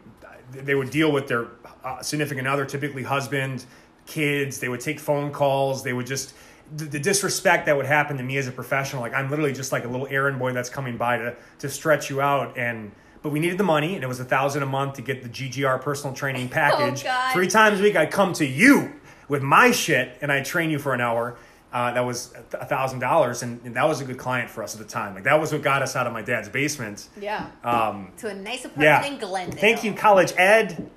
[0.52, 1.48] they would deal with their
[1.84, 3.66] uh, significant other, typically husband,
[4.06, 4.60] kids.
[4.60, 5.84] They would take phone calls.
[5.84, 6.34] They would just
[6.76, 9.02] the, the disrespect that would happen to me as a professional.
[9.02, 12.10] Like I'm literally just like a little errand boy that's coming by to to stretch
[12.10, 12.58] you out.
[12.58, 15.24] And but we needed the money, and it was a thousand a month to get
[15.24, 17.04] the GGR personal training package.
[17.04, 17.34] God.
[17.34, 18.94] Three times a week, I come to you
[19.28, 21.38] with my shit, and I train you for an hour.
[21.76, 24.80] Uh, that was a thousand dollars, and that was a good client for us at
[24.80, 25.14] the time.
[25.14, 27.10] Like that was what got us out of my dad's basement.
[27.20, 27.52] Yeah.
[27.66, 29.06] Um, to a nice apartment yeah.
[29.06, 29.60] in Glendale.
[29.60, 30.90] Thank you, College Ed.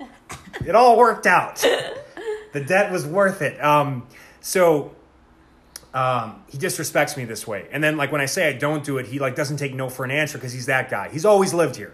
[0.64, 1.56] it all worked out.
[2.52, 3.60] the debt was worth it.
[3.60, 4.06] Um,
[4.40, 4.94] so
[5.92, 8.98] um, he disrespects me this way, and then like when I say I don't do
[8.98, 11.09] it, he like doesn't take no for an answer because he's that guy.
[11.09, 11.92] He's always lived here.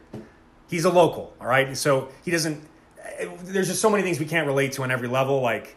[0.68, 1.74] He's a local, all right.
[1.74, 2.62] So he doesn't.
[3.18, 5.40] eh, There's just so many things we can't relate to on every level.
[5.40, 5.74] Like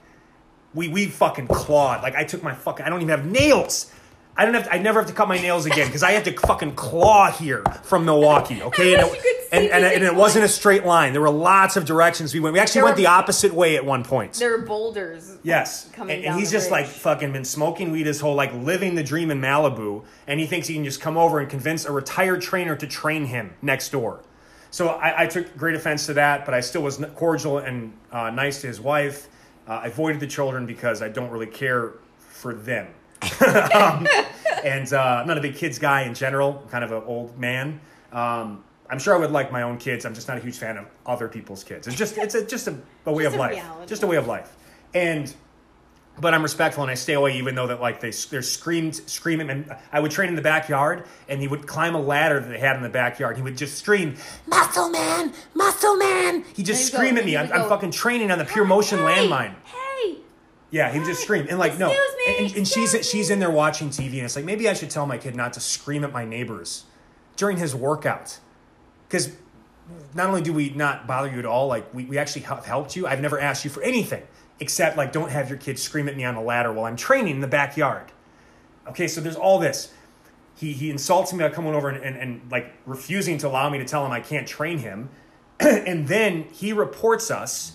[0.77, 2.03] we we fucking clawed.
[2.03, 2.85] Like I took my fucking.
[2.85, 3.91] I don't even have nails.
[4.39, 4.65] I don't have.
[4.65, 7.31] To, I never have to cut my nails again because I had to fucking claw
[7.31, 8.61] here from Milwaukee.
[8.67, 11.13] Okay, and, it, and, and, and it wasn't a straight line.
[11.13, 12.53] There were lots of directions we went.
[12.53, 14.33] We actually There went were- the opposite way at one point.
[14.33, 15.37] There are boulders.
[15.41, 18.93] Yes, coming and, and he's just like fucking been smoking weed his whole like living
[18.93, 21.91] the dream in Malibu, and he thinks he can just come over and convince a
[21.91, 24.21] retired trainer to train him next door.
[24.69, 28.29] So I, I took great offense to that, but I still was cordial and uh,
[28.29, 29.29] nice to his wife.
[29.67, 32.87] Uh, I avoided the children because I don't really care for them.
[33.73, 34.07] um,
[34.63, 36.61] and uh, I'm not a big kids guy in general.
[36.63, 37.79] I'm kind of an old man.
[38.13, 40.05] Um, I'm sure I would like my own kids.
[40.05, 41.87] I'm just not a huge fan of other people's kids.
[41.87, 42.75] It's just it's a, just a,
[43.05, 43.51] a way Just of a life.
[43.53, 43.87] reality.
[43.87, 44.55] Just a way of life.
[44.93, 45.33] And
[46.19, 49.49] but I'm respectful and I stay away even though that like they they're screamed screaming
[49.49, 52.59] and I would train in the backyard and he would climb a ladder that they
[52.59, 53.37] had in the backyard.
[53.37, 54.15] He would just scream,
[54.47, 57.21] "Muscle man, muscle man!" He just scream go.
[57.21, 57.37] at me.
[57.37, 59.55] I'm, I'm fucking training on the pure motion Hey, landmine.
[59.63, 60.17] Hey.
[60.69, 63.39] Yeah, he would just scream and like no, Excuse me, and, and she's she's in
[63.39, 66.03] there watching TV and it's like maybe I should tell my kid not to scream
[66.03, 66.85] at my neighbors
[67.35, 68.39] during his workout
[69.07, 69.31] because
[70.13, 72.95] not only do we not bother you at all, like we, we actually have helped
[72.95, 73.07] you.
[73.07, 74.23] I've never asked you for anything
[74.59, 77.35] except like don't have your kids scream at me on a ladder while I'm training
[77.35, 78.11] in the backyard.
[78.87, 79.93] Okay, so there's all this.
[80.55, 83.77] He he insults me by coming over and, and, and like refusing to allow me
[83.77, 85.09] to tell him I can't train him.
[85.59, 87.73] and then he reports us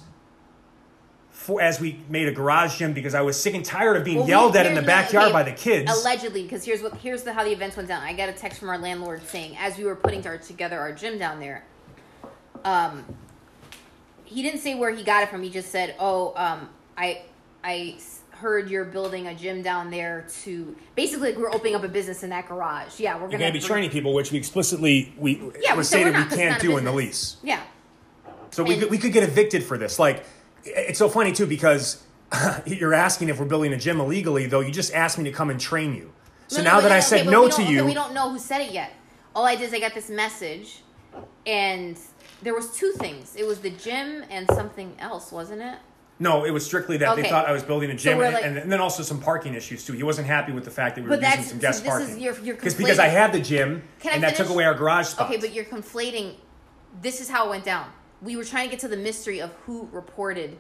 [1.31, 4.19] for as we made a garage gym because I was sick and tired of being
[4.19, 5.91] Well, we- yelled at in the backyard okay, by the kids.
[5.91, 8.03] Allegedly, because here's what here's the how the events went down.
[8.03, 10.93] I got a text from our landlord saying, as we were putting our, together our
[10.93, 11.65] gym down there,
[12.65, 13.05] um,
[14.33, 15.43] he didn't say where he got it from.
[15.43, 17.23] He just said, "Oh, um, I
[17.63, 17.97] I
[18.31, 22.25] heard you're building a gym down there to basically like, we're opening up a business
[22.25, 22.99] in that garage.
[22.99, 26.05] Yeah, we're gonna be bring- training people, which we explicitly we Yeah, we said say
[26.05, 27.37] we're not, we can't do in the lease.
[27.45, 27.61] Yeah,
[28.51, 29.99] So we And- could, we could get evicted for this.
[30.01, 30.25] Like,
[30.65, 32.03] it's so funny too because
[32.67, 35.49] you're asking if we're building a gym illegally, though you just asked me to come
[35.49, 36.11] and train you.
[36.49, 38.29] So No, now no, that no, I said but no to you, we don't know
[38.31, 38.93] who said it yet.
[39.37, 40.83] All I did is I got this message,
[41.47, 41.97] and
[42.43, 43.35] there was two things.
[43.37, 45.79] It was the gym and something else, wasn't it?
[46.19, 48.45] no, it was strictly that they thought I was building a gym, we're and, like-
[48.45, 49.93] and then also some parking issues too.
[49.93, 51.85] He wasn't happy with the fact that we were But using that's- some guest so
[51.85, 52.23] this is- parking.
[52.23, 54.53] you're- you're because because I conflating- had the gym Can I and that took finish?
[54.55, 55.27] away our garage spot.
[55.29, 56.35] Okay, but you're conflating.
[57.01, 57.87] This is how it went down.
[58.21, 60.59] We were trying to get to the mystery of who reported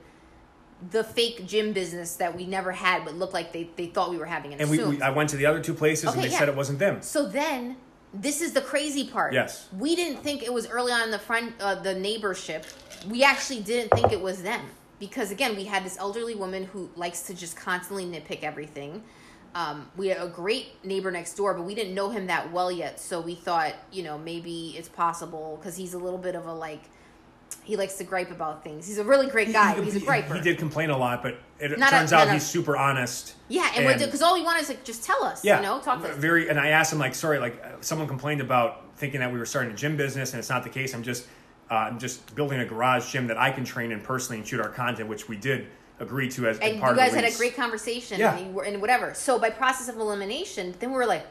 [0.91, 4.17] the fake gym business that we never had, but looked like they, they thought we
[4.19, 4.97] were having and, and we, assumed.
[4.97, 6.39] we I went to the other two places and Okay, they yeah.
[6.41, 7.03] said it wasn't them.
[7.03, 7.77] So then,
[8.15, 9.33] this is the crazy part.
[9.33, 9.69] Yes.
[9.79, 12.67] We didn't think it was early on in the front, uh, the neighborship.
[13.09, 14.65] We actually didn't think it was them
[14.99, 19.03] because again, we had this elderly woman who likes to just constantly nitpick everything.
[19.55, 22.73] Um, we had a great neighbor next door, but we didn't know him that well
[22.73, 23.01] yet.
[23.01, 26.53] So we thought, you know, maybe it's possible because he's a little bit of a
[26.53, 26.85] like.
[27.65, 28.87] He likes to gripe about things.
[28.87, 29.75] He's a really great guy.
[29.75, 30.35] He- he's a griper.
[30.35, 32.77] He did complain a lot, but it Not a- turns out not a- he's super
[32.77, 33.35] honest.
[33.49, 35.45] Yeah, and, because all he wanted is like just tell us.
[35.45, 36.17] Yeah, You know, talk to us.
[36.17, 39.39] Very, and I asked him like, sorry, like uh, someone complained about thinking that we
[39.39, 40.95] were starting a gym business, and it's not the case.
[40.95, 41.27] I'm just,
[41.71, 44.61] uh, I'm just building a garage gym that I can train in personally and shoot
[44.61, 45.67] our content, which we did
[46.01, 48.37] agree to as, and part you guys had a great conversation Yeah.
[48.37, 51.25] and, you were, and whatever so by process of elimination then we were like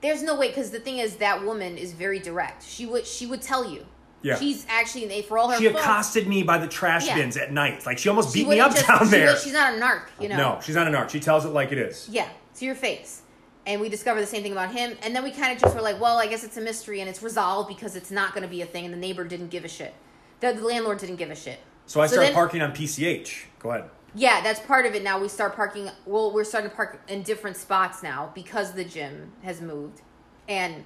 [0.00, 2.64] there's no way because the thing is that woman is very direct.
[2.64, 3.86] She would she would tell you.
[4.22, 4.36] Yeah.
[4.38, 5.58] She's actually for all her.
[5.58, 7.14] She faults, accosted me by the trash Yeah.
[7.16, 7.86] bins at night.
[7.86, 9.36] Like she almost she beat me up just- down there.
[9.36, 10.36] she's not a narc, you know.
[10.36, 11.10] No, she's not an art.
[11.10, 12.08] She tells it like it is.
[12.10, 13.22] Yeah, to your face.
[13.66, 14.96] And we discovered the same thing about him.
[15.02, 17.08] And then we kind of just were like, well, I guess it's a mystery and
[17.08, 18.86] it's resolved because it's not going to be a thing.
[18.86, 19.92] And the neighbor didn't give a shit.
[20.40, 21.58] The, the landlord didn't give a shit.
[21.86, 23.44] So I started then- parking on PCH.
[23.58, 23.90] Go ahead.
[24.14, 25.20] Yeah, that's part of it now.
[25.20, 25.90] We start parking.
[26.06, 30.00] Well, we're starting to park in different spots now because the gym has moved.
[30.48, 30.84] And,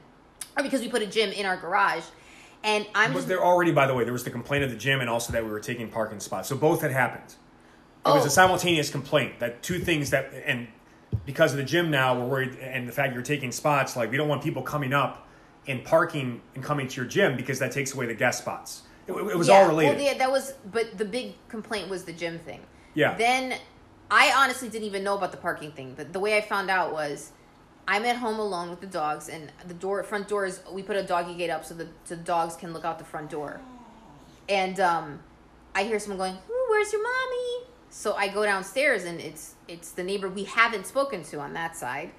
[0.56, 2.02] or because we put a gym in our garage.
[2.64, 5.00] And I'm Was there already, by the way, there was the complaint of the gym
[5.00, 6.48] and also that we were taking parking spots.
[6.48, 7.34] So both had happened.
[8.04, 8.26] It was Oh.
[8.26, 10.68] a simultaneous complaint that two things that, and
[11.26, 14.16] because of the gym now, we're worried, and the fact you're taking spots, like we
[14.16, 15.26] don't want people coming up
[15.68, 18.82] and parking and coming to your gym because that takes away the guest spots.
[19.06, 19.96] It, it was Yeah, all related.
[19.96, 22.60] Well, yeah, that was, but the big complaint was the gym thing.
[22.94, 23.16] Yeah.
[23.16, 23.54] Then
[24.10, 26.92] I honestly didn't even know about the parking thing, but the way I found out
[26.92, 27.32] was
[27.86, 30.96] I'm at home alone with the dogs, and the door, front door is we put
[30.96, 33.60] a doggy gate up so the, so the dogs can look out the front door.
[34.48, 35.20] And um,
[35.74, 36.38] I hear someone going,
[36.68, 41.22] "Where's your mommy?" So I go downstairs, and it's it's the neighbor we haven't spoken
[41.24, 42.12] to on that side,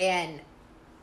[0.00, 0.40] and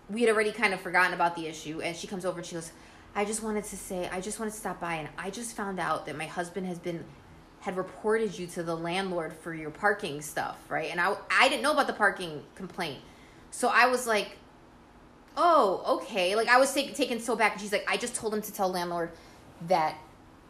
[0.09, 2.55] we had already kind of forgotten about the issue and she comes over and she
[2.55, 2.71] goes
[3.15, 5.79] i just wanted to say i just wanted to stop by and i just found
[5.79, 7.03] out that my husband has been
[7.61, 11.63] had reported you to the landlord for your parking stuff right and i i didn't
[11.63, 12.99] know about the parking complaint
[13.53, 14.35] so i was like
[15.37, 18.33] oh okay like i was take, taken so back and she's like i just told
[18.33, 19.11] him to tell landlord
[19.67, 19.95] that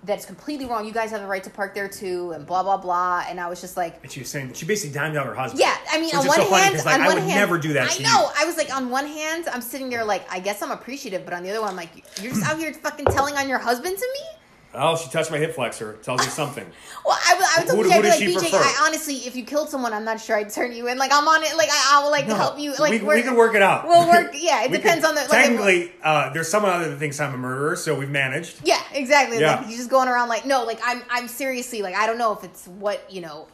[0.05, 2.77] that's completely wrong you guys have the right to park there too and blah blah
[2.77, 5.35] blah and i was just like and she was saying she basically dimed out her
[5.35, 5.59] husband.
[5.59, 7.73] yeah, I mean, on one so hand, like, on I one would hand, never do
[7.73, 8.09] that I know.
[8.09, 8.29] you.
[8.37, 11.33] I was like, on one hand, I'm sitting there like, I guess I'm appreciative, but
[11.33, 13.97] on the other one, I'm like, you're just out here fucking telling on your husband
[13.97, 14.42] to me.
[14.75, 15.93] Oh, she touched my hip flexor.
[16.01, 16.65] Tells you something.
[17.05, 18.53] Well, I, would- I would tell Who- who I'd be like, BJ?
[18.53, 20.97] I honestly, if you killed someone, I'm not sure I'd turn you in.
[20.97, 21.57] Like, I'm on it.
[21.57, 22.73] Like, I, I will like No, help you.
[22.75, 23.85] Like, we, we can work it out.
[23.85, 24.31] We'll work.
[24.33, 25.21] Yeah, it depends on the.
[25.21, 28.61] Like, Technically, uh, there's someone other that thinks I'm a murderer, so we've managed.
[28.65, 29.39] Yeah, exactly.
[29.41, 29.57] Yeah.
[29.57, 32.31] Like you're just going around like no, like I'm I'm seriously like I don't know
[32.31, 33.47] if it's what, you know,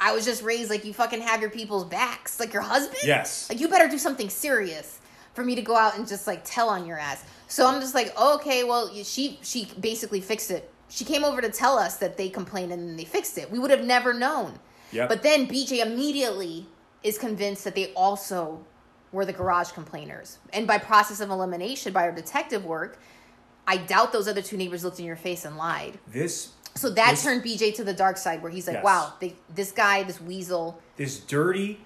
[0.00, 2.38] I was just raised like you fucking have your people's backs.
[2.38, 2.98] Like your husband?
[3.04, 3.50] Yes.
[3.50, 5.00] Like you better do something serious
[5.34, 7.24] for me to go out and just like tell on your ass.
[7.50, 10.72] So I'm just like, oh, okay, well, she she basically fixed it.
[10.88, 13.50] She came over to tell us that they complained and then they fixed it.
[13.50, 14.58] We would have never known.
[14.92, 15.08] Yep.
[15.08, 16.66] But then BJ immediately
[17.02, 18.64] is convinced that they also
[19.12, 20.38] were the garage complainers.
[20.52, 22.98] And by process of elimination, by our detective work,
[23.66, 25.98] I doubt those other two neighbors looked in your face and lied.
[26.06, 28.84] This So that This- turned BJ to the dark side where he's like, Yes.
[28.84, 30.80] wow, they, this guy, this weasel.
[30.96, 31.80] this dirty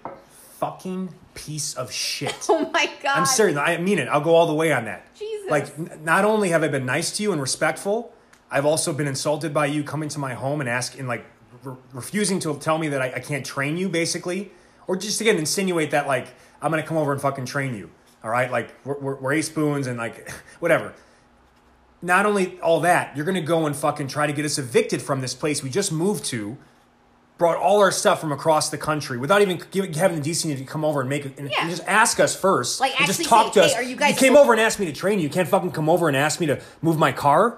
[0.59, 2.35] fucking piece of shit.
[2.49, 3.17] Oh my God.
[3.17, 3.57] I'm serious.
[3.57, 4.07] I mean it.
[4.07, 5.13] I'll go all the way on that.
[5.15, 5.49] Jesus.
[5.51, 8.13] Like, n- not only have I been nice to you and respectful,
[8.49, 11.25] I've also been insulted by you coming to my home and asking, like,
[11.63, 14.51] re- refusing to tell me that I, I can't train you, basically,
[14.87, 16.27] or just again insinuate that like
[16.61, 17.89] I'm gonna come over and fucking train you.
[18.23, 20.29] All right, like we're, we're, we're ace spoons and like
[20.59, 20.93] whatever.
[22.01, 25.21] Not only all that, you're gonna go and fucking try to get us evicted from
[25.21, 26.57] this place we just moved to.
[27.37, 30.63] Brought all our stuff from across the country without even giving, having the decency to
[30.63, 31.57] come over and make it and, Yeah.
[31.61, 32.79] and just ask us first.
[32.79, 33.75] Like, and just talk say, to "Hey, us.
[33.77, 35.23] are you guys came over and asked me to train you.
[35.23, 37.57] You can't fucking come over and ask me to move my car.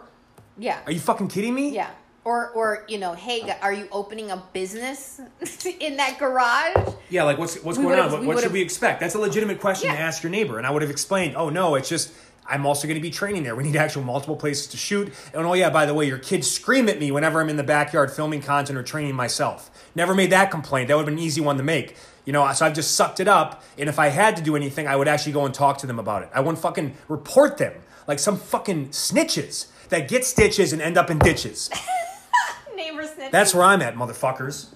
[0.58, 0.80] yeah.
[0.88, 1.70] Are you fucking kidding me?
[1.76, 1.90] Yeah.
[2.26, 5.22] Or, or you know, hey, are you opening a business
[5.80, 6.94] in that garage?
[7.10, 8.12] Yeah, like what's what's We going on?
[8.12, 9.00] What, what should we expect?
[9.00, 11.36] That's a legitimate question to ask your neighbor, and I would have explained.
[11.38, 12.12] Oh no, it's just
[12.50, 13.56] I'm also going to be training there.
[13.56, 15.14] We need actual multiple places to shoot.
[15.34, 17.64] And oh yeah, by the way, your kids scream at me whenever I'm in the
[17.64, 19.70] backyard filming content or training myself.
[19.96, 20.88] Never made that complaint.
[20.88, 21.96] That would have been an easy one to make.
[22.26, 23.64] You know, so I've just sucked it up.
[23.78, 26.00] And if I had to do anything, I would actually go and talk to them
[26.00, 26.30] about it.
[26.34, 27.74] I wouldn't fucking report them
[28.08, 31.70] like some fucking snitches that get stitches and end up in ditches.
[32.76, 33.32] Neighbor snitch.
[33.32, 34.68] That's where I'm at, motherfuckers.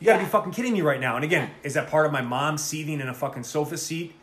[0.00, 0.24] You gotta Yeah.
[0.24, 1.16] be fucking kidding me right now.
[1.16, 4.14] And again, is that part of my mom seething in a fucking sofa seat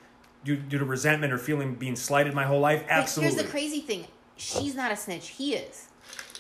[0.44, 2.84] due, due to resentment or feeling being slighted my whole life?
[2.84, 3.34] But Absolutely.
[3.36, 4.06] here's the crazy thing:
[4.38, 5.30] she's not a snitch.
[5.30, 5.88] He is.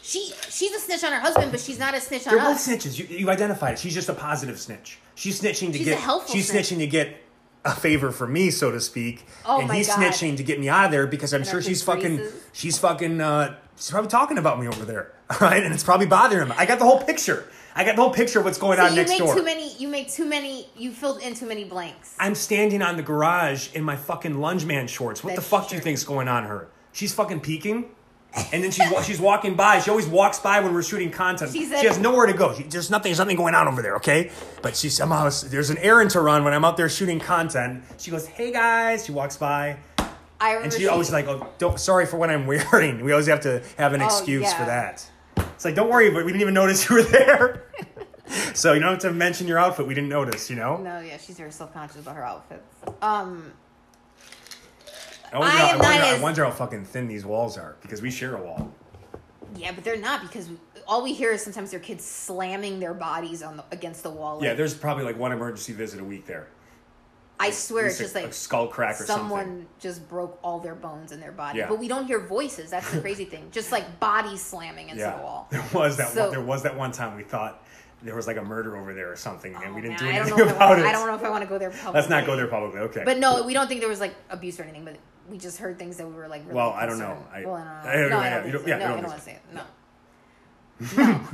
[0.03, 2.57] She she's a snitch on her husband, but she's not a snitch on They're both
[2.57, 2.97] snitches.
[2.97, 3.79] You, you identified it.
[3.79, 4.97] She's just a positive snitch.
[5.15, 5.97] She's snitching to She's get.
[5.99, 6.69] a helpful she's snitch.
[6.69, 7.17] snitching to get
[7.63, 9.25] a favor from me, so to speak.
[9.45, 9.99] Oh and my he's God.
[9.99, 12.17] snitching to get me out of there because I'm And sure up she's his fucking.
[12.17, 12.43] braces.
[12.53, 13.21] She's fucking.
[13.21, 15.13] Uh, she's probably talking about me over there.
[15.29, 16.53] All right, and it's probably bothering him.
[16.57, 17.45] I got the whole picture.
[17.75, 19.35] I got the whole picture of what's going So on you next make door.
[19.35, 19.73] too many.
[19.77, 20.67] You make too many.
[20.77, 22.15] You filled in too many blanks.
[22.19, 25.23] I'm standing on the garage in my fucking lunge man shorts.
[25.23, 26.67] What the That's fuck do you think's going on her?
[26.91, 27.85] She's fucking peeking.
[28.53, 29.79] And then she's she's walking by.
[29.81, 31.51] She always walks by when we're shooting content.
[31.51, 32.53] She has nowhere to go.
[32.55, 33.09] She, there's nothing.
[33.09, 33.97] There's nothing going on over there.
[33.97, 34.31] Okay,
[34.61, 37.83] but she somehow there's an errand to run when I'm out there shooting content.
[37.97, 39.75] She goes, "Hey guys." She walks by,
[40.39, 41.77] I remember and she always like, "Oh, don't.
[41.77, 44.57] Sorry for what I'm wearing." We always have to have an Oh, excuse yeah.
[44.57, 45.05] for that.
[45.61, 47.65] It's like, don't worry, but we didn't even notice you were there.
[48.55, 49.85] so you don't have to mention your outfit.
[49.85, 50.49] We didn't notice.
[50.49, 50.77] You know.
[50.77, 52.75] No, yeah, she's very self conscious about her outfits.
[53.03, 53.53] Um,
[55.31, 57.75] I wonder, I how, I, wonder, I as- wonder how fucking thin these walls are
[57.83, 58.73] because we share a wall.
[59.55, 60.49] Yeah, but they're not because
[60.87, 64.37] all we hear is sometimes their kids slamming their bodies on the against the wall.
[64.37, 66.47] Like, Yeah, there's probably like one emergency visit a week there.
[67.39, 69.67] I swear it's just a- like a skull crack or someone something.
[69.79, 71.57] just broke all their bones in their body.
[71.59, 71.69] Yeah.
[71.69, 72.69] But we don't hear voices.
[72.69, 73.49] That's the crazy thing.
[73.51, 75.47] Just like bodies slamming into Yeah, the wall.
[75.51, 76.09] there was that.
[76.09, 77.63] So- one, there was that one time we thought
[78.03, 80.19] there was like a murder over there or something, and we Oh, didn't man, do
[80.19, 80.85] anything I about wanna- it.
[80.87, 81.93] I don't know if I want to go there publicly.
[81.93, 82.79] Let's not go there publicly.
[82.81, 83.03] Okay.
[83.05, 84.85] But no, we don't think there was like abuse or anything.
[84.85, 84.97] But
[85.29, 86.41] we just heard things that we were like.
[86.43, 87.17] Really Well, I don't know.
[87.33, 87.89] I- well, I don't know.
[87.89, 88.17] I don't no.
[88.19, 88.67] I don't think don't- so.
[88.69, 89.41] yeah, no, I don't don't want to say it.
[89.53, 89.61] No.
[90.97, 91.27] No.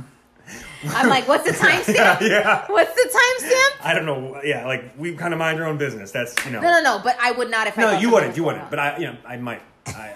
[0.88, 2.20] I'm like, what's the timestamp?
[2.20, 2.64] yeah.
[2.68, 3.84] What's the timestamp?
[3.86, 4.40] I don't know.
[4.44, 6.10] Yeah, like we kind of mind our own business.
[6.12, 6.60] That's you know.
[6.60, 7.00] No, no, no.
[7.02, 7.82] But I would not if I.
[7.82, 8.36] No, you wouldn't.
[8.36, 8.64] You wouldn't.
[8.64, 8.70] on.
[8.70, 9.62] But I, you know, I might.
[9.86, 10.12] I,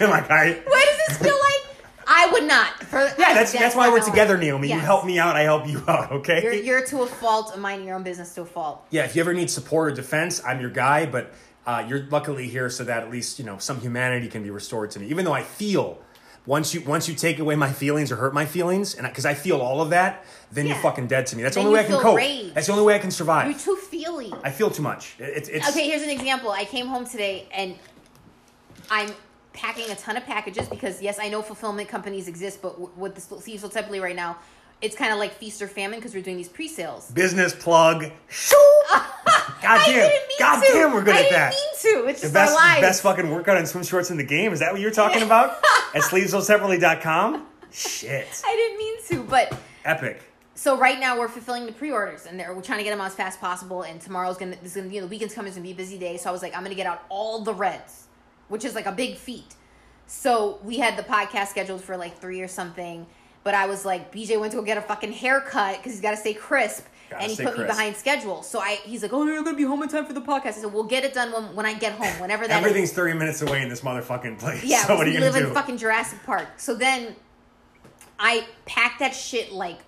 [0.00, 0.60] I like I.
[0.66, 1.76] Why does this feel like
[2.06, 2.82] I would not?
[2.84, 4.68] For, Yeah, that's that's why we're together, Naomi.
[4.68, 6.12] You help me out, I help you out.
[6.12, 6.42] Okay.
[6.42, 8.84] You're, you're to a fault of minding your own business to a fault.
[8.90, 11.06] yeah, if you ever need support or defense, I'm your guy.
[11.06, 11.32] But
[11.66, 14.90] uh, you're luckily here so that at least you know some humanity can be restored
[14.92, 15.06] to me.
[15.08, 15.98] Even though I feel
[16.46, 19.34] once you once you take away my feelings or hurt my feelings, and because I,
[19.34, 21.42] feel all of that, then you're fucking dead to me.
[21.42, 22.16] That's the only way I can cope.
[22.16, 22.52] rage.
[22.54, 23.48] That's the only way I can survive.
[23.48, 24.32] You're too feely.
[24.42, 25.14] I feel too much.
[25.18, 26.50] It, it's it's Okay, here's an example.
[26.50, 27.76] I came home today and
[28.90, 29.10] I'm
[29.52, 33.14] packing a ton of packages because yes, I know fulfillment companies exist, but w- with
[33.14, 34.38] the seasonal typically right now,
[34.80, 37.10] it's kind of like feast or famine because we're doing these pre-sales.
[37.10, 38.10] business plug.
[38.28, 38.56] Shoo!
[39.62, 40.10] God damn!
[40.38, 40.72] God to.
[40.72, 41.50] damn, we're good I at didn't that.
[41.50, 42.08] mean to.
[42.10, 42.80] It's The just best, our lives.
[42.80, 44.52] best fucking workout and swim shorts in the game.
[44.52, 45.58] Is that what you're talking about?
[45.94, 47.46] At sleevessoseparately.com?
[47.70, 48.42] Shit.
[48.44, 50.20] I didn't mean to, but Epic.
[50.54, 53.06] so right now we're fulfilling the pre-orders and they're, we're trying to get them out
[53.06, 53.82] as fast as possible.
[53.82, 55.74] And tomorrow's gonna, this is gonna, you know, the weekend's coming, it's gonna be a
[55.74, 56.16] busy day.
[56.18, 58.06] So I was like, I'm gonna get out all the reds,
[58.48, 59.54] which is like a big feat.
[60.06, 63.06] So we had the podcast scheduled for like three or something,
[63.44, 66.10] but I was like, BJ went to go get a fucking haircut because he's got
[66.10, 68.42] to stay crisp, Gotta and he put me behind schedule.
[68.42, 70.46] So I, he's like, oh, you're gonna be home in time for the podcast.
[70.46, 72.66] I said, we'll get it done when, when I get home, whenever that is.
[72.66, 74.64] Everything's 30 minutes away in this motherfucking place.
[74.64, 76.48] Yeah, so what are we you live to in fucking Jurassic Park.
[76.56, 77.14] So then
[78.18, 79.78] I packed that shit like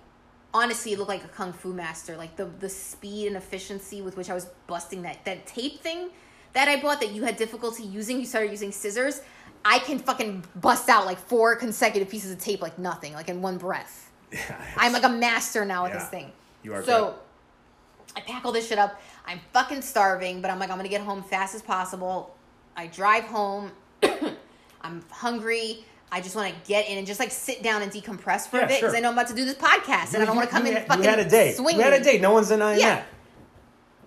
[0.53, 2.17] honestly it looked like a kung fu master.
[2.17, 6.09] Like the the speed and efficiency with which I was busting that that tape thing
[6.53, 9.21] that I bought that you had difficulty using, you started using scissors.
[9.63, 13.41] I can fucking bust out like four consecutive pieces of tape like nothing, like in
[13.41, 14.11] one breath.
[14.31, 16.31] Yeah, I'm like a master now with Yeah, this thing.
[16.65, 18.17] You are So good.
[18.17, 18.99] I pack all this shit up.
[19.25, 22.35] I'm fucking starving, but I'm like, I'm gonna get home fast as possible.
[22.75, 23.71] I drive home.
[24.81, 25.85] I'm hungry.
[26.11, 28.65] I just want to get in and just like sit down and decompress for Yeah,
[28.65, 28.95] a bit because sure.
[28.97, 30.71] I know I'm about to do this podcast and I don't want to come you
[30.71, 31.55] in had, fucking You had a date.
[31.55, 31.79] swinging.
[31.79, 32.21] You had a date.
[32.21, 32.95] No one's denying Yeah.
[32.95, 33.07] that.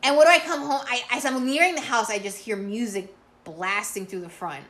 [0.05, 0.81] And what do I come home?
[0.87, 3.15] I as I'm nearing the house, I just hear music
[3.45, 4.65] blasting through the front,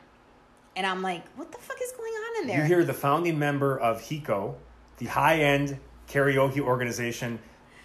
[0.75, 2.57] and I'm like, what the fuck is going on in there?
[2.61, 4.55] You hear the founding member of Hiko,
[4.97, 7.39] the high-end karaoke organization,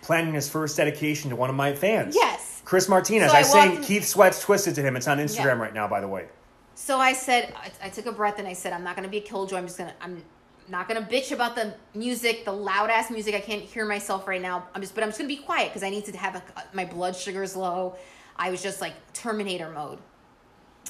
[0.04, 2.14] planning his first dedication to one of my fans.
[2.14, 2.62] Yes.
[2.64, 3.30] Chris Martinez.
[3.30, 4.96] So I, I sang in- Keith Sweat's Twisted to him.
[4.96, 5.52] It's on Instagram Yeah.
[5.58, 6.26] right now, by the way.
[6.74, 9.18] So I said, I, I took a breath and I said, I'm not gonna be
[9.18, 9.56] a killjoy.
[9.58, 10.22] I'm just gonna, I'm
[10.68, 13.34] not gonna bitch about the music, the loud ass music.
[13.34, 14.66] I can't hear myself right now.
[14.74, 16.84] I'm just, but I'm just gonna be quiet because I need to have a, my
[16.84, 17.96] blood sugar's low.
[18.36, 19.98] I was just like Terminator mode.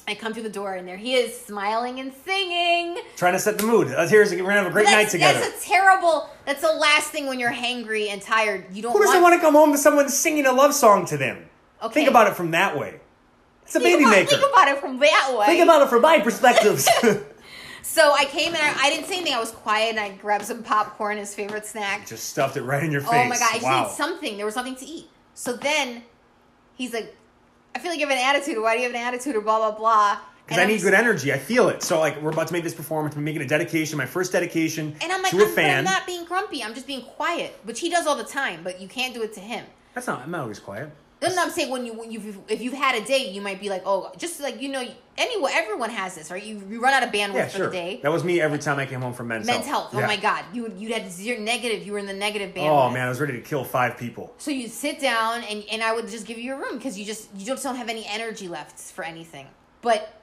[0.07, 3.01] I come through the door and there he is, smiling and singing.
[3.15, 3.87] Trying to set the mood.
[3.87, 4.23] Hear.
[4.23, 5.39] We're gonna have a great night together.
[5.39, 6.29] That's a terrible.
[6.45, 8.65] That's the last thing when you're hangry and tired.
[8.71, 8.93] You don't.
[8.93, 11.49] Who doesn't want to come home to someone singing a love song to them?
[11.81, 11.93] Okay.
[11.93, 12.99] Think about it from that way.
[13.63, 14.35] It's a Think baby about, maker.
[14.37, 15.45] Think about it from that way.
[15.47, 16.87] Think about it from my perspectives.
[17.85, 18.59] So I came in.
[18.59, 19.35] I, I didn't say anything.
[19.35, 22.07] I was quiet and I grabbed some popcorn, his favorite snack.
[22.07, 23.11] Just stuffed it right in your face.
[23.13, 23.49] Oh my god!
[23.51, 23.83] I just wow.
[23.83, 24.37] need something.
[24.37, 25.07] There was nothing to eat.
[25.35, 26.01] So then
[26.73, 27.15] he's like,
[27.75, 28.61] "I feel like you have an attitude.
[28.61, 30.19] Why do you have an attitude?" Or blah blah blah.
[30.45, 31.33] Because I need good energy.
[31.33, 31.81] I feel it.
[31.81, 33.15] So like we're about to make this performance.
[33.15, 35.83] We're making a dedication, my first dedication And I'm like, to a I'm, but I'm
[35.83, 36.63] not being grumpy.
[36.63, 38.61] I'm just being quiet, which he does all the time.
[38.63, 39.65] But you can't do it to him.
[39.95, 40.21] That's not.
[40.21, 40.91] I'm not always quiet.
[41.21, 43.59] No, no, I'm saying when you when you if you've had a day, you might
[43.61, 44.85] be like, oh, just like you know,
[45.17, 46.43] anyone everyone has this, right?
[46.43, 47.65] You, you run out of bandwidth Yeah, for sure.
[47.67, 47.99] the day.
[48.03, 49.91] That was me every time I came home from men's, Men's health.
[49.93, 50.07] Oh Yeah.
[50.07, 51.85] my god, you you had zero negative.
[51.85, 52.87] You were in the negative bandwidth.
[52.89, 54.33] Oh man, I was ready to kill five people.
[54.37, 57.05] So you sit down and, and I would just give you your room because you
[57.05, 59.47] just you just don't have any energy left for anything.
[59.81, 60.21] But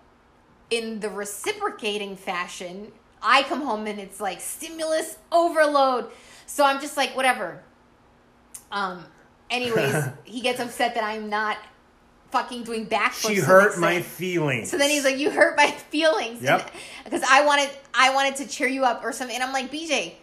[0.70, 2.92] in the reciprocating fashion,
[3.22, 6.10] I come home and it's like stimulus overload.
[6.46, 7.62] So I'm just like whatever.
[8.70, 9.06] Um.
[9.52, 11.58] Anyways, he gets upset that I'm not
[12.30, 13.28] fucking doing backflips.
[13.28, 14.70] She hurt my feelings.
[14.70, 16.70] So then he's like, "You hurt my feelings." Yep.
[17.04, 19.70] Because uh, I wanted, I wanted to cheer you up or something, and I'm like,
[19.70, 20.14] BJ,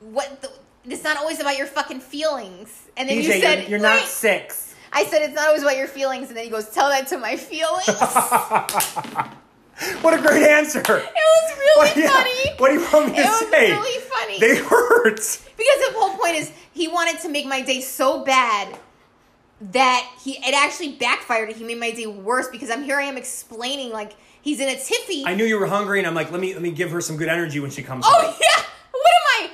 [0.00, 0.42] what?
[0.42, 0.52] The,
[0.84, 2.88] it's not always about your fucking feelings.
[2.96, 4.74] And then DJ, you said, you're, you're not six.
[4.92, 7.18] I said it's not always about your feelings, and then he goes, "Tell that to
[7.18, 7.88] my feelings."
[9.82, 10.80] it What a great answer.
[10.80, 12.56] It was really What, yeah, funny.
[12.58, 13.70] what do you want me to say?
[13.72, 14.38] It was really funny.
[14.40, 15.16] They hurt.
[15.16, 18.78] because the whole point is he wanted to make my day so bad
[19.60, 21.50] that he it actually backfired.
[21.52, 22.98] He made my day worse because I'm here.
[22.98, 25.22] I am explaining like he's in a tiffy.
[25.24, 27.16] I knew you were hungry, and I'm like, let me let me give her some
[27.16, 28.04] good energy when she comes.
[28.06, 28.34] oh home.
[28.40, 29.50] yeah, what am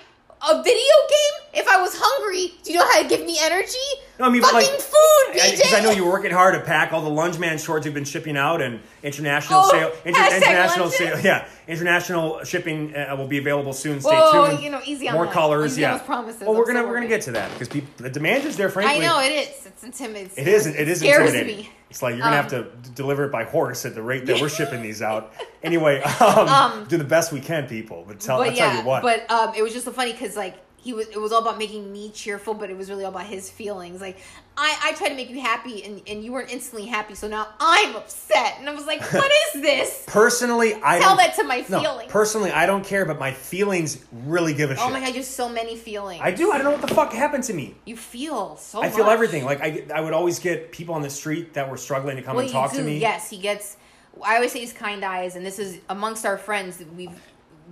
[0.50, 0.52] I?
[0.52, 1.62] A video game?
[1.62, 3.76] If I was hungry, do you know how to give me energy?
[4.19, 7.03] No, I mean, fucking like, food, Because I, know you're working hard to pack all
[7.03, 11.20] the lunge man shorts you've been shipping out, and international Oh, sale, inter- international sale,
[11.20, 14.01] yeah, international shipping uh, will be available soon.
[14.01, 14.62] Stay Whoa, tuned.
[14.65, 15.35] you know, easy on more that.
[15.35, 15.99] colors, Easy yeah.
[15.99, 16.40] promises.
[16.40, 18.69] Well, we're gonna we're gonna get to that because people, the demand is there.
[18.70, 19.66] Frankly, I know it is.
[19.66, 20.32] It's intimidating.
[20.36, 20.66] It is.
[20.66, 21.65] It is scares intimidating.
[21.66, 21.70] me.
[21.90, 24.40] It's like you're gonna Um, have to deliver it by horse at the rate that
[24.40, 25.32] we're shipping these out.
[25.62, 28.05] Anyway, um, do the best we can, people.
[28.07, 29.03] But tell, but I'll yeah, tell you what.
[29.03, 31.59] but um, it was just so funny because like he was, it was all about
[31.59, 34.00] making me cheerful, but it was really all about his feelings.
[34.00, 34.18] Like
[34.56, 37.48] I, I tried to make you happy, and and you weren't instantly happy, so now
[37.60, 40.05] I'm upset, and I was like, what is this?
[40.06, 42.10] personally, I Tell that to my no, feelings.
[42.12, 44.84] personally, I don't care, but my feelings really give a shit.
[44.84, 46.20] Oh my god, you have so many feelings.
[46.22, 46.50] I do.
[46.52, 47.74] I don't know what the fuck happened to me.
[47.84, 48.80] You feel so.
[48.82, 49.44] I feel everything.
[49.44, 52.36] Like I, I would always get people on the street that were struggling to come
[52.36, 52.78] Well, and talk do.
[52.78, 52.98] to me.
[52.98, 53.76] Yes, he gets.
[54.24, 56.78] I always say he's kind eyes, and this is amongst our friends.
[56.78, 57.10] that We've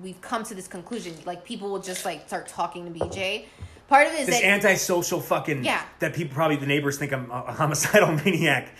[0.03, 1.15] we've come to this conclusion.
[1.25, 3.47] Like people will just like start talking to BJ.
[3.89, 5.83] Part of it is This that antisocial fucking Yeah.
[6.01, 8.71] that people probably the neighbors think I'm a homicidal maniac,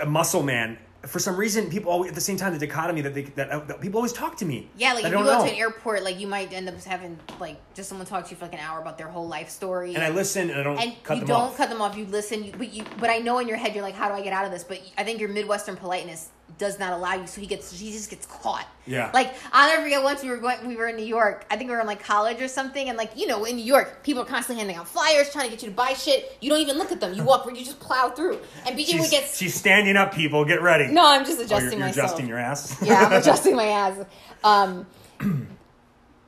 [0.00, 0.78] a muscle man.
[1.06, 3.60] For some reason, people always at the same time the dichotomy that they that, uh,
[3.60, 4.68] that people always talk to me.
[4.76, 5.44] Yeah, like if you go know.
[5.44, 8.36] to an airport, like you might end up having like just someone talk to you
[8.36, 9.94] for like an hour about their whole life story.
[9.94, 11.56] and I listen and I don't and cut you them don't off.
[11.56, 11.96] cut them off.
[11.96, 12.84] You listen, you, but you.
[12.98, 14.64] But I know in your head you're like, how do I get out of this?
[14.64, 17.26] But I think your Midwestern politeness does not allow you.
[17.26, 18.66] So he gets, he just gets caught.
[18.86, 19.10] Yeah.
[19.14, 21.46] Like I'll never forget once we were going, we were in New York.
[21.50, 23.64] I think we were in like college or something, and like you know, in New
[23.64, 26.36] York, people are constantly handing out flyers, trying to get you to buy shit.
[26.40, 27.14] You don't even look at them.
[27.14, 28.38] You walk, you just plow through.
[28.66, 29.28] And BJ would she's, get.
[29.30, 30.44] she's standing up, people.
[30.44, 30.88] Get ready.
[30.92, 32.06] No, I'm just Oh, adjusting you're, you're myself.
[32.10, 32.78] adjusting your ass.
[32.82, 34.04] yeah, I'm adjusting my ass.
[34.42, 34.86] Um,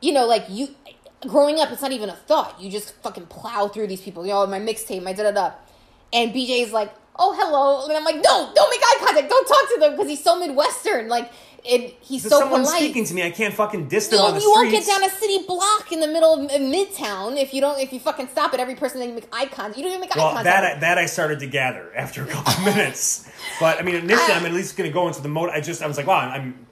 [0.00, 0.68] you know, like you
[1.26, 2.60] growing up, it's not even a thought.
[2.60, 4.24] You just fucking plow through these people.
[4.26, 5.52] You know, my mixtape, my da da da.
[6.12, 9.28] And BJ's like, "Oh, hello," and I'm like, "No, don't make eye contact.
[9.28, 11.08] Don't talk to them because he's so Midwestern.
[11.08, 11.30] Like,
[11.62, 14.24] it, he's If so someone's polite." speaking to me, I can't fucking diss them you
[14.24, 17.52] on the you won't get down a city block in the middle of Midtown if
[17.52, 19.76] you don't if you fucking stop at every person that you make eye contact.
[19.76, 20.44] You don't even make eye Well, contact.
[20.44, 23.28] that I, that I started to gather after a couple minutes.
[23.60, 25.50] But I mean, initially, I'm at least going to go into the mode.
[25.50, 26.66] I just I was like, wow, I'm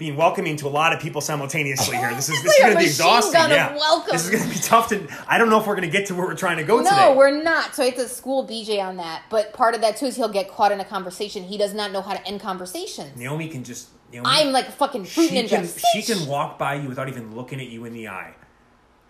[0.00, 2.12] being welcoming to a lot of people simultaneously here.
[2.14, 3.38] This is this is going to be exhausting.
[3.38, 4.12] Yeah, welcome.
[4.12, 5.06] this is going to be tough to.
[5.28, 6.88] I don't know if we're going to get to where we're trying to go No,
[6.88, 7.14] today.
[7.14, 7.74] we're not.
[7.74, 9.24] So I have to school BJ on that.
[9.28, 11.44] But part of that too is he'll get caught in a conversation.
[11.44, 13.90] He does not know how to end conversauld Naomi can just.
[14.10, 15.50] Naomi, I'm like a fucking fruit she ninja.
[15.50, 18.34] can she can walk by you without even looking at you in the eye.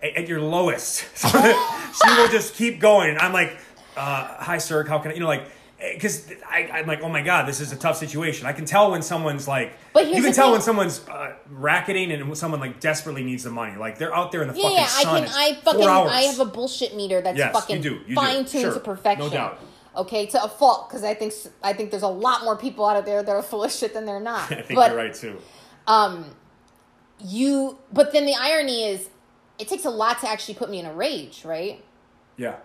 [0.03, 3.11] At, at your lowest, she will just keep going.
[3.11, 3.57] And I'm like,
[3.97, 4.83] uh, "Hi, sir.
[4.83, 5.45] How can I?" You know, like.
[5.81, 8.47] Because I'm like, oh my god, this is a tough situation.
[8.47, 10.53] I can tell when someone's like, But you can tell thing.
[10.53, 13.77] when someone's uh, racketing and when someone like desperately needs the money.
[13.79, 15.15] Like they're out there in the Yeah, fucking yeah, I sun.
[15.15, 15.25] can.
[15.25, 15.83] It's I fucking.
[15.85, 16.11] hours.
[16.13, 19.27] I have a bullshit meter that's Yes, fucking do, you fine tuned Sure, to perfection.
[19.27, 19.59] no doubt.
[19.97, 21.33] Okay, to a fault because I think
[21.63, 24.05] I think there's a lot more people out there that are full of shit than
[24.05, 24.53] they're not.
[24.53, 25.39] I think but you're right too.
[25.87, 26.27] um,
[27.21, 27.79] you.
[27.93, 29.09] But then the irony is,
[29.59, 31.83] it takes a lot to actually put me in a rage, right?
[32.37, 32.57] Yeah,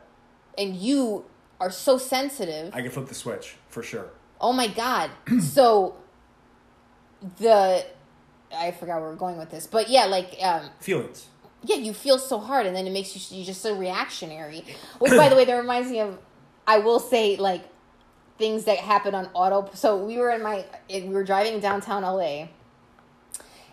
[0.58, 1.26] And you
[1.60, 2.74] are so sensitive.
[2.74, 4.10] I can flip the switch for sure.
[4.42, 5.12] Oh my god.
[5.42, 5.96] so
[7.40, 7.86] the
[8.56, 9.68] I forgot where we're going with this.
[9.68, 11.28] But yeah, like um Feelings.
[11.64, 14.64] yeah, you feel so hard and then it makes you you just so reactionary.
[15.00, 16.18] Which by the way, that reminds me of
[16.68, 17.64] I will say like
[18.38, 22.48] things that happen on auto so we were in my we were driving downtown LA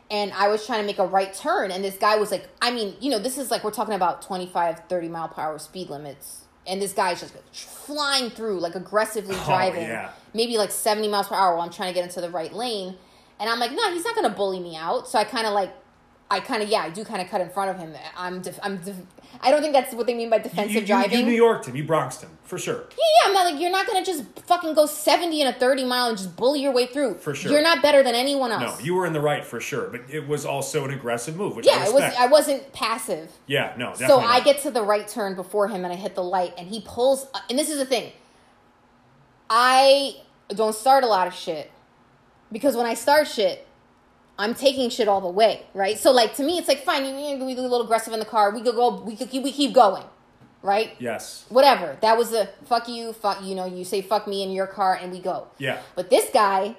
[0.08, 2.70] and I was trying to make a right turn and this guy was like I
[2.70, 5.90] mean, you know, this is like we're talking about 25 30 mile per hour speed
[5.90, 10.12] limits and this guy's just flying through like aggressively oh, driving yeah.
[10.34, 12.96] maybe like 70 miles per hour while I'm trying to get into the right lane
[13.42, 15.08] and I'm like, no, he's not going to bully me out.
[15.08, 15.74] So I kind of like
[16.32, 17.94] I kind of yeah, I do kind of cut in front of him.
[18.16, 18.96] I'm def- I'm def-
[19.42, 21.18] I don't think that's what they mean by defensive you, you, driving.
[21.18, 21.76] you New Yorked him.
[21.76, 22.84] You Bronxed him for sure.
[22.90, 25.84] Yeah, yeah, I'm not like you're not gonna just fucking go 70 and a 30
[25.84, 27.16] mile and just bully your way through.
[27.16, 27.52] For sure.
[27.52, 28.78] You're not better than anyone else.
[28.78, 31.54] No, you were in the right for sure, but it was also an aggressive move,
[31.54, 32.02] which I yeah, it was.
[32.02, 33.30] I wasn't passive.
[33.46, 33.92] yeah, no.
[33.94, 34.44] So I not.
[34.44, 37.26] get to the right turn before him and I hit the light and he pulls.
[37.50, 38.12] And this is the thing.
[39.50, 40.16] I
[40.48, 41.70] don't start a lot of shit
[42.50, 43.66] because when I start shit,
[44.38, 45.98] I'm taking shit all the way, right?
[45.98, 47.04] So like to me, it's like fine.
[47.04, 48.50] You, we do a little aggressive in the car.
[48.54, 49.02] We could go.
[49.02, 49.42] We could keep.
[49.42, 50.04] We keep going,
[50.62, 50.92] right?
[50.98, 51.44] Yes.
[51.48, 51.98] whatever.
[52.00, 54.98] That was a fuck you, fuck you know, you say fuck me in your car
[55.00, 55.48] and we go.
[55.58, 55.80] Yeah.
[55.94, 56.76] But this guy,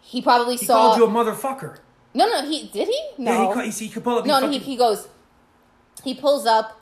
[0.00, 1.78] he probably He saw called you a motherfucker.
[2.14, 3.00] No, no, he did he?
[3.18, 3.54] No.
[3.54, 4.26] Yeah, he, he, he could pull up.
[4.26, 5.08] no, he no, he, he goes
[6.02, 6.78] he pulls up.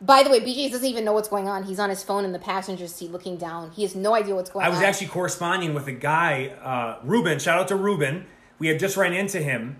[0.00, 1.62] By the way, BJ doesn't even know what's going on.
[1.62, 3.70] He's on his phone in the passenger seat looking down.
[3.70, 4.70] He has no idea what's going on.
[4.70, 4.80] I on.
[4.80, 7.38] was actually corresponding with a guy, uh, Ruben.
[7.38, 8.26] Shout out to Ruben.
[8.64, 9.76] We had just ran into him.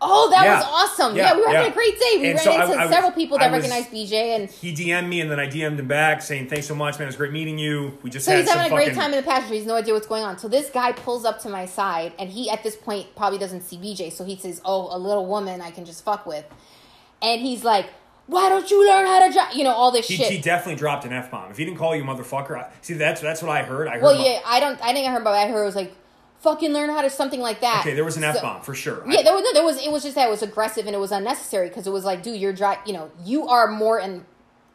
[0.00, 0.56] Oh, that Yeah.
[0.56, 1.14] was awesome.
[1.16, 2.16] Yeah, Yeah, we were having a great day.
[2.18, 4.50] We And ran so into I- I was- several people that was- recognized BJ, and
[4.50, 7.04] He DM'd me and then I DM'd him back saying, "Thanks so much, man.
[7.04, 7.96] It was great meeting you.
[8.02, 9.54] We just so had he's having a great fucking- time in the passenger.
[9.54, 10.38] He's no idea what's going on.
[10.38, 13.60] So this guy pulls up to my side, and he at this point probably doesn't
[13.62, 14.10] see BJ.
[14.10, 16.44] So he says, "Oh, a little woman I can just fuck with,"
[17.22, 17.86] and he's like,
[18.26, 20.30] "Why don't you learn how to drive?" You know all this He, shit.
[20.30, 21.48] he definitely dropped an f bomb.
[21.52, 23.86] If he didn't call you motherfucker, I, see that's that's what I heard.
[23.88, 24.02] I heard.
[24.02, 24.78] well, yeah, I don't.
[24.82, 25.32] I didn't hear about.
[25.36, 25.38] it.
[25.38, 25.94] I heard it was like,
[26.40, 28.74] "Fucking learn how to something like that." Okay, there was an So- f bomb for
[28.74, 29.02] sure.
[29.08, 29.84] Yeah, there was no, there was.
[29.84, 32.22] It was just that it was aggressive and it was unnecessary because it was like,
[32.22, 32.82] dude, you're driving.
[32.86, 34.24] You know, you are more in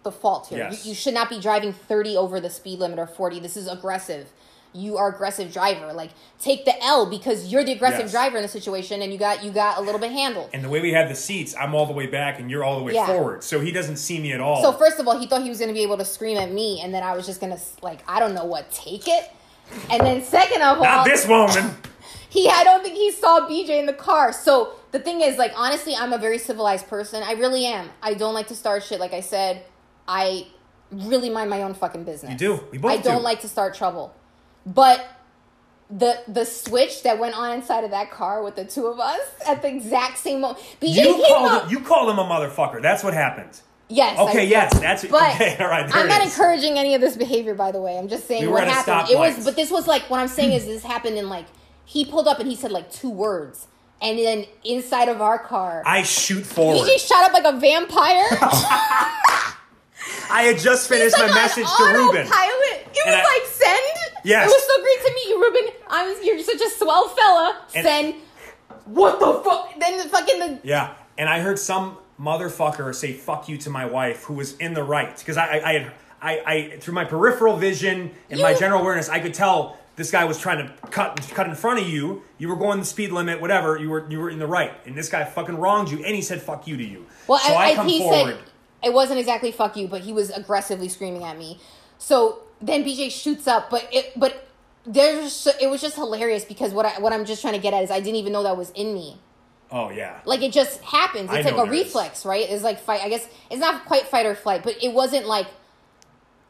[0.04, 0.58] the fault here.
[0.72, 0.86] Yes.
[0.86, 3.40] You, you should not be driving thirty over the speed limit or forty.
[3.40, 4.32] This is aggressive.
[4.74, 5.92] You are aggressive driver.
[5.92, 8.12] Like, take the L because you're the aggressive Yes.
[8.12, 10.50] driver in the situation, and you got you got a little bit handled.
[10.54, 12.78] and the way we had the seats, I'm all the way back and you're all
[12.78, 13.06] the way Yeah.
[13.06, 14.62] forward, so he doesn't see me at all.
[14.62, 16.52] So first of all, he thought he was going to be able to scream at
[16.54, 19.30] me, and then I was just going to like, I don't know what, take it.
[19.90, 21.76] And then second of all, not this woman.
[22.30, 24.34] he I don't think he saw BJ in the car.
[24.34, 27.24] So the thing is, like, honestly, I'm a very civilized person.
[27.24, 27.90] I really am.
[28.02, 29.00] I don't like to start shit.
[29.00, 29.64] Like I said,
[30.08, 30.48] I
[30.92, 32.32] really mind my own fucking business.
[32.34, 32.64] You do.
[32.72, 33.24] We both I don't do.
[33.24, 34.14] like to start trouble.
[34.66, 35.06] But
[35.90, 39.22] the the switch that went on inside of that car with the two of us
[39.46, 40.60] at the exact same moment.
[40.82, 42.82] BJ You called him, you called him a motherfucker.
[42.82, 43.62] That's what happened.
[43.92, 44.18] Yes.
[44.20, 44.50] Okay, did.
[44.50, 45.58] yes, that's But okay.
[45.60, 47.98] All right, there I'm not encouraging any of this behavior, by the way.
[47.98, 49.10] I'm just saying We what happened.
[49.12, 51.46] It was, but this was like what I'm saying is this happened in like
[51.86, 53.68] he pulled up and he said like two words,
[54.02, 56.88] and then inside of our car, I shoot forward.
[56.88, 58.28] BJ shot up like a vampire.
[60.32, 62.26] I had just finished my message to Ruben.
[62.26, 62.88] Autopilot.
[62.94, 64.24] It was I- like send.
[64.24, 64.50] Yes.
[64.50, 65.74] It was so great to meet you, Ruben.
[65.90, 67.62] I was you're such a swell fella.
[67.76, 68.16] And- send.
[68.86, 69.80] What the fuck?
[69.80, 73.86] Then the fucking the Yeah, and I heard some motherfucker say "fuck you" to my
[73.86, 77.06] wife, who was in the right, because I, I, I had, I, I, through my
[77.06, 81.20] peripheral vision and my general awareness, I could tell this guy was trying to cut,
[81.32, 82.24] cut in front of you.
[82.38, 83.78] You were going the speed limit, whatever.
[83.78, 86.22] You were, you were in the right, and this guy fucking wronged you, and he
[86.22, 87.06] said "fuck you" to you.
[87.28, 88.36] Well, so I, I, I, come he forward.
[88.36, 88.44] said
[88.84, 91.60] it wasn't exactly "fuck you," but he was aggressively screaming at me.
[91.98, 94.48] So then BJ shoots up, but it, but
[94.86, 97.84] there's it was just hilarious because what I what I'm just trying to get at
[97.84, 99.20] is I didn't even know that was in me.
[99.72, 101.30] Oh yeah, Like it just happens.
[101.32, 101.86] It's know like a there is.
[101.86, 102.50] reflex, right?
[102.50, 103.02] It's like fight.
[103.02, 105.48] I guess it's not quite fight or flight, but it wasn't like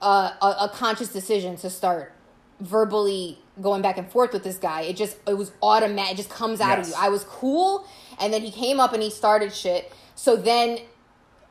[0.02, 2.14] a, a, a conscious decision to start
[2.60, 4.82] verbally going back and forth with this guy.
[4.82, 6.14] It just it was automatic.
[6.14, 6.94] It just comes out of you.
[6.98, 7.88] I was cool,
[8.20, 9.92] and then he came up and he started shit.
[10.16, 10.80] So then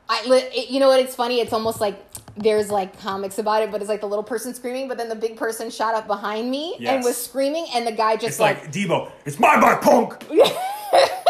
[0.09, 0.99] I, it, you know what?
[0.99, 1.39] It's funny.
[1.39, 2.03] It's almost like
[2.35, 5.15] there's like comics about it, but it's like the little person screaming, but then the
[5.15, 8.71] big person shot up behind me and was screaming, and the guy just it's like,
[8.71, 9.11] Debo.
[9.25, 10.25] It's my bike, punk.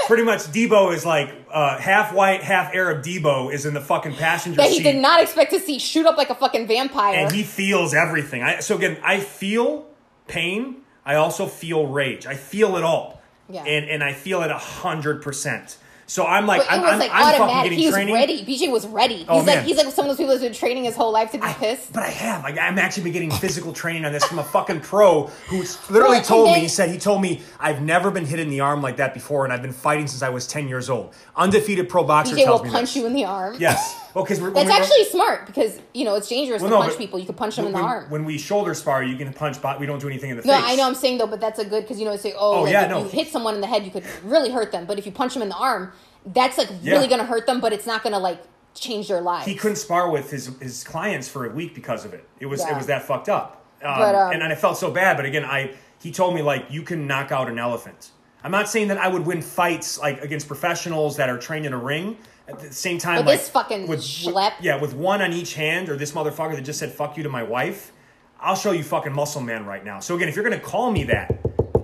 [0.07, 3.03] Pretty much, Debo is like uh, half white, half Arab.
[3.03, 4.63] Debo is in the fucking passenger seat.
[4.63, 4.83] that he seat.
[4.83, 7.15] did not expect to see shoot up like a fucking vampire.
[7.15, 8.41] and he feels everything.
[8.43, 9.87] I, so again, I feel
[10.27, 10.77] pain.
[11.05, 12.25] I also feel rage.
[12.25, 13.21] I feel it all.
[13.49, 13.63] Yeah.
[13.63, 15.77] And and I feel it a hundred percent.
[16.11, 17.63] So I'm like, I'm, was I'm, like I'm fucking automatic.
[17.63, 18.13] getting He was training.
[18.13, 18.43] ready.
[18.43, 19.15] BJ was ready.
[19.19, 21.31] He's Oh, like he's like some of those people that's been training his whole life
[21.31, 21.93] to be I- pissed.
[21.93, 22.43] but I have.
[22.43, 25.59] Like, I'm actually been getting physical training on this from a fucking pro who
[25.89, 26.61] literally Well, told and me.
[26.63, 29.45] He said he told me I've never been hit in the arm like that before,
[29.45, 31.13] and I've been fighting since I was 10 years old.
[31.37, 32.95] Undefeated pro boxer BJ will me punch this.
[32.97, 33.55] you in the arm.
[33.57, 33.95] Yes.
[34.13, 36.97] Well, because That's we actually smart because you know it's dangerous Well, to no, punch
[36.97, 37.19] people.
[37.19, 38.09] You could punch them in the arm.
[38.09, 40.53] When we shoulder spar, you can punch, but we don't do anything in the no,
[40.53, 40.63] face.
[40.65, 42.61] I know I'm saying though, but that's a good because you know say oh, Oh,
[42.63, 43.03] like, yeah, if no.
[43.03, 44.85] you hit someone in the head, you could really hurt them.
[44.85, 45.91] But if you punch them in the arm,
[46.25, 46.93] that's like Yeah.
[46.93, 48.41] really gonna hurt them, but it's not gonna like
[48.73, 49.45] change their lives.
[49.45, 52.27] he couldn't spar with his his clients for a week because of it.
[52.39, 53.63] It was it was that fucked up.
[53.83, 55.17] Um, But, um, and, and I felt so bad.
[55.17, 58.11] But again, I he told me like you can knock out an elephant.
[58.43, 61.73] I'm not saying that I would win fights like against professionals that are trained in
[61.73, 62.17] a ring.
[62.47, 65.89] At the same time, like this fucking with, schlep- yeah, with one on each hand,
[65.89, 67.91] or this motherfucker that just said "fuck you" to my wife.
[68.39, 69.99] I'll show you fucking muscle man right now.
[69.99, 71.39] So again, if you're gonna call me that,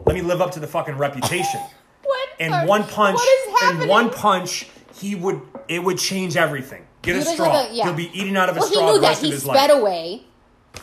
[0.05, 1.61] let me live up to the fucking reputation.
[2.03, 2.29] what?
[2.39, 3.81] And are- one punch, What is happening?
[3.83, 6.85] and one punch, he would it would change everything.
[7.03, 7.49] Get He a straw.
[7.53, 7.83] like a- yeah.
[7.85, 9.17] He'll be eating out of a Well, he straw knew the that.
[9.19, 9.79] He of his sped life.
[9.79, 10.23] away.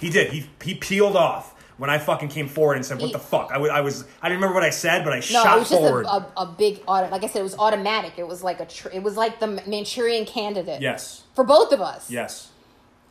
[0.00, 0.32] He did.
[0.32, 3.80] He he peeled off when I fucking came forward and said, "What the fuck?" I
[3.80, 5.86] was I didn't remember what I said, but I No, shot it was just a,
[6.06, 7.08] a, a big auto.
[7.10, 8.14] Like I said, it was automatic.
[8.16, 8.66] It was like a.
[8.66, 10.80] Tr- it was like the Manchurian candidate.
[10.80, 12.10] yes, For both of us.
[12.10, 12.50] yes.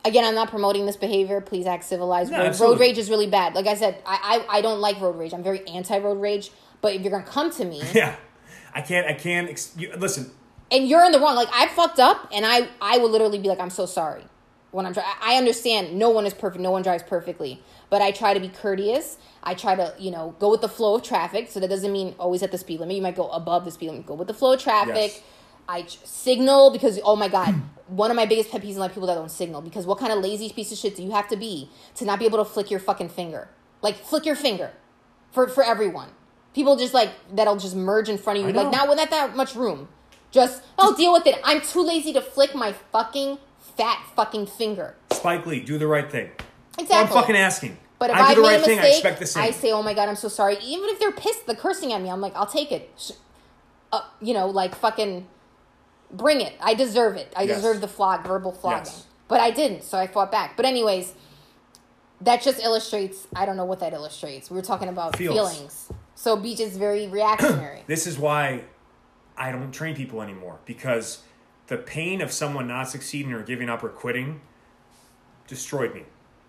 [0.06, 1.40] Again, I'm not promoting this behavior.
[1.40, 2.30] Please act civilized.
[2.30, 3.54] No, road, road rage is really bad.
[3.54, 5.32] Like I said, I, I I don't like road rage.
[5.32, 6.50] I'm very anti road rage.
[6.82, 8.14] But if you're gonna come to me Yeah,
[8.74, 9.06] I can't.
[9.06, 9.48] I can't.
[9.48, 10.30] Ex- you, listen,
[10.70, 13.48] and you're in the wrong, like I fucked up, and I I will literally be
[13.48, 14.24] like, I'm so sorry.
[14.72, 16.60] When I'm dri- I understand no one is perfect.
[16.60, 17.62] No one drives perfectly.
[17.90, 19.18] But I try to be courteous.
[19.42, 21.50] I try to you know go with the flow of traffic.
[21.50, 22.96] So that doesn't mean always at the speed limit.
[22.96, 24.06] You might go above the speed limit.
[24.06, 24.94] Go with the flow of traffic.
[24.96, 25.22] Yes.
[25.68, 27.54] I ch- signal because oh my god,
[27.86, 30.12] one of my biggest pet peeves is like people that don't signal because what kind
[30.12, 32.44] of lazy piece of shit do you have to be to not be able to
[32.44, 33.48] flick your fucking finger?
[33.82, 34.72] Like flick your finger
[35.30, 36.10] for for everyone.
[36.54, 39.54] People just like that'll just merge in front of you like not without that much
[39.54, 39.88] room.
[40.30, 41.36] Just oh, I'll deal with it.
[41.44, 43.38] I'm too lazy to flick my fucking
[43.76, 44.96] fat fucking finger.
[45.12, 46.30] Spike Lee, do the right thing.
[46.78, 46.94] Exactly.
[47.16, 47.76] I'm fucking asking.
[47.98, 49.42] But if I I, do the made right a thing, I mistake, expect the same.
[49.44, 52.02] I say, "Oh my god, I'm so sorry." Even if they're pissed, they're cursing at
[52.02, 52.10] me.
[52.10, 53.12] I'm like, "I'll take it." Sh-
[53.92, 55.24] Uh, you know, like fucking
[56.10, 56.52] bring it.
[56.60, 57.32] I deserve it.
[57.36, 57.56] I Yes.
[57.58, 58.86] deserve the flog, verbal flogging.
[58.86, 59.06] Yes.
[59.28, 60.56] But I didn't, so I fought back.
[60.56, 61.12] But anyways,
[62.20, 63.28] that just illustrates.
[63.36, 64.50] I don't know what that illustrates.
[64.50, 65.32] We were talking about Feels.
[65.34, 65.88] feelings.
[66.16, 67.84] So BJ is very reactionary.
[67.86, 68.64] This is why
[69.36, 71.22] I don't train people anymore because
[71.68, 74.40] the pain of someone not succeeding or giving up or quitting
[75.46, 76.04] destroyed me.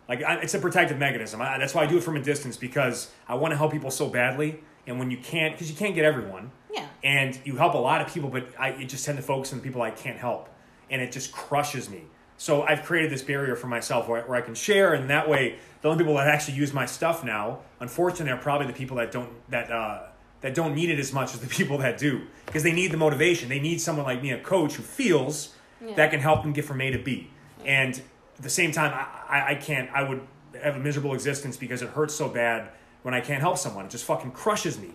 [0.08, 1.42] Like I, it's a protective mechanism.
[1.42, 3.92] I, that's why I do it from a distance because I want to help people
[3.92, 4.60] so badly.
[4.88, 6.86] And when you can't, because you can't get everyone, Yeah.
[7.04, 9.60] and you help a lot of people, but I it just tend to focus on
[9.60, 10.48] the people I can't help,
[10.92, 12.04] and it just crushes me.
[12.38, 15.58] So I've created this barrier for myself where, where I can share, and that way
[15.82, 19.12] the only people that actually use my stuff now, unfortunately, are probably the people that
[19.12, 20.04] don't that uh,
[20.42, 22.98] that don't need it as much as the people that do, because they need the
[22.98, 23.50] motivation.
[23.50, 25.56] They need someone like me, a coach who feels
[25.96, 27.30] that can help them get from A to B.
[27.66, 28.00] And
[28.38, 29.90] at the same time, I, I, I can't.
[29.92, 30.22] I would
[30.62, 32.70] have a miserable existence because it hurts so bad
[33.04, 33.86] when I can't help someone.
[33.86, 34.92] It just fucking crushes me.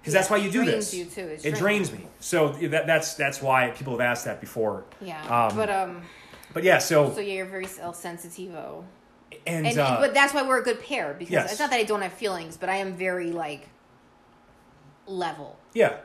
[0.00, 0.94] Because that's why you do drains this.
[0.94, 1.28] you, too.
[1.28, 2.06] It's it drains me.
[2.20, 4.84] So that, that's that's why people have asked that before.
[5.00, 5.20] Yeah.
[5.48, 6.02] Um, but um
[6.54, 8.84] But yeah, so, so yeah, you're very self sensitivo.
[9.46, 11.50] and, And, uh, but that's why we're a good pair because Yes.
[11.50, 13.68] it's not that I don't have feelings, but I am very like
[15.06, 15.58] level.
[15.74, 15.96] yeah,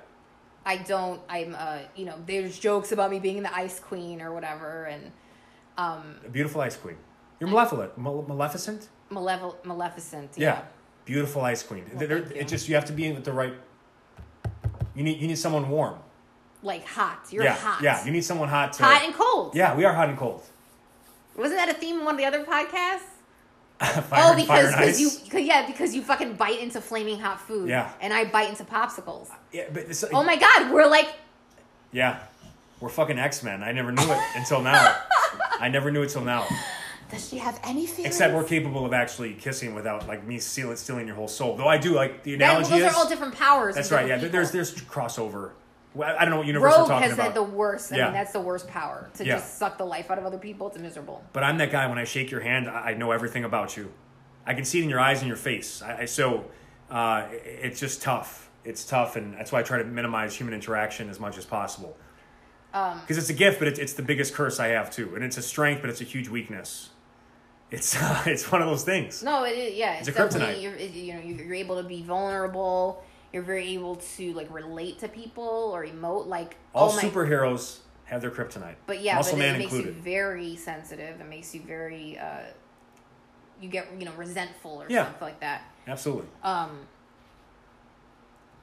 [0.66, 1.22] I don't.
[1.30, 1.56] I'm.
[1.58, 5.12] Uh, you know, there's jokes about me being the ice queen or whatever, and
[5.78, 6.98] um, a beautiful ice queen.
[7.40, 8.88] You're malevolent, Mal- maleficent.
[9.12, 10.32] malevol- maleficent.
[10.38, 10.62] Yeah,
[11.06, 11.86] beautiful ice queen.
[11.94, 13.54] Well, There- it just you have to be with the right.
[14.96, 15.98] You need you need someone warm.
[16.64, 17.28] like hot.
[17.32, 17.82] You're yeah, hot.
[17.84, 18.04] yeah.
[18.06, 18.84] You need someone hot to.
[18.84, 19.54] hot and cold.
[19.56, 20.42] yeah, we are hot and cold.
[21.36, 23.02] Wasn't that a theme in one of the other podcasts?
[24.14, 27.68] Oh, because you, cause, yeah, because you fucking bite into flaming hot food.
[27.68, 27.92] Yeah.
[28.00, 29.28] And I bite into popsicles.
[29.52, 31.10] Yeah, but it's, Oh my god, we're like
[31.92, 32.20] Yeah,
[32.80, 33.62] we're fucking X Men.
[33.64, 34.96] I never knew it until now.
[35.60, 36.48] I never knew it till now.
[37.12, 38.08] Does she have any feelings?
[38.16, 41.56] Except we're capable of actually kissing without like me stealing, stealing your whole soul.
[41.56, 43.76] Though I do like the That- analogy those is are all different powers.
[43.76, 44.08] that's right.
[44.08, 45.52] Yeah, different there's there's crossover.
[45.94, 47.26] Well, I don't know what universe we're Rogue talking has about.
[47.28, 47.94] had the worst.
[47.94, 48.04] I Yeah.
[48.06, 49.36] mean, that's the worst power to Yeah.
[49.36, 50.68] just suck the life out of other people.
[50.68, 51.24] It's miserable.
[51.32, 51.88] But I'm that guy.
[51.88, 53.92] When I shake your hand, I I know everything about you.
[54.48, 55.82] I can see it in your eyes and your face.
[55.82, 56.46] I, I so
[56.90, 58.50] uh, it- it's just tough.
[58.64, 61.96] It's tough, and that's why I try to minimize human interaction as much as possible.
[62.76, 65.24] Um, Because it's a gift, but it's, it's the biggest curse I have too, and
[65.24, 66.90] it's a strength, but it's a huge weakness.
[67.72, 69.24] It's uh, it's one of those things.
[69.24, 70.62] No, it is, yeah, it's, It's a definitely kryptonite.
[70.62, 73.02] you're, you know you're, able to be vulnerable.
[73.34, 76.28] You're very able to like relate to people or emote.
[76.28, 78.76] Like All oh my, superheroes have their kryptonite.
[78.86, 79.96] but yeah, Muscle but Man it makes included.
[79.96, 81.20] you very sensitive.
[81.20, 82.18] It makes you very.
[82.20, 82.42] Uh,
[83.62, 85.06] you get you know resentful or Yeah.
[85.06, 85.62] something like that.
[85.88, 86.28] Absolutely.
[86.44, 86.72] Um,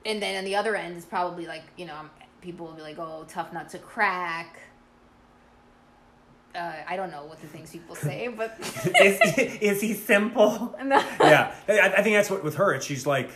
[0.05, 1.97] and then on the other end is probably like you know
[2.43, 4.59] people will be like, oh, tough nut to crack.
[6.55, 8.59] Uh, I don't know what the things people say, but
[9.01, 10.77] is, is he simple?
[10.85, 12.79] yeah, I, I think that's what with her.
[12.83, 13.31] She's like,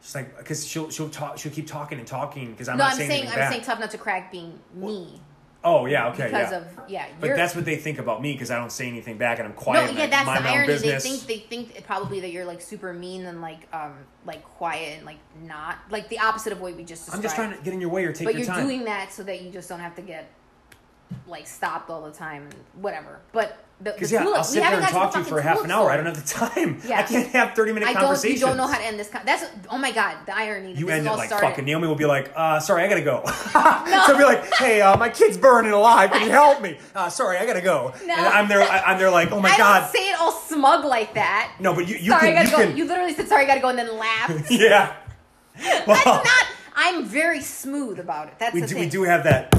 [0.00, 2.92] she's like, because she'll she'll talk, she'll keep talking and talking because I'm no, not
[2.92, 3.52] I'm saying, saying I'm bad.
[3.52, 5.20] saying tough nut to crack being me
[5.64, 6.58] oh yeah, okay, because yeah.
[6.58, 7.06] of yeah.
[7.20, 9.54] but that's what they think about me because I don't say anything back and I'm
[9.54, 9.92] quiet.
[9.92, 10.76] no, yeah, that's the irony.
[10.76, 13.94] They think they think probably that you're like super mean and like um
[14.24, 17.16] like quiet and like not like the opposite of what we just described.
[17.16, 18.66] I'm just trying to get in your way or take but your you're time.
[18.66, 20.30] doing that so that you just don't have to get
[21.26, 23.20] like stopped all the time and whatever.
[23.32, 25.62] But the, the yeah, tulip- I'll we sit there and talk to you for half
[25.62, 25.88] an hour.
[25.90, 26.80] I don't have the time.
[26.86, 26.98] Yeah.
[26.98, 28.24] I can't have 30 minute I don't.
[28.24, 29.08] You don't know how to end this.
[29.08, 30.72] Con- that's oh my god, the irony.
[30.74, 31.46] You end it like started.
[31.46, 33.22] fucking Naomi will be like, uh, sorry, I gotta go.
[34.06, 36.10] so be like, hey, uh, my kid's burning alive.
[36.10, 36.76] Can you help me?
[36.94, 37.92] Uh, sorry, I gotta go.
[38.04, 38.14] No.
[38.14, 38.62] And I'm there.
[38.62, 39.90] I, I'm there like, oh my I god.
[39.90, 41.52] say it all smug like that.
[41.60, 42.38] no, but you, you sorry, can.
[42.38, 42.68] I You gotta go.
[42.68, 42.76] can.
[42.76, 44.50] You literally said sorry, I gotta go, and then laughed.
[44.50, 44.96] yeah.
[45.86, 46.46] Well, That's not.
[46.76, 48.34] I'm very smooth about it.
[48.38, 48.66] That's we do.
[48.68, 48.78] thing.
[48.80, 49.52] We do have that.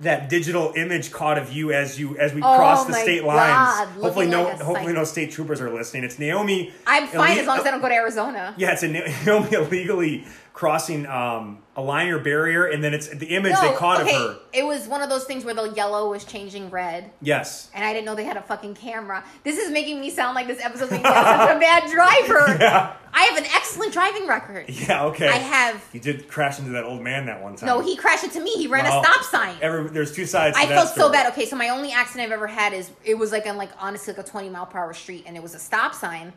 [0.00, 3.36] That digital image caught of you as you as we Oh cross the state God,
[3.36, 4.00] lines.
[4.02, 4.44] Hopefully, no.
[4.44, 6.04] like hopefully, no state troopers are listening.
[6.04, 6.72] It's Naomi.
[6.86, 8.54] I'm fine ille- as long as I don't go to Arizona.
[8.56, 8.88] Yeah, it's a
[9.26, 10.24] Naomi illegally
[10.60, 14.14] crossing um, a line or barrier, and then it's the image they caught okay.
[14.14, 14.38] of her.
[14.52, 17.70] It was one of those things where the yellow was changing red, Yes.
[17.74, 19.24] and I didn't know they had a fucking camera.
[19.42, 22.58] This is making me sound like this episode makes me such a bad driver.
[22.60, 22.92] Yeah.
[23.10, 24.68] I have an excellent driving record.
[24.68, 25.06] Yeah.
[25.06, 25.28] Okay.
[25.28, 25.82] I have.
[25.94, 27.66] You did crash into that old man that one time.
[27.66, 28.50] No, he crashed into me.
[28.50, 29.56] He ran Well, a stop sign.
[29.62, 30.58] Every, there's two sides.
[30.58, 31.32] To I felt so bad.
[31.32, 34.12] Okay, so my only accident I've ever had is it was like on like honestly
[34.12, 36.34] like a 20 mile per hour street, and it was a stop sign,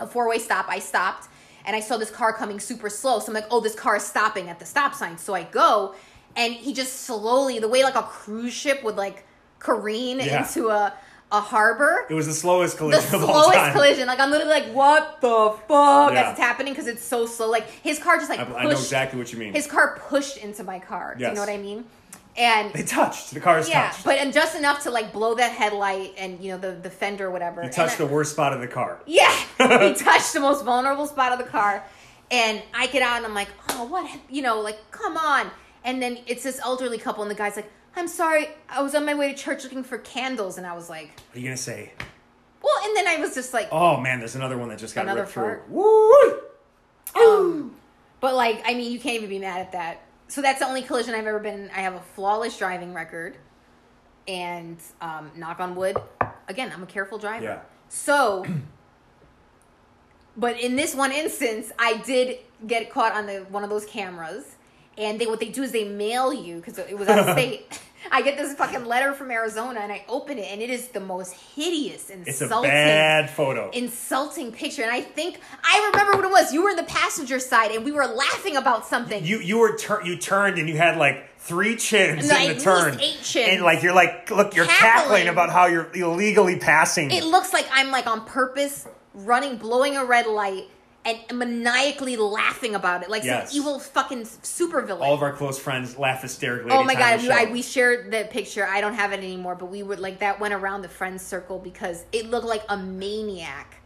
[0.00, 0.64] a four way stop.
[0.70, 1.28] I stopped,
[1.64, 3.18] and I saw this car coming super slow.
[3.20, 5.18] So I'm like, oh, this car is stopping at the stop sign.
[5.18, 5.94] So I go,
[6.36, 9.24] and he just slowly, the way like a cruise ship would like
[9.58, 10.46] careen Yeah.
[10.46, 10.94] into a
[11.30, 12.04] a harbor.
[12.10, 14.06] It was the slowest the collision of all slowest collision.
[14.06, 16.12] Like I'm literally like, what the fuck?
[16.12, 16.24] Yeah.
[16.24, 17.50] As it's happening because it's so slow.
[17.50, 18.58] Like his car just like I, pushed.
[18.58, 19.54] I know exactly what you mean.
[19.54, 21.14] His car pushed into my car.
[21.16, 21.84] Do you know what I mean?
[22.36, 23.32] And they touched.
[23.34, 24.04] The cars yeah, touched.
[24.04, 27.26] but and just enough to like blow that headlight and you know the the fender
[27.26, 27.60] or whatever.
[27.60, 29.00] And touched I- the worst spot of the car.
[29.06, 31.84] Yeah, he touched the most vulnerable spot of the car,
[32.30, 34.10] and I get out and I'm like, oh, what?
[34.30, 35.50] You know, like, come on.
[35.84, 39.04] And then it's this elderly couple, and the guy's like, I'm sorry, I was on
[39.04, 41.56] my way to church looking for candles, and I was like, What are you gonna
[41.58, 41.92] say?
[42.62, 45.02] well, and then I was just like, Oh man, there's another one that just got
[45.02, 45.42] Another ripped through.
[45.42, 45.68] fart?
[45.68, 46.38] Woo!
[47.14, 47.76] um,
[48.20, 50.00] but like, I mean, you can't even be mad at that.
[50.32, 51.64] So that's the only collision I've ever been.
[51.64, 51.70] in.
[51.72, 53.36] I have a flawless driving record,
[54.26, 55.98] and um, knock on wood,
[56.48, 57.44] again, I'm a careful driver.
[57.44, 57.60] Yeah.
[57.90, 58.46] So,
[60.38, 64.56] but in this one instance, I did get caught on the one of those cameras,
[64.96, 67.78] and they what they do is they mail you because it was out of state.
[68.10, 71.00] I get this fucking letter from Arizona, and I open it, and it is the
[71.00, 73.70] most hideous, insulting, It's a bad photo.
[73.70, 74.82] insulting picture.
[74.82, 76.52] And I think I remember what it was.
[76.52, 79.24] You were in the passenger side, and we were laughing about something.
[79.24, 82.62] you you were tur- you turned and you had like three chins Like, in the
[82.62, 83.48] turn, eight chins.
[83.56, 84.78] and like you're like look you're Cackling.
[85.24, 87.10] cackling about how you're illegally passing.
[87.10, 90.64] it looks like I'm like on purpose running, blowing a red light,
[91.04, 93.50] and maniacally laughing about it, like Yes.
[93.50, 95.00] some evil fucking supervillain.
[95.00, 96.70] All of our close friends laugh hysterically.
[96.70, 98.66] Oh my god, we I, we shared the picture.
[98.66, 101.58] I don't have it anymore, but we would like that went around the friends circle
[101.58, 103.78] because it looked like a maniac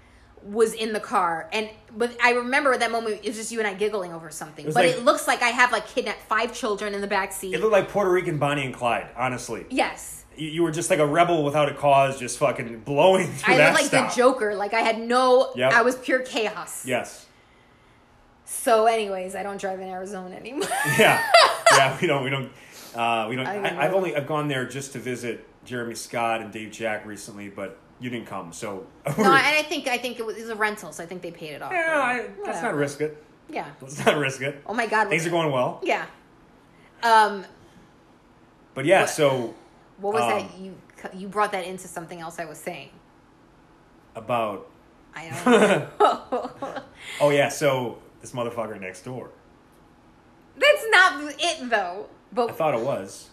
[0.42, 1.48] was in the car.
[1.52, 4.66] And but I remember that moment it was just you and I giggling over something.
[4.66, 7.32] was But like- it looks like I have like kidnapped five children in the back
[7.32, 7.54] seat.
[7.54, 9.08] It looked like Puerto Rican Bonnie and Clyde.
[9.16, 10.24] Honestly, yes.
[10.36, 13.38] You, you were just like a rebel without a cause, just fucking blowing through that
[13.38, 14.54] stuff I that like the Joker.
[14.54, 15.72] Like I had no Yep.
[15.72, 16.84] I was pure chaos.
[16.86, 17.26] Yes.
[18.44, 20.68] So anyways, I don't drive in Arizona anymore.
[20.98, 21.24] Yeah.
[21.72, 21.98] yeah.
[22.00, 22.22] We don't.
[22.24, 22.50] We don't.
[22.94, 23.46] Uh, we don't.
[23.46, 27.48] I I've only I've gone there just to visit Jeremy Scott and Dave Jack recently,
[27.48, 28.86] but you didn't come, so.
[29.06, 31.22] no, and I think I think it was, it was a rental, so I think
[31.22, 31.72] they paid it off.
[31.72, 32.62] yeah, I, let's Whatever.
[32.66, 33.22] not risk it.
[33.48, 33.66] Yeah.
[33.80, 34.62] Let's not risk it.
[34.66, 35.08] Oh my god.
[35.08, 36.06] Things are going well, Yeah.
[37.02, 37.44] Um
[38.74, 39.02] but yeah.
[39.02, 39.54] What- So
[39.98, 40.58] What was Um, that?
[40.58, 40.74] You
[41.14, 42.90] you brought that into something else I was saying.
[44.14, 44.68] about
[45.14, 45.46] I don't
[46.00, 46.82] know.
[47.20, 49.30] oh yeah, so this motherfucker next door.
[50.56, 52.08] That's not it though.
[52.32, 53.30] But I thought it was.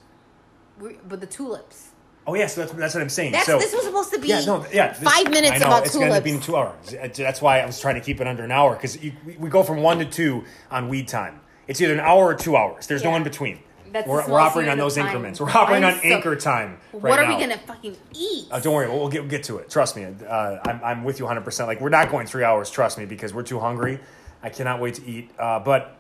[0.78, 1.90] but the tulips.
[2.26, 3.34] Oh yeah, so that's that's what I'm saying.
[3.34, 4.94] That's so this was supposed to be yeah, no, yeah.
[4.94, 6.46] this- five minutes I know, about it's gonna be in tulips.
[6.92, 7.16] two hours.
[7.18, 9.64] That's why I was trying to keep it under an hour because we, we go
[9.64, 11.42] from one to two on weed time.
[11.68, 12.88] It's either an hour or two hours.
[12.88, 13.60] There's no in between.
[13.94, 15.40] That's we're, we're operating on those increments.
[15.40, 16.80] We're operating I'm on so- anchor time.
[16.92, 17.36] Right what are now.
[17.38, 18.48] we gonna fucking eat?
[18.52, 19.70] Uh, don't worry, we'll, we'll get we'll get to it.
[19.70, 21.42] Trust me, uh, I'm I'm with you 100.
[21.46, 22.70] percent Like we're not going three hours.
[22.72, 24.00] Trust me, because we're too hungry.
[24.42, 25.30] I cannot wait to eat.
[25.38, 25.98] Uh, but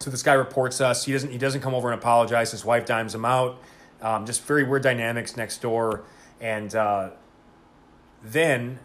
[0.00, 1.04] so this guy reports us.
[1.04, 2.50] He doesn't he doesn't come over and apologize.
[2.50, 3.58] His wife dimes him out.
[4.02, 6.02] Um, just very weird dynamics next door.
[6.40, 7.10] And uh,
[8.22, 8.80] then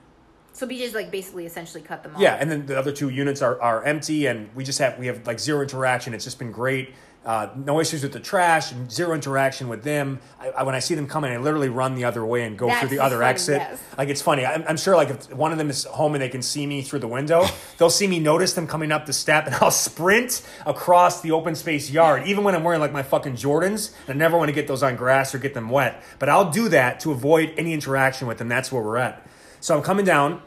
[0.54, 2.22] so BJ's like basically essentially cut them off.
[2.22, 5.08] yeah, and then the other two units are, are empty, and we just have we
[5.08, 6.14] have like zero interaction.
[6.14, 6.94] It's just been great.
[7.26, 10.20] Uh, no issues with the trash, and zero interaction with them.
[10.40, 12.68] I, I, when I see them coming, I literally run the other way and go
[12.68, 13.58] That's through the other funny, exit.
[13.58, 13.84] yes.
[13.98, 14.46] Like it's funny.
[14.46, 16.82] I'm, I'm sure like if one of them is home and they can see me
[16.82, 17.46] through the window,
[17.78, 21.56] they'll see me notice them coming up the step, and I'll sprint across the open
[21.56, 23.94] space yard, even when I'm wearing like my fucking Jordans.
[24.08, 26.70] I never want to get those on grass or get them wet, but I'll do
[26.70, 28.48] that to avoid any interaction with them.
[28.48, 29.28] That's where we're at.
[29.60, 30.42] So I'm coming down.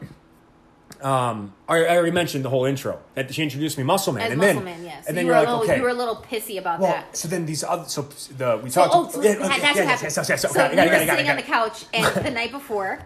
[1.03, 4.31] Um, I, I already mentioned the whole intro that she introduced me, Muscle Man, As
[4.31, 5.05] and muscle then man, yes.
[5.07, 6.79] and then you you're were like, a little, okay, you were a little pissy about
[6.79, 7.17] well, that.
[7.17, 8.03] so then these other, so
[8.37, 8.95] the we So, talked.
[8.95, 9.89] oh, so yeah, that's yeah, what happened.
[10.01, 11.51] yes, yes, yes, so okay, we got were it, got sitting I on got the
[11.51, 12.99] couch, and the night before,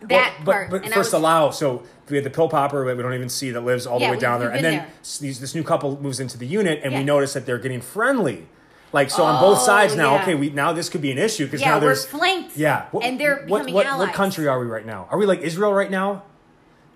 [0.00, 0.70] Well, that but, part.
[0.70, 1.50] but first was, allow.
[1.50, 4.08] So we had the pill popper that we don't even see that lives all Yeah,
[4.08, 4.88] the way down there, and then there.
[5.20, 8.48] these, this new couple moves into the unit, and we notice that they're getting friendly.
[8.92, 10.14] Like so on both Oh, sides now.
[10.14, 10.22] yeah.
[10.22, 12.56] Okay, we now this could be an issue because Yeah, now we're there's flanked.
[12.56, 15.06] Yeah, What- and they're what becoming what, what country are we right now?
[15.10, 16.22] Are we like Israel right now?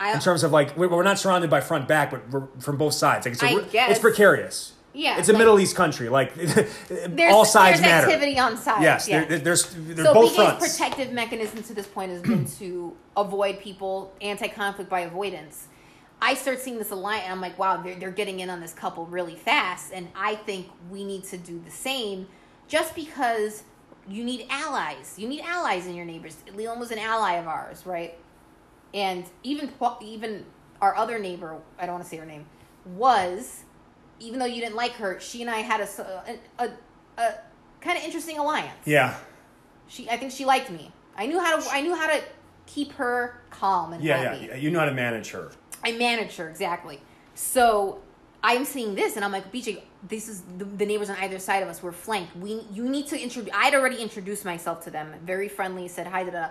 [0.00, 2.78] I, In terms of like we're, we're not surrounded by front back, but we're from
[2.78, 3.26] both sides.
[3.26, 3.90] Like, so I guess.
[3.90, 4.72] it's precarious.
[4.94, 6.08] Yeah, it's a like- Middle East country.
[6.08, 6.32] Like
[7.30, 8.06] all sides there's matter.
[8.06, 8.82] activity on sides.
[8.82, 9.26] Yes, yeah.
[9.26, 10.66] there, there's they're so both fronts.
[10.66, 15.68] protective mechanism to this point has been to avoid people anti-conflict by avoidance.
[16.22, 18.72] I start seeing this alliance, and I'm like, wow, they're, they're getting in on this
[18.72, 22.26] couple really fast, and I think we need to do the same,
[22.68, 23.62] just because
[24.08, 25.14] you need allies.
[25.18, 26.36] You need allies in your neighbors.
[26.54, 28.18] Leland was an ally of ours, right?
[28.94, 30.44] And even even
[30.80, 32.46] our other neighbor, I don't want to say her name,
[32.86, 33.64] was,
[34.18, 36.70] even though you didn't like her, she and I had a a
[37.18, 37.34] a
[37.80, 38.72] kind of interesting alliance.
[38.84, 39.16] yeah,
[39.88, 40.92] She, I think she liked me.
[41.16, 41.70] I knew how to.
[41.70, 42.22] I knew how to
[42.66, 44.38] keep her calm and yeah, happy.
[44.46, 44.46] yeah.
[44.50, 44.56] yeah.
[44.56, 45.50] You know how to manage her.
[45.84, 47.00] I managed her exactly.
[47.34, 48.00] So
[48.42, 51.62] I'm seeing this, and I'm like, BJ, this is the, the neighbors on either side
[51.62, 51.82] of us.
[51.82, 52.36] We're flanked.
[52.36, 53.52] We, you need to introduce.
[53.54, 55.14] I'd already introduced myself to them.
[55.24, 55.88] Very friendly.
[55.88, 56.50] Said hi to the.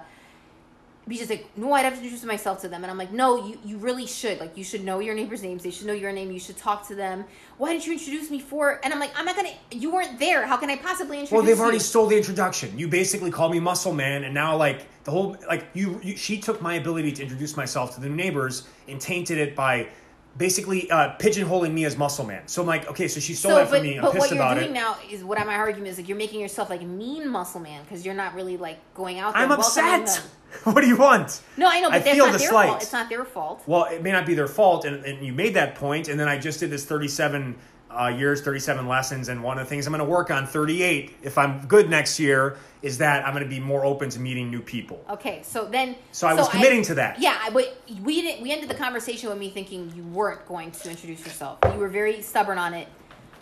[1.09, 2.83] BJ's like, no, I'd have to introduce myself to them.
[2.83, 4.39] And I'm like, no, you, you really should.
[4.39, 5.63] Like, you should know your neighbors' names.
[5.63, 6.31] They should know your name.
[6.31, 7.25] You should talk to them.
[7.57, 8.79] Why didn't you introduce me for?
[8.83, 9.53] And I'm like, I'm not gonna.
[9.71, 10.45] You weren't there.
[10.45, 11.31] How can I possibly introduce?
[11.31, 11.81] Well, they've already you?
[11.83, 12.77] stole the introduction.
[12.77, 16.39] You basically called me Muscle Man, and now like the whole like you, you she
[16.39, 19.87] took my ability to introduce myself to the neighbors and tainted it by
[20.39, 22.47] basically uh, pigeonholing me as Muscle Man.
[22.47, 23.97] So I'm like, okay, so she stole So, that from but, me.
[23.97, 24.73] I'm but pissed what you're doing it.
[24.73, 28.03] now is what my argument is like you're making yourself like mean muscle man because
[28.05, 29.43] you're not really like going out there.
[29.43, 30.09] I'm upset.
[30.63, 31.41] what do you want?
[31.57, 32.67] No, I know, but I that's feel not the their slight.
[32.69, 32.81] fault.
[32.81, 33.63] It's not their fault.
[33.67, 36.27] Well, it may not be their fault, and, and you made that point, and then
[36.27, 37.55] I just did this 37
[37.89, 41.15] uh, years, 37 lessons, and one of the things I'm going to work on 38,
[41.23, 44.49] if I'm good next year, is that I'm going to be more open to meeting
[44.51, 45.03] new people.
[45.09, 45.95] Okay, so then.
[46.11, 47.19] So I was committing to that.
[47.19, 48.41] Yeah, I- but we didn't.
[48.43, 51.59] We ended the conversation with me thinking you weren't going to introduce yourself.
[51.73, 52.87] You were very stubborn on it.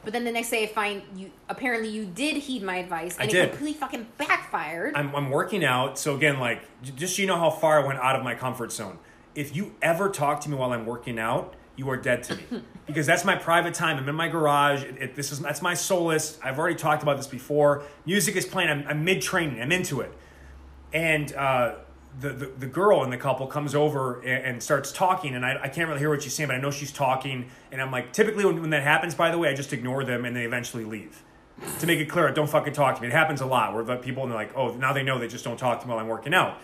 [0.03, 1.32] But then the next day, I find you.
[1.49, 3.45] Apparently, you did heed my advice, I and did.
[3.45, 4.95] it completely fucking backfired.
[4.95, 6.61] I'm, I'm working out, so again, like,
[6.95, 8.99] just so you know how far I went out of my comfort zone.
[9.36, 12.43] If you ever talk to me while I'm working out, you are dead to me
[12.87, 13.97] because that's my private time.
[13.97, 14.83] I'm in my garage.
[14.83, 16.37] It, it- this is that's my solace.
[16.43, 17.83] I've already talked about this before.
[18.05, 18.69] Music is playing.
[18.69, 19.61] I'm, I'm mid training.
[19.61, 20.11] I'm into it,
[20.93, 21.75] and uh,
[22.19, 25.59] the, the the girl in the couple comes over and, and starts talking, and I,
[25.63, 28.11] I can't really hear what she's saying, but I know she's talking, and I'm like,
[28.11, 30.83] typically when, when that happens, by the way, I just ignore them and they eventually
[30.83, 31.23] leave.
[31.79, 33.07] To make it clear, don't fucking talk to me.
[33.07, 35.27] It happens a lot where the people and they're like, oh, now they know they
[35.27, 36.59] just don't talk to me while I'm working out.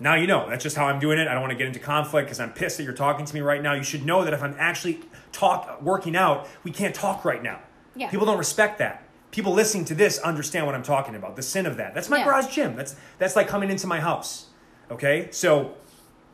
[0.00, 0.48] Now you know.
[0.48, 1.28] That's just how I'm doing it.
[1.28, 3.40] I don't want to get into conflict because I'm pissed that you're talking to me
[3.40, 3.74] right now.
[3.74, 5.00] You should know that if I'm actually
[5.32, 7.60] talk working out, we can't talk right now.
[7.96, 8.10] Yeah.
[8.10, 9.04] People don't respect that.
[9.30, 11.36] People listening to this understand what I'm talking about.
[11.36, 11.94] The sin of that.
[11.94, 12.24] That's my Yeah.
[12.24, 12.76] garage gym.
[12.76, 14.46] That's that's like coming into my house.
[14.90, 15.74] Okay, so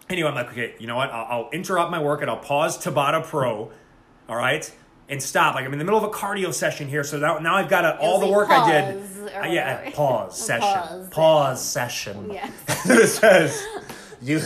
[0.09, 1.11] anyway, I'm like, okay, you know what?
[1.11, 3.71] I'll, I'll interrupt my work and I'll pause Tabata Pro.
[4.29, 4.71] All right.
[5.11, 5.57] And stop.
[5.57, 7.81] Like I'm in the middle of a cardio session here, so now, now I've got
[7.83, 9.01] to, all the work I did.
[9.03, 10.61] pause Uh, yeah, pause session.
[10.63, 12.31] Pause Pause, session.
[12.31, 12.53] Yes.
[12.89, 13.67] it says
[14.23, 14.41] you.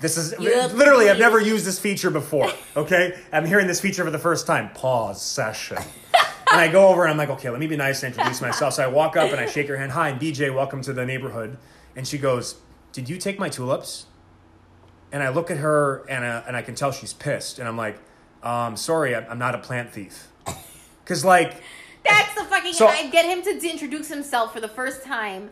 [0.00, 1.10] This is You have to literally.
[1.10, 2.50] I've never used this feature before.
[2.76, 4.70] Okay, I'm hearing this feature for the first time.
[4.70, 5.78] Pause session.
[6.50, 8.74] and I go over and I'm like, okay, let me be nice and introduce myself.
[8.74, 9.92] So I walk up and I shake her hand.
[9.92, 10.54] Hi, I'm BJ.
[10.54, 11.58] Welcome to the neighborhood.
[11.94, 12.56] And she goes,
[12.92, 14.06] "Did you take my tulips?"
[15.12, 17.58] And I look at her and uh, and I can tell she's pissed.
[17.58, 17.98] And I'm like,
[18.46, 20.28] um, "Sorry, I'm not a plant thief."
[21.04, 21.62] Because like.
[22.04, 22.72] That's the fucking.
[22.72, 25.50] So- I get him to introduce himself for the first time,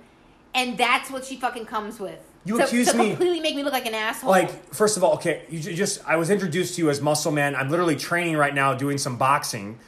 [0.55, 2.21] and that's what she fucking comes with.
[2.47, 4.31] You to, accuse to me- completely make me look like an asshole.
[4.31, 7.57] like first of all okay you just i was introduced to you as muscle man
[7.57, 9.79] i'm literally training right now doing some boxing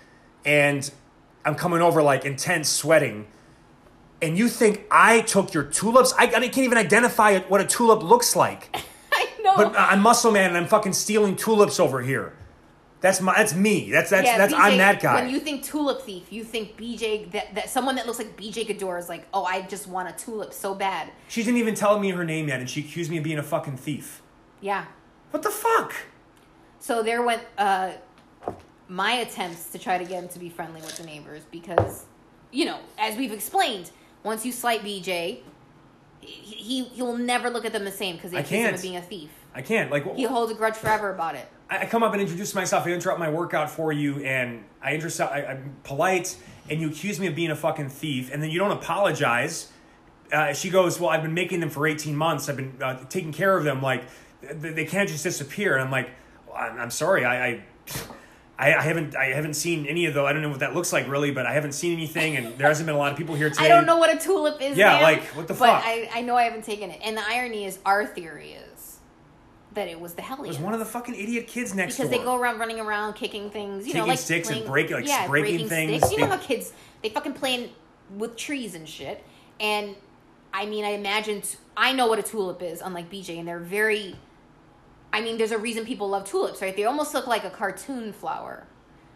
[0.47, 0.91] and
[1.45, 3.27] i'm coming over like intense sweating
[4.23, 8.03] and you think i took your tulips i, I can't even identify what a tulip
[8.03, 8.75] looks like
[9.13, 9.55] I know.
[9.57, 12.33] but i'm muscle man and i'm fucking stealing tulips over here
[13.01, 15.63] that's my that's me that's that's yeah, that's BJ, i'm that guy When you think
[15.63, 19.27] tulip thief, you think BJ that, that someone that looks like BJ Gaddour is like,
[19.35, 21.11] oh, I just want a tulip so bad.
[21.29, 23.43] she didn't even tell me her name yet and she accused me of being a
[23.43, 24.23] fucking thief
[24.61, 24.87] Yeah.
[25.31, 25.95] what the fuck
[26.81, 27.93] So there went uh,
[28.89, 32.05] my attempts to try to get him to be friendly with the neighbors because,
[32.53, 33.91] you know, as we've explained,
[34.23, 35.41] once you slight BJ,
[36.27, 38.77] he, he he'll never look at them the same because they I accuse him can't.
[38.77, 39.31] of being a thief.
[39.55, 41.49] i can't like He holds a grudge forever about it.
[41.71, 42.87] I I come up and introduce myself.
[42.87, 45.19] I interrupt my workout for you, and I introduce.
[45.21, 46.37] I, I'm polite,
[46.71, 49.73] and you accuse me of being a fucking thief, and then you don't apologize.
[50.33, 52.49] Uh, she goes, "Well, I've been making them for 18 months.
[52.49, 53.81] I've been uh, taking care of them.
[53.83, 54.05] Like
[54.43, 56.11] th- they can't just disappear." And I'm like,
[56.47, 57.25] well, I'm, "I'm sorry.
[57.25, 57.61] I, I,
[58.59, 59.15] I I haven't.
[59.15, 60.27] I haven't seen any of those.
[60.27, 62.69] I don't know what that looks like really, but I haven't seen anything, and there
[62.69, 63.67] hasn't been a lot of people here today.
[63.67, 64.77] I don't know what a tulip is.
[64.79, 65.83] Yeah, ma'am, like, what the but fuck?
[65.85, 67.01] I, I know I haven't taken it.
[67.05, 68.99] And the irony is, our theory is
[69.75, 72.17] that it was the It was one of the fucking idiot kids next door because
[72.17, 72.19] door.
[72.21, 75.07] they go around running around kicking things, you know, like sticks and playing- break- like,
[75.07, 75.99] yeah, breaking things.
[75.99, 76.13] Sticks.
[76.13, 76.73] You know They- how kids
[77.03, 77.69] they fucking playing
[78.17, 79.23] with trees and shit.
[79.61, 79.95] And
[80.55, 83.59] I mean, I imagine t- I know what a tulip is, unlike BJ, and they're
[83.59, 84.17] very.
[85.17, 86.77] I mean, there's a reason people love tulips, right?
[86.77, 88.67] They almost look like a cartoon flower.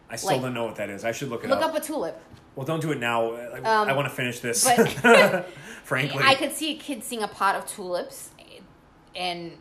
[0.08, 1.04] I still like- don't know what that is.
[1.04, 1.58] I should look it up.
[1.58, 1.74] Look up.
[1.74, 2.18] up a tulip.
[2.56, 3.34] well, don't do it now.
[3.34, 4.64] I, Um, I want to finish this.
[4.64, 5.46] but-
[5.84, 8.30] frankly, I could see a kid seeing a pot of tulips,
[9.14, 9.52] and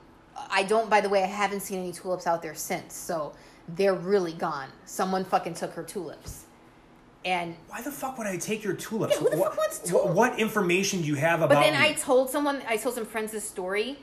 [0.50, 0.90] I don't.
[0.90, 3.34] By the way, I haven't seen any tulips out there since, so
[3.68, 4.70] they're really gone.
[4.86, 6.46] Someone fucking took her tulips,
[7.26, 9.16] and Why the fuck would I take your tulips?
[9.16, 10.16] Yeah, who the what, fuck wants tulips?
[10.16, 11.56] What information do you have about?
[11.56, 14.00] But then I told someone, I told some friends this story,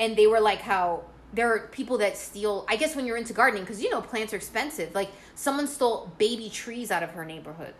[0.00, 2.64] and they were like, how there are people that steal.
[2.68, 4.94] I guess when you're into gardening, because you know plants are expensive.
[4.94, 7.74] Like someone stole baby trees out of her neighborhood.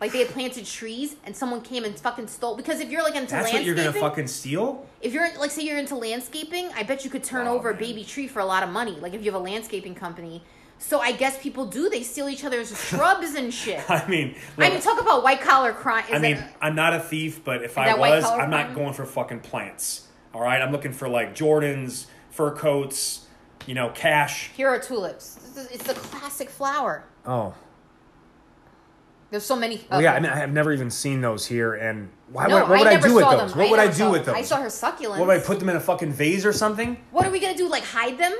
[0.00, 2.56] Like they had planted trees, and someone came and fucking stole.
[2.56, 4.86] Because if you're like into That's what you're gonna fucking steal?
[5.00, 8.04] if you're like say you're into landscaping, I bet you could turn over a baby
[8.04, 8.92] tree for a lot of money.
[9.00, 10.42] Like if you have a landscaping company.
[10.80, 11.90] So I guess people do.
[11.90, 13.88] They steal each other's shrubs and shit.
[13.90, 16.04] I mean, I mean, talk about white collar crime.
[16.04, 19.04] Is I mean, I'm not a thief, but if I was, I'm not going for
[19.04, 20.06] fucking plants.
[20.32, 22.06] All right, I'm looking for like Jordans,
[22.38, 23.26] fur coats,
[23.66, 24.50] you know, cash.
[24.56, 25.40] Here are tulips.
[25.72, 27.04] It's the classic flower.
[27.26, 27.52] Oh,
[29.30, 29.84] There's so many.
[29.90, 30.14] well, yeah.
[30.14, 32.86] I mean, I have never even seen those here, and why, no, what, what would
[32.86, 33.50] I, never do with those?
[33.50, 33.58] them.
[33.58, 34.36] What would I do with them.
[34.36, 34.44] those?
[34.44, 35.18] I saw her succulents.
[35.18, 36.96] What would I put them in a fucking vase or something?
[37.10, 37.68] What are we gonna do?
[37.68, 38.32] Like hide them?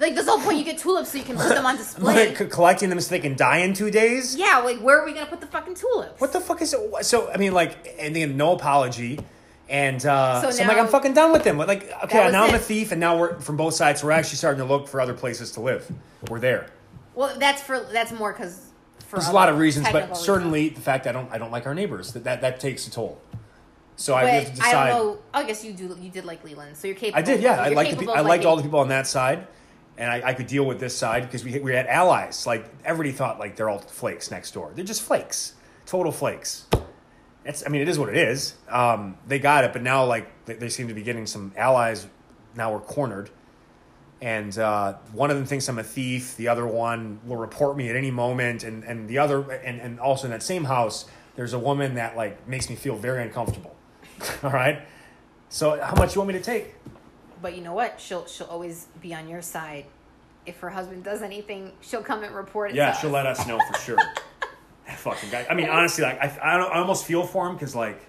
[0.00, 0.58] Like there's no point.
[0.58, 2.34] You get tulips so you can put them on display.
[2.36, 4.34] Like collecting them so they can die in two days?
[4.34, 6.20] yeah, like where are we gonna put the fucking tulips?
[6.20, 7.04] What the fuck is it?
[7.04, 9.20] So I mean, like, and then no apology,
[9.68, 11.58] and uh, So so, I'm like, I'm fucking done with them.
[11.58, 14.02] Like, okay, now I'm a thief, and now we're from both sides.
[14.02, 15.90] We're actually starting to look for other places to live.
[16.28, 16.70] We're there.
[17.14, 18.66] Well, that's for that's more because
[19.06, 20.20] for There's a lot of reasons, but reasons.
[20.20, 22.86] certainly the fact that I don't I don't like our neighbors that that, that takes
[22.86, 23.20] a toll.
[23.96, 24.90] So I have to I decide.
[24.90, 25.18] don't know.
[25.34, 25.96] I guess you do.
[26.00, 27.18] You did like Leland, so you're capable.
[27.18, 27.60] I did, yeah.
[27.60, 29.48] I liked the, I liked all the people on that side,
[29.96, 32.46] and I, I could deal with this side because we we had allies.
[32.46, 34.70] Like everybody thought, like they're all flakes next door.
[34.74, 35.54] They're just flakes,
[35.84, 36.66] total flakes.
[37.48, 38.54] It's I mean it is what it is.
[38.68, 42.06] Um, they got it, but now like they, they seem to be getting some allies.
[42.54, 43.30] Now we're cornered,
[44.20, 46.36] and uh, one of them thinks I'm a thief.
[46.36, 49.98] The other one will report me at any moment, and and the other and and
[49.98, 51.06] also in that same house,
[51.36, 53.74] there's a woman that like makes me feel very uncomfortable.
[54.42, 54.82] all right.
[55.48, 56.74] So how much you want me to take?
[57.40, 57.98] But you know what?
[57.98, 59.86] She'll she'll always be on your side.
[60.44, 62.76] If her husband does anything, she'll come and report it.
[62.76, 63.14] Yeah, she'll us.
[63.14, 63.98] let us know for sure.
[64.96, 65.46] Fucking guy.
[65.48, 68.00] I mean, honestly, like I, I, don't- I almost feel for him because like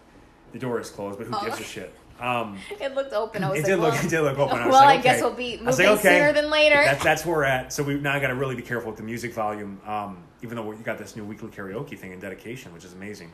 [0.53, 1.43] the door is closed, but who Oh.
[1.45, 1.93] gives a shit?
[2.19, 3.45] Um, It looked open.
[3.45, 4.57] I was it like, did look, well, it did look open.
[4.59, 6.19] I well, like, I guess we'll be moving like, okay.
[6.19, 6.75] sooner than later.
[6.75, 7.71] That's that's where we're at.
[7.71, 9.79] So we now got to really be careful with the music volume.
[9.87, 13.31] Um, even though we got this new weekly karaoke thing in dedication, which is amazing.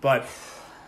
[0.00, 0.24] But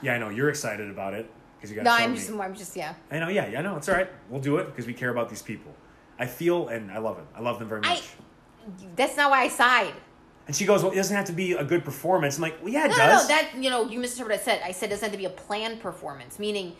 [0.00, 1.86] yeah, I know you're excited about it because you got.
[1.86, 2.18] no, I'm me.
[2.18, 2.94] just, I'm just, yeah.
[3.10, 3.28] I know.
[3.28, 3.62] Yeah, yeah.
[3.62, 4.08] No, it's all right.
[4.28, 5.74] We'll do it because we care about these people.
[6.20, 7.24] I feel and I love it.
[7.34, 8.10] I love them very I- much.
[8.94, 9.94] That's not why I sighed.
[10.50, 12.72] And she goes, "Well, it doesn't have to be a good performance." I'm like, "Well,
[12.72, 14.68] yeah, it No, no, does." no, that you know, you misinterpreted what I said.
[14.68, 16.74] I said it doesn't have to be a planned performance, meaning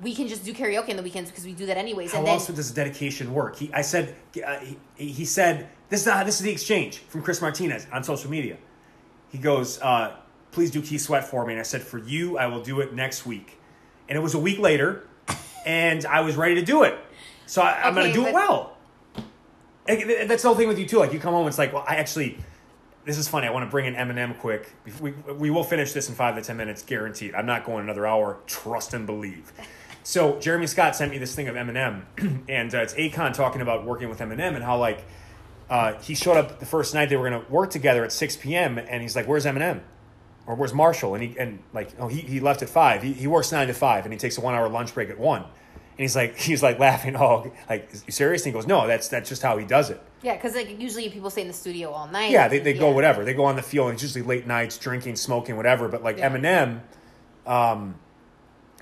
[0.00, 2.12] we can just do karaoke on the weekends because we do that anyways.
[2.12, 3.56] How and then else does dedication work?
[3.56, 7.20] He, I said, uh, he, he said, this is, uh, this is the exchange from
[7.20, 8.56] Chris Martinez on social media.
[9.28, 10.16] He goes, uh,
[10.52, 11.52] please do Key Sweat for me.
[11.52, 13.58] And I said, for you, I will do it next week.
[14.08, 15.06] And it was a week later,
[15.66, 16.98] and I was ready to do it.
[17.44, 18.78] So I, I'm going to do it well.
[19.86, 21.00] And that's the whole thing with you, too.
[21.00, 22.38] Like, you come home, it's like, well, I actually,
[23.08, 23.46] this is funny.
[23.46, 24.70] I want to bring in Eminem quick.
[25.00, 27.34] We, we will finish this in five to 10 minutes, guaranteed.
[27.34, 28.38] I'm not going another hour.
[28.46, 29.52] Trust and believe.
[30.04, 32.04] So Jeremy Scott sent me this thing of Eminem,
[32.48, 35.04] and uh, it's Akon talking about working with Eminem and how like
[35.68, 38.36] uh, he showed up the first night they were going to work together at 6
[38.38, 38.78] p.m.
[38.78, 39.82] and he's like, "Where's Eminem?"
[40.46, 41.14] Or where's Marshall?
[41.14, 43.02] And he and like, oh, he, he left at five.
[43.02, 45.18] He, he works nine to five, and he takes a one hour lunch break at
[45.18, 45.44] one.
[45.98, 47.16] And he's like, he's like laughing.
[47.16, 48.42] Oh, like, you serious?
[48.46, 50.00] And he goes, no, that's that's just how he does it.
[50.22, 52.30] yeah, because like usually people stay in the studio all night.
[52.30, 53.24] Yeah, they, they go whatever.
[53.24, 55.88] They go on the field, and it's usually late nights, drinking, smoking, whatever.
[55.88, 56.30] But like Yeah.
[56.30, 56.80] Eminem,
[57.46, 57.96] um,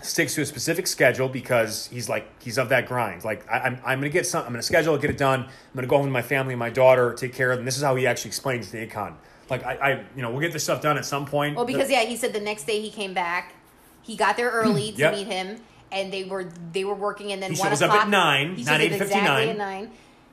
[0.02, 3.24] sticks to a specific schedule because he's like he's of that grind.
[3.24, 4.42] Like I, I'm, I'm gonna get some.
[4.44, 5.40] I'm gonna schedule it, get it done.
[5.44, 7.64] I'm gonna go home to my family, my daughter, take care of them.
[7.64, 9.14] This is how he actually explains to Akon.
[9.48, 11.56] Like I, I, you know, we'll get this stuff done at some point.
[11.56, 13.54] Well, because yeah, he said the next day he came back.
[14.02, 15.14] He got there early to Yep.
[15.14, 15.60] meet him,
[15.92, 17.32] and they were they were working.
[17.32, 19.90] And then He one shows up at nine, He not shows up exactly at nine.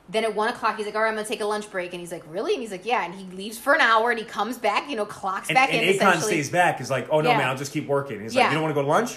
[0.08, 2.00] Then at one o'clock, he's like, "All right, I'm gonna take a lunch break." And
[2.00, 4.24] he's like, "Really?" And he's like, "Yeah." And he leaves for an hour, and he
[4.26, 4.90] comes back.
[4.90, 5.94] You know, clocks and, back and in.
[5.94, 6.32] Akon essentially.
[6.32, 6.76] stays back.
[6.78, 7.38] He's like, oh no, Yeah.
[7.38, 8.20] man, I'll just keep working.
[8.20, 8.42] He's Yeah.
[8.42, 9.12] like, you don't want to go to lunch?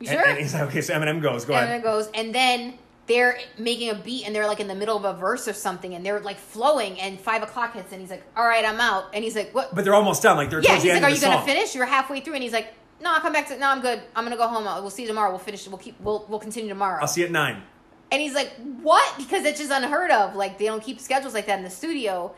[0.00, 0.28] You And- sure?
[0.28, 1.82] And, he's like, okay, so Eminem goes, go and ahead.
[1.84, 2.74] goes, and then
[3.06, 5.94] they're making a beat, and they're like in the middle of a verse or something,
[5.94, 6.98] and they're like flowing.
[6.98, 9.72] And five o'clock hits, and he's like, "All right, I'm out." And he's like, "What?"
[9.72, 10.36] But they're almost done.
[10.36, 12.42] Like they're yeah, he's the like, "Are you the gonna finish?" You're halfway through, and
[12.42, 12.74] he's like,
[13.04, 13.58] "No, I'll come back to.
[13.58, 14.02] No, I'm good.
[14.16, 14.64] I'm gonna go home.
[14.64, 15.30] We'll see you tomorrow.
[15.30, 15.68] We'll finish.
[15.68, 16.00] We'll keep.
[16.00, 17.62] We'll we'll continue tomorrow." I'll see you at nine.
[18.10, 18.52] And he's like,
[18.82, 20.34] "What?" Because it's just unheard of.
[20.34, 22.34] Like they don't keep schedules like that in the studio,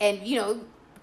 [0.00, 0.60] and you know.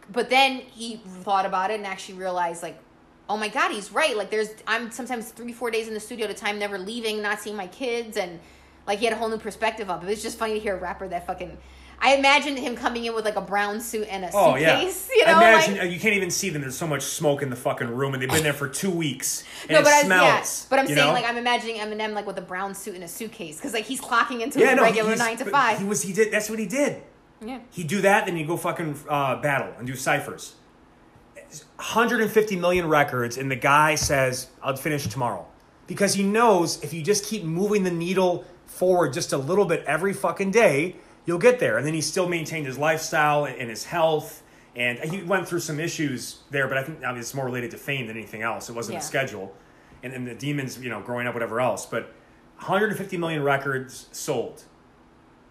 [0.10, 2.80] But then he thought about it and actually realized, like,
[3.28, 4.16] oh my god, he's right.
[4.16, 7.22] Like there's, I'm sometimes three, four days in the studio at a time, never leaving,
[7.22, 8.40] not seeing my kids, and
[8.86, 10.08] like he had a whole new perspective of it.
[10.08, 11.58] It was just funny to hear a rapper that fucking.
[12.00, 14.80] I imagined him coming in with like a brown suit and a Oh yeah.
[14.80, 15.10] suitcase.
[15.16, 16.62] You know, imagine like, uh, you can't even see them.
[16.62, 19.44] There's so much smoke in the fucking room, and they've been there for two weeks.
[19.64, 20.64] And no, it but I, smells.
[20.64, 21.12] yeah, but I'm saying know?
[21.14, 24.00] like I'm imagining Eminem like with a brown suit and a suitcase because like he's
[24.00, 25.80] clocking into yeah, his no, regular nine to five.
[25.80, 26.04] He was.
[26.04, 26.32] He did.
[26.32, 27.02] That's what he did.
[27.44, 27.60] yeah.
[27.72, 30.54] He'd do that, then he'd go fucking uh, battle and do ciphers.
[31.78, 35.46] 150 million records, and the guy says, I'll finish tomorrow.
[35.88, 39.84] Because he knows if you just keep moving the needle forward just a little bit
[39.86, 40.98] every fucking day,
[41.28, 41.78] you'll get there.
[41.78, 44.42] And then he still maintained his lifestyle and his health.
[44.76, 47.70] And he went through some issues there, but I think I mean, it's more related
[47.72, 48.70] to fame than anything else.
[48.70, 49.00] It wasn't Yeah.
[49.02, 49.56] the schedule.
[50.04, 51.86] And, and the demons, you know, growing up, whatever else.
[51.86, 52.14] But
[52.60, 54.64] 150 million records sold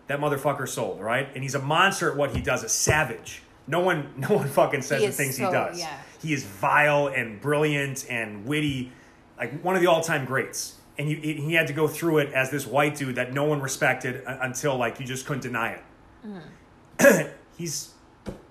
[0.09, 1.29] that motherfucker sold, right?
[1.35, 3.43] And he's a monster at what he does, a savage.
[3.67, 5.79] No one, no one fucking says the things so- he does.
[5.79, 5.99] yeah.
[6.23, 8.91] He is vile and brilliant and witty,
[9.39, 10.76] like one of the all-time greats.
[10.99, 13.61] And you, he had to go through it as this white dude that no one
[13.61, 15.83] respected until like you just couldn't deny it.
[16.27, 17.29] Mm-hmm.
[17.59, 17.93] He's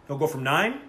[0.07, 0.79] he'll go from nine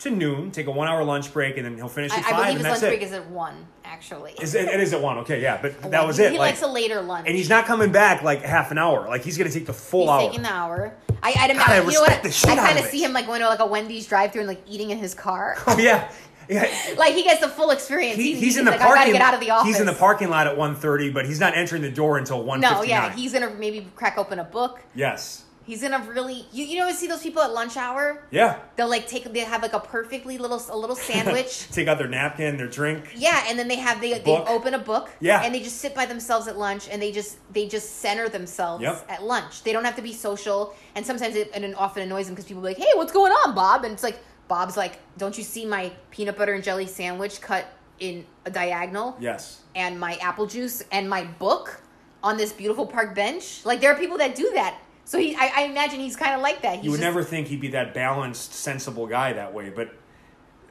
[0.00, 2.30] to noon, take a one hour lunch break, and then he'll finish I, at I
[2.30, 2.86] five, believe and his lunch it.
[2.88, 4.32] break is at one, actually.
[4.40, 5.18] Is it, it is at one.
[5.18, 6.32] Okay, yeah, but that was he, it.
[6.32, 7.26] He like, likes a later lunch.
[7.26, 9.08] and he's not coming back like half an hour.
[9.08, 10.20] Like he's gonna take the full He's hour.
[10.20, 10.94] taking the hour.
[11.22, 12.10] I, I'd God, I you know what?
[12.12, 14.90] I kind of see him like going to like a Wendy's drive-through and like eating
[14.90, 15.56] in his car.
[15.66, 16.10] oh yeah,
[16.48, 16.70] yeah.
[16.98, 18.16] like he gets the full experience.
[18.16, 19.12] He, He- he's in the like, parking.
[19.12, 19.68] Get out of the office.
[19.68, 22.60] He's in the parking lot at 1.30, but he's not entering the door until one.
[22.60, 24.80] No, yeah, he's gonna maybe crack open a book.
[24.94, 26.44] yes, He's gonna really.
[26.52, 28.22] You, you know, see those people at lunch hour?
[28.30, 28.58] yeah.
[28.76, 29.24] They'll like take.
[29.32, 31.70] They have like a perfectly little a little sandwich.
[31.70, 33.14] Take out their napkin, their drink.
[33.16, 35.08] Yeah, and then they have they, they open a book.
[35.20, 35.40] Yeah.
[35.42, 38.82] and they just sit by themselves at lunch, and they just they just center themselves
[38.82, 39.06] Yep.
[39.08, 39.62] at lunch.
[39.62, 42.44] They don't have to be social, and sometimes it and it often annoys them because
[42.46, 44.18] people are like, "Hey, what's going on, Bob?" And it's like
[44.48, 47.66] Bob's like, "Don't you see my peanut butter and jelly sandwich cut
[47.98, 49.60] in a diagonal, Yes.
[49.74, 51.80] and my apple juice and my book
[52.22, 54.78] on this beautiful park bench?" Like there are people that do that.
[55.06, 56.76] So he, I, I imagine he's kind of like that.
[56.76, 59.90] He's You would just- never think he'd be that balanced, sensible guy that way, but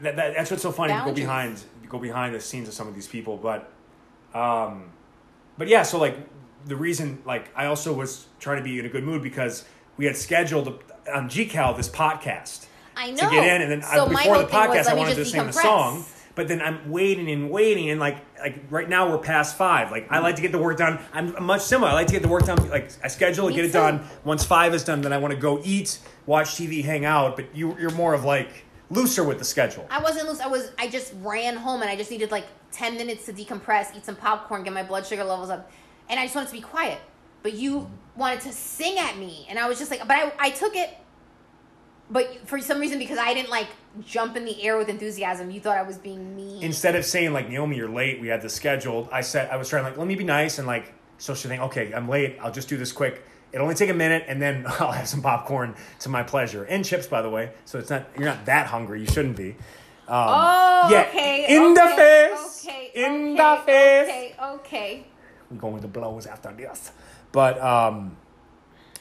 [0.02, 0.92] that, that, that's what's so funny.
[1.06, 3.72] Go behind, go behind the scenes of some of these people, but,
[4.34, 4.92] um,
[5.58, 5.84] but yeah.
[5.84, 6.18] So like
[6.66, 9.66] the reason, like I also was trying to be in a good mood because
[9.98, 10.68] we had scheduled
[11.14, 12.66] on GCal this podcast.
[12.96, 14.88] I know to get in, and then uh, So I, before the thing was, podcast,
[14.88, 16.06] I wanted to sing the song.
[16.36, 19.92] But then I'm waiting and waiting, and like like right now we're past five.
[19.92, 20.24] Like I mm-hmm.
[20.24, 21.00] like to get the work done.
[21.14, 21.92] I'm much similar.
[21.92, 22.70] I like to get the work done.
[22.70, 23.74] Like I schedule it, Me get it too.
[23.74, 24.04] done.
[24.24, 27.36] Once five is done, then I want to go eat, watch TV, hang out.
[27.36, 29.86] But you you're more of like looser with the schedule.
[29.90, 30.40] I wasn't loose.
[30.40, 30.72] I was.
[30.80, 34.16] I just ran home and I just needed like ten minutes to decompress, eat some
[34.16, 35.72] popcorn, get my blood sugar levels up,
[36.10, 37.00] and I just wanted to be quiet.
[37.44, 38.20] But you mm-hmm.
[38.20, 40.98] wanted to sing at me, and I was just like, but I, I took it.
[42.10, 43.68] But for some reason, because I didn't like
[44.06, 46.62] jump in the air with enthusiasm, you thought I was being mean.
[46.62, 48.20] Instead of saying like Naomi, you're late.
[48.22, 49.10] We had this scheduled.
[49.12, 51.62] I said I was trying like let me be nice and like so she think
[51.64, 52.38] okay I'm late.
[52.42, 53.24] I'll just do this quick.
[53.52, 56.84] It'll only take a minute, and then I'll have some popcorn to my pleasure and
[56.84, 57.52] chips, by the way.
[57.66, 59.00] So it's not you're not that hungry.
[59.00, 59.56] You shouldn't be.
[60.06, 61.56] Um, oh, yeah, okay.
[61.56, 62.92] in the face, Okay.
[62.94, 64.10] in okay, the face.
[64.10, 64.36] Okay.
[64.42, 65.08] Okay.
[65.50, 66.92] We're going to blows after this.
[67.32, 68.18] But um,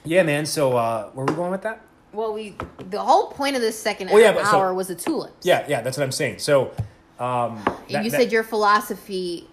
[0.04, 0.46] yeah, man.
[0.46, 1.84] So uh, where are we going with that?
[2.12, 2.54] Well, we
[2.90, 5.46] the whole point of this second Oh, yeah, but so- hour was the tulips.
[5.46, 5.80] Yeah, yeah.
[5.80, 6.38] That's what I'm saying.
[6.38, 6.72] So
[7.18, 9.48] um, that- you that- said your philosophy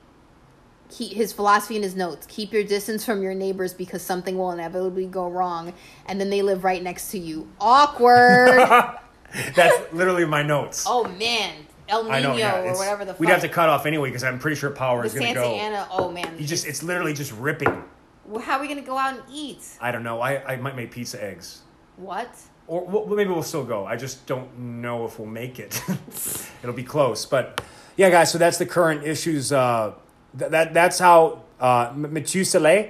[0.91, 4.49] Keep his philosophy in his notes keep your distance from your neighbors because something will
[4.49, 5.71] inevitably go wrong
[6.07, 8.57] and then they live right next to you awkward
[9.55, 10.85] that's literally my notes.
[10.87, 11.53] oh man
[11.89, 12.35] el nino know.
[12.35, 14.71] Yeah, or whatever the fuck we'd have to cut off anyway because I'm pretty sure
[14.71, 15.55] power the is going to santa go.
[15.55, 17.83] ana oh man You just it's literally just ripping.
[18.25, 20.21] Well, how are we gonna go out and eat I don't know.
[20.21, 21.61] I, I might make pizza eggs.
[21.99, 22.29] What
[22.67, 23.85] Or well, maybe we'll still go.
[23.85, 25.81] I just don't know if we'll make it.
[26.63, 27.61] It'll be close, but
[27.97, 28.31] yeah, guys.
[28.31, 29.51] So that's the current issues.
[29.51, 29.93] Uh,
[30.37, 32.87] th- that that's how uh, M- Methuselah.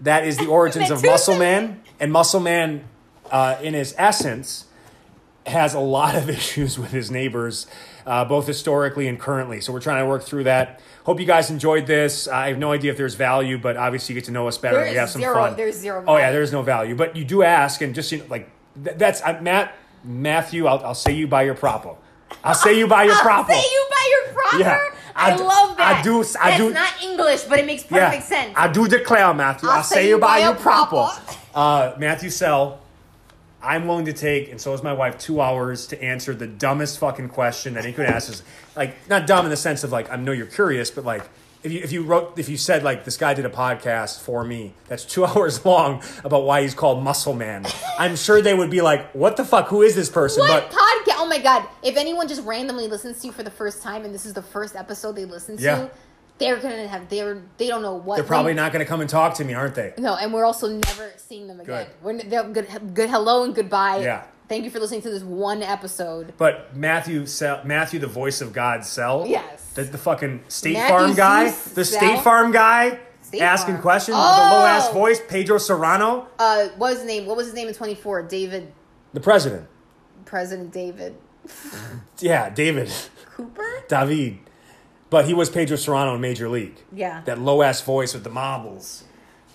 [0.00, 2.84] That is the origins of Muscle Man, and Muscle Man,
[3.30, 4.66] uh, in his essence,
[5.46, 7.66] has a lot of issues with his neighbors,
[8.06, 9.60] uh, both historically and currently.
[9.60, 10.80] So we're trying to work through that.
[11.04, 12.28] Hope you guys enjoyed this.
[12.28, 14.76] I have no idea if there's value, but obviously you get to know us better.
[14.76, 15.56] There and we have some zero- fun.
[15.56, 18.24] there's zero Oh yeah, there's no value, but you do ask, and just you know,
[18.28, 18.48] like
[18.82, 19.74] th- that's uh, Matt
[20.04, 20.66] Matthew.
[20.66, 21.96] I'll, I'll say you by your propo.
[22.44, 23.48] I'll say you by your I'll propo.
[23.48, 24.78] say you by your proper Yeah,
[25.14, 27.84] I, I d- love that I do- I That's do- not english but it makes
[27.90, 29.68] yeah, perfect sense I do declare, Matthew.
[29.68, 31.08] I'll, say, you by your proper.
[31.54, 32.80] Uh, Matthew Sell.
[33.62, 36.98] I'm willing to take, and so is my wife, two hours to answer the dumbest
[36.98, 38.28] fucking question that he could ask.
[38.30, 38.42] Is
[38.74, 41.22] like not dumb in the sense of like I know you're curious, but like
[41.62, 44.42] if you if you wrote if you said like this guy did a podcast for
[44.42, 47.64] me that's two hours long about why he's called Muscle Man,
[47.98, 49.68] I'm sure they would be like, what the fuck?
[49.68, 50.40] Who is this person?
[50.40, 51.14] What But podcast?
[51.18, 51.68] Oh my god!
[51.84, 54.42] If anyone just randomly listens to you for the first time, and this is the
[54.42, 55.88] first episode they listen to, Yeah.
[56.42, 59.08] They're gonna have they're they don't know what they're probably not going to come and
[59.08, 59.94] talk to me, aren't they?
[59.98, 61.86] No, and we're also never seeing them again.
[62.02, 62.22] Good.
[62.22, 62.94] We're good.
[62.94, 63.98] Good hello and goodbye.
[63.98, 64.24] Yeah.
[64.48, 66.34] Thank you for listening to this one episode.
[66.36, 67.24] But Matthew,
[67.64, 69.26] Matthew, the voice of God, Sell.
[69.26, 69.72] Yes.
[69.72, 73.82] The, the fucking State Matthew Farm guy, the State Farm guy, State asking Farm.
[73.82, 74.36] questions with Oh!
[74.50, 75.20] the low ass voice.
[75.26, 77.24] Pedro Cerrano, Uh, what was his name?
[77.24, 78.20] What was his name in twenty four?
[78.22, 78.72] David,
[79.14, 79.68] the president.
[80.26, 81.14] President David
[82.20, 82.90] Yeah, David,
[83.34, 83.84] Cooper.
[83.88, 84.38] David.
[85.12, 86.74] But he was Pedro Cerrano in Major League.
[86.90, 87.20] Yeah.
[87.26, 89.04] That low ass voice with the marbles.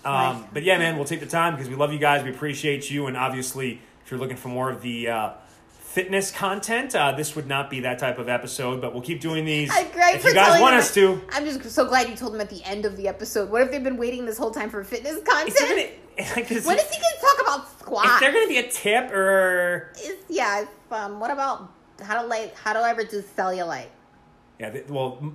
[0.06, 0.46] Um.
[0.54, 2.24] But yeah, man, we'll take the time because we love you guys.
[2.24, 3.08] We appreciate you.
[3.08, 5.32] And obviously, if you're looking for more of the uh,
[5.80, 8.82] fitness content, uh, this would not be that type of episode.
[8.82, 9.72] But we'll keep doing these.
[9.74, 11.20] I'm great if you guys want us to.
[11.32, 13.50] I'm just so glad you told them at the end of the episode.
[13.50, 15.50] What if they've been waiting this whole time for fitness content?
[15.50, 15.60] Is
[16.20, 18.10] gonna, like, is, when is he gonna talk about squats?
[18.12, 19.92] is there gonna be a tip or
[20.30, 20.62] yeah.
[20.62, 21.74] if, Um, what about
[22.04, 23.88] how to like how do I reduce cellulite?
[24.60, 25.34] Yeah, th- well,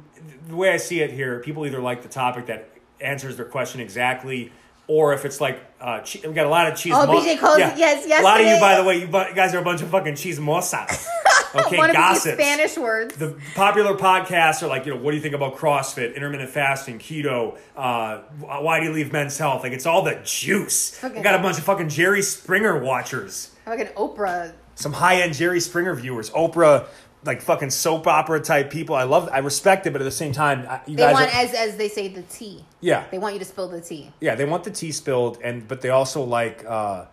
[0.48, 2.68] the way I see it here, people either like the topic that
[3.00, 4.52] answers their question exactly,
[4.88, 6.92] or if it's like, uh, che- we got a lot of cheese.
[6.96, 8.20] Oh, BJ calls it- yes, yes.
[8.20, 10.14] A lot of you, by the way, you bu- guys are a bunch of fucking
[10.14, 11.06] chismosas.
[11.54, 12.16] Okay, One of.
[12.16, 13.14] Spanish words.
[13.14, 16.98] The popular podcasts are like, you know, what do you think about CrossFit, intermittent fasting,
[16.98, 17.58] keto?
[17.76, 19.62] Uh, why do you leave Men's Health?
[19.62, 21.04] Like, it's all the juice.
[21.04, 21.16] Okay.
[21.16, 24.54] We got a bunch of fucking Jerry Springer watchers Fucking Oprah.
[24.76, 26.86] some high end Jerry Springer viewers, Oprah,
[27.24, 28.94] like fucking soap opera type people.
[28.96, 31.26] I love, I respect it, but at the same time, I- you They guys, want,
[31.34, 32.64] are, as as they say, the tea.
[32.80, 34.10] yeah, They want you to spill the tea.
[34.20, 37.04] yeah, they want the tea spilled, and but they also like uh,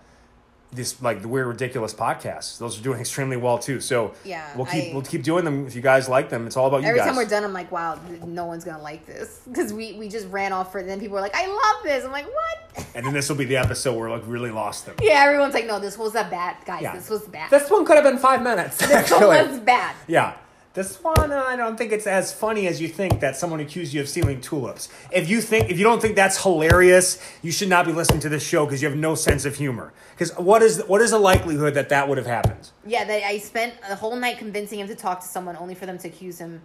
[0.72, 2.58] this like the weird ridiculous podcasts.
[2.60, 3.80] Those are doing extremely well too.
[3.82, 6.46] So Yeah, we'll keep I- we'll keep doing them if you guys like them.
[6.48, 7.08] It's all about you Every guys.
[7.08, 10.28] time we're done, I'm like, wow, no one's gonna like this because we we just
[10.30, 10.82] ran off for it.
[10.82, 12.06] And then people were like, I love this.
[12.06, 12.86] I'm like, what?
[12.96, 14.96] and then this will be the episode where like really lost them.
[15.02, 16.82] Yeah, everyone's like, no, this was a bad, guys.
[16.84, 16.96] Yeah.
[16.96, 17.50] This was bad.
[17.50, 18.78] This one could have been five minutes.
[18.78, 19.26] this actually.
[19.26, 19.96] one was bad.
[20.08, 20.36] Yeah.
[20.76, 23.92] This one, uh, I don't think it's as funny as you think that someone accused
[23.92, 24.88] you of stealing tulips.
[25.12, 28.30] If you think, if you don't think that's hilarious, you should not be listening to
[28.30, 29.94] this show because you have no sense of humor.
[30.12, 32.70] Because what is what is the likelihood that that would have happened?
[32.86, 35.88] Yeah, that I spent a whole night convincing him to talk to someone only for
[35.88, 36.62] them to accuse him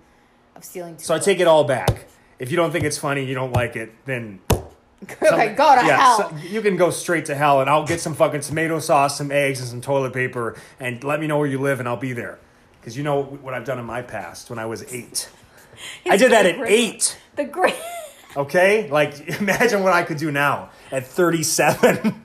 [0.54, 0.96] of stealing.
[0.96, 1.06] Tulips.
[1.06, 2.06] So I take it all back.
[2.38, 4.40] If you don't think it's funny, you don't like it, then
[5.02, 6.30] okay, go to yeah, hell.
[6.30, 9.32] so you can go straight to hell, and I'll get some fucking tomato sauce, some
[9.32, 12.12] eggs, and some toilet paper, and let me know where you live, and I'll be
[12.12, 12.38] there.
[12.84, 15.30] Because you know what I've done in my past when I was eight.
[16.06, 17.18] I did that at eight.
[17.34, 17.74] the great.
[18.36, 18.90] Okay?
[18.90, 22.20] Like, imagine what I could do now at 37.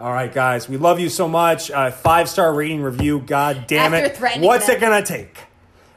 [0.00, 1.70] All right, guys, we love you so much.
[1.70, 3.20] Uh, Five star rating review.
[3.20, 4.18] God damn it.
[4.40, 4.76] What's them.
[4.76, 5.36] it going to take?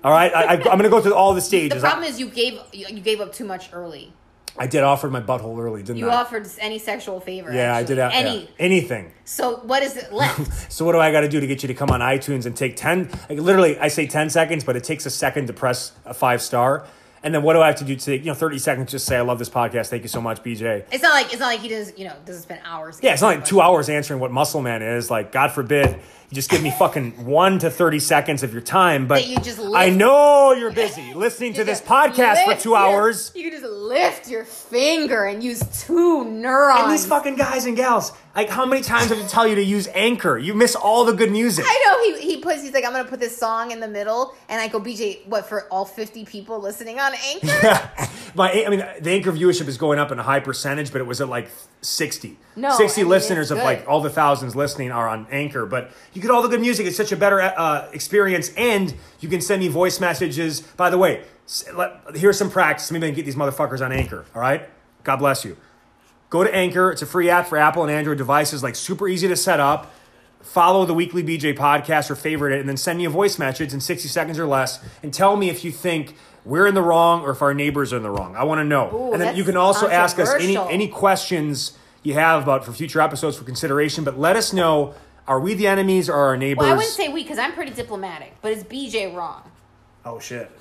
[0.04, 1.82] All right, I, I, I'm going to go through all the stages.
[1.82, 4.12] The problem is you gave you gave up too much early.
[4.58, 6.16] I did offer my butthole early, didn't You I?
[6.16, 7.52] offered any sexual favor.
[7.54, 8.00] yeah, I did.
[8.00, 8.42] Any.
[8.42, 8.48] yeah.
[8.60, 9.12] Anything.
[9.26, 10.52] So what is it left?
[10.72, 12.56] So what do I got to do to get you to come on iTunes and
[12.56, 15.92] take 10 like literally I say 10 seconds but it takes a second to press
[16.06, 16.86] a 5 star
[17.26, 19.06] and then what do I have to do to take, you know 30 seconds just
[19.06, 20.86] say I love this podcast thank you so much BJ.
[20.92, 23.00] it's not like it's not like he does you know doesn't spend hours.
[23.02, 25.90] Yeah, it's not like 2 hours answering what Muscle Man is like god forbid
[26.30, 29.60] you just give me fucking 1 to 30 seconds of your time but you just
[29.60, 33.32] I know you're busy listening to this podcast for 2 your- hours.
[33.36, 36.82] You can just lift your finger and use two neurons.
[36.84, 39.64] And these fucking guys and gals, like how many times have to tell you to
[39.64, 40.38] use Anchor?
[40.38, 41.66] You miss all the good music.
[41.68, 44.36] I know he he puts he's like I'm gonna put this song in the middle
[44.50, 47.48] and I go BJ what for all 50 people listening on Anchor.
[47.64, 51.00] Yeah, my I mean the anchor viewership is going up in a high percentage, but
[51.00, 51.50] it was at like
[51.82, 52.38] sixty.
[52.56, 55.66] No, sixty I mean, listeners of like all the thousands listening are on Anchor.
[55.66, 56.86] But you get all the good music.
[56.86, 60.62] It's such a better uh, experience, and you can send me voice messages.
[60.62, 61.24] By the way,
[61.74, 62.92] let, here's some practice.
[62.92, 64.26] I can get these motherfuckers on Anchor.
[64.36, 64.68] All right,
[65.04, 65.58] God bless you.
[66.36, 66.92] Go to Anchor.
[66.92, 68.62] It's a free app for Apple and Android devices.
[68.62, 69.94] Like super easy to set up.
[70.42, 73.74] Follow the Weekly BJ podcast or favorite it, and then send me a voice message
[73.74, 77.22] in 60 seconds or less and tell me if you think we're in the wrong
[77.22, 78.36] or if our neighbors are in the wrong.
[78.36, 78.94] I want to know.
[78.94, 82.74] Ooh, and then you can also ask us any, any questions you have about for
[82.74, 84.94] future episodes for consideration, but let us know
[85.30, 86.64] are we the enemies or our neighbors?
[86.64, 89.50] well, I wouldn't say we because I'm pretty diplomatic, but is BJ wrong?
[90.04, 90.52] oh, shit.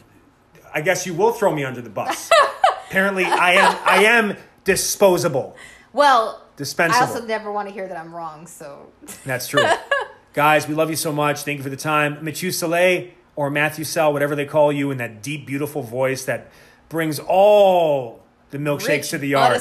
[0.72, 2.30] I guess you will throw me under the bus.
[2.86, 5.56] Apparently, I am, I am disposable.
[5.92, 7.04] Well, Dispensable.
[7.04, 8.46] I also never want to hear that I'm wrong.
[8.46, 8.92] So
[9.24, 9.64] That's true.
[10.34, 11.42] Guys, we love you so much.
[11.42, 12.24] Thank you for the time.
[12.24, 16.50] Mathieu Soleil or Matthew Sell, whatever they call you, in that deep, beautiful voice that
[16.88, 19.60] brings all the milkshakes rich to the yard.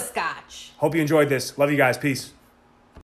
[0.77, 1.57] Hope you enjoyed this.
[1.57, 1.97] Love you guys.
[1.97, 2.31] Peace.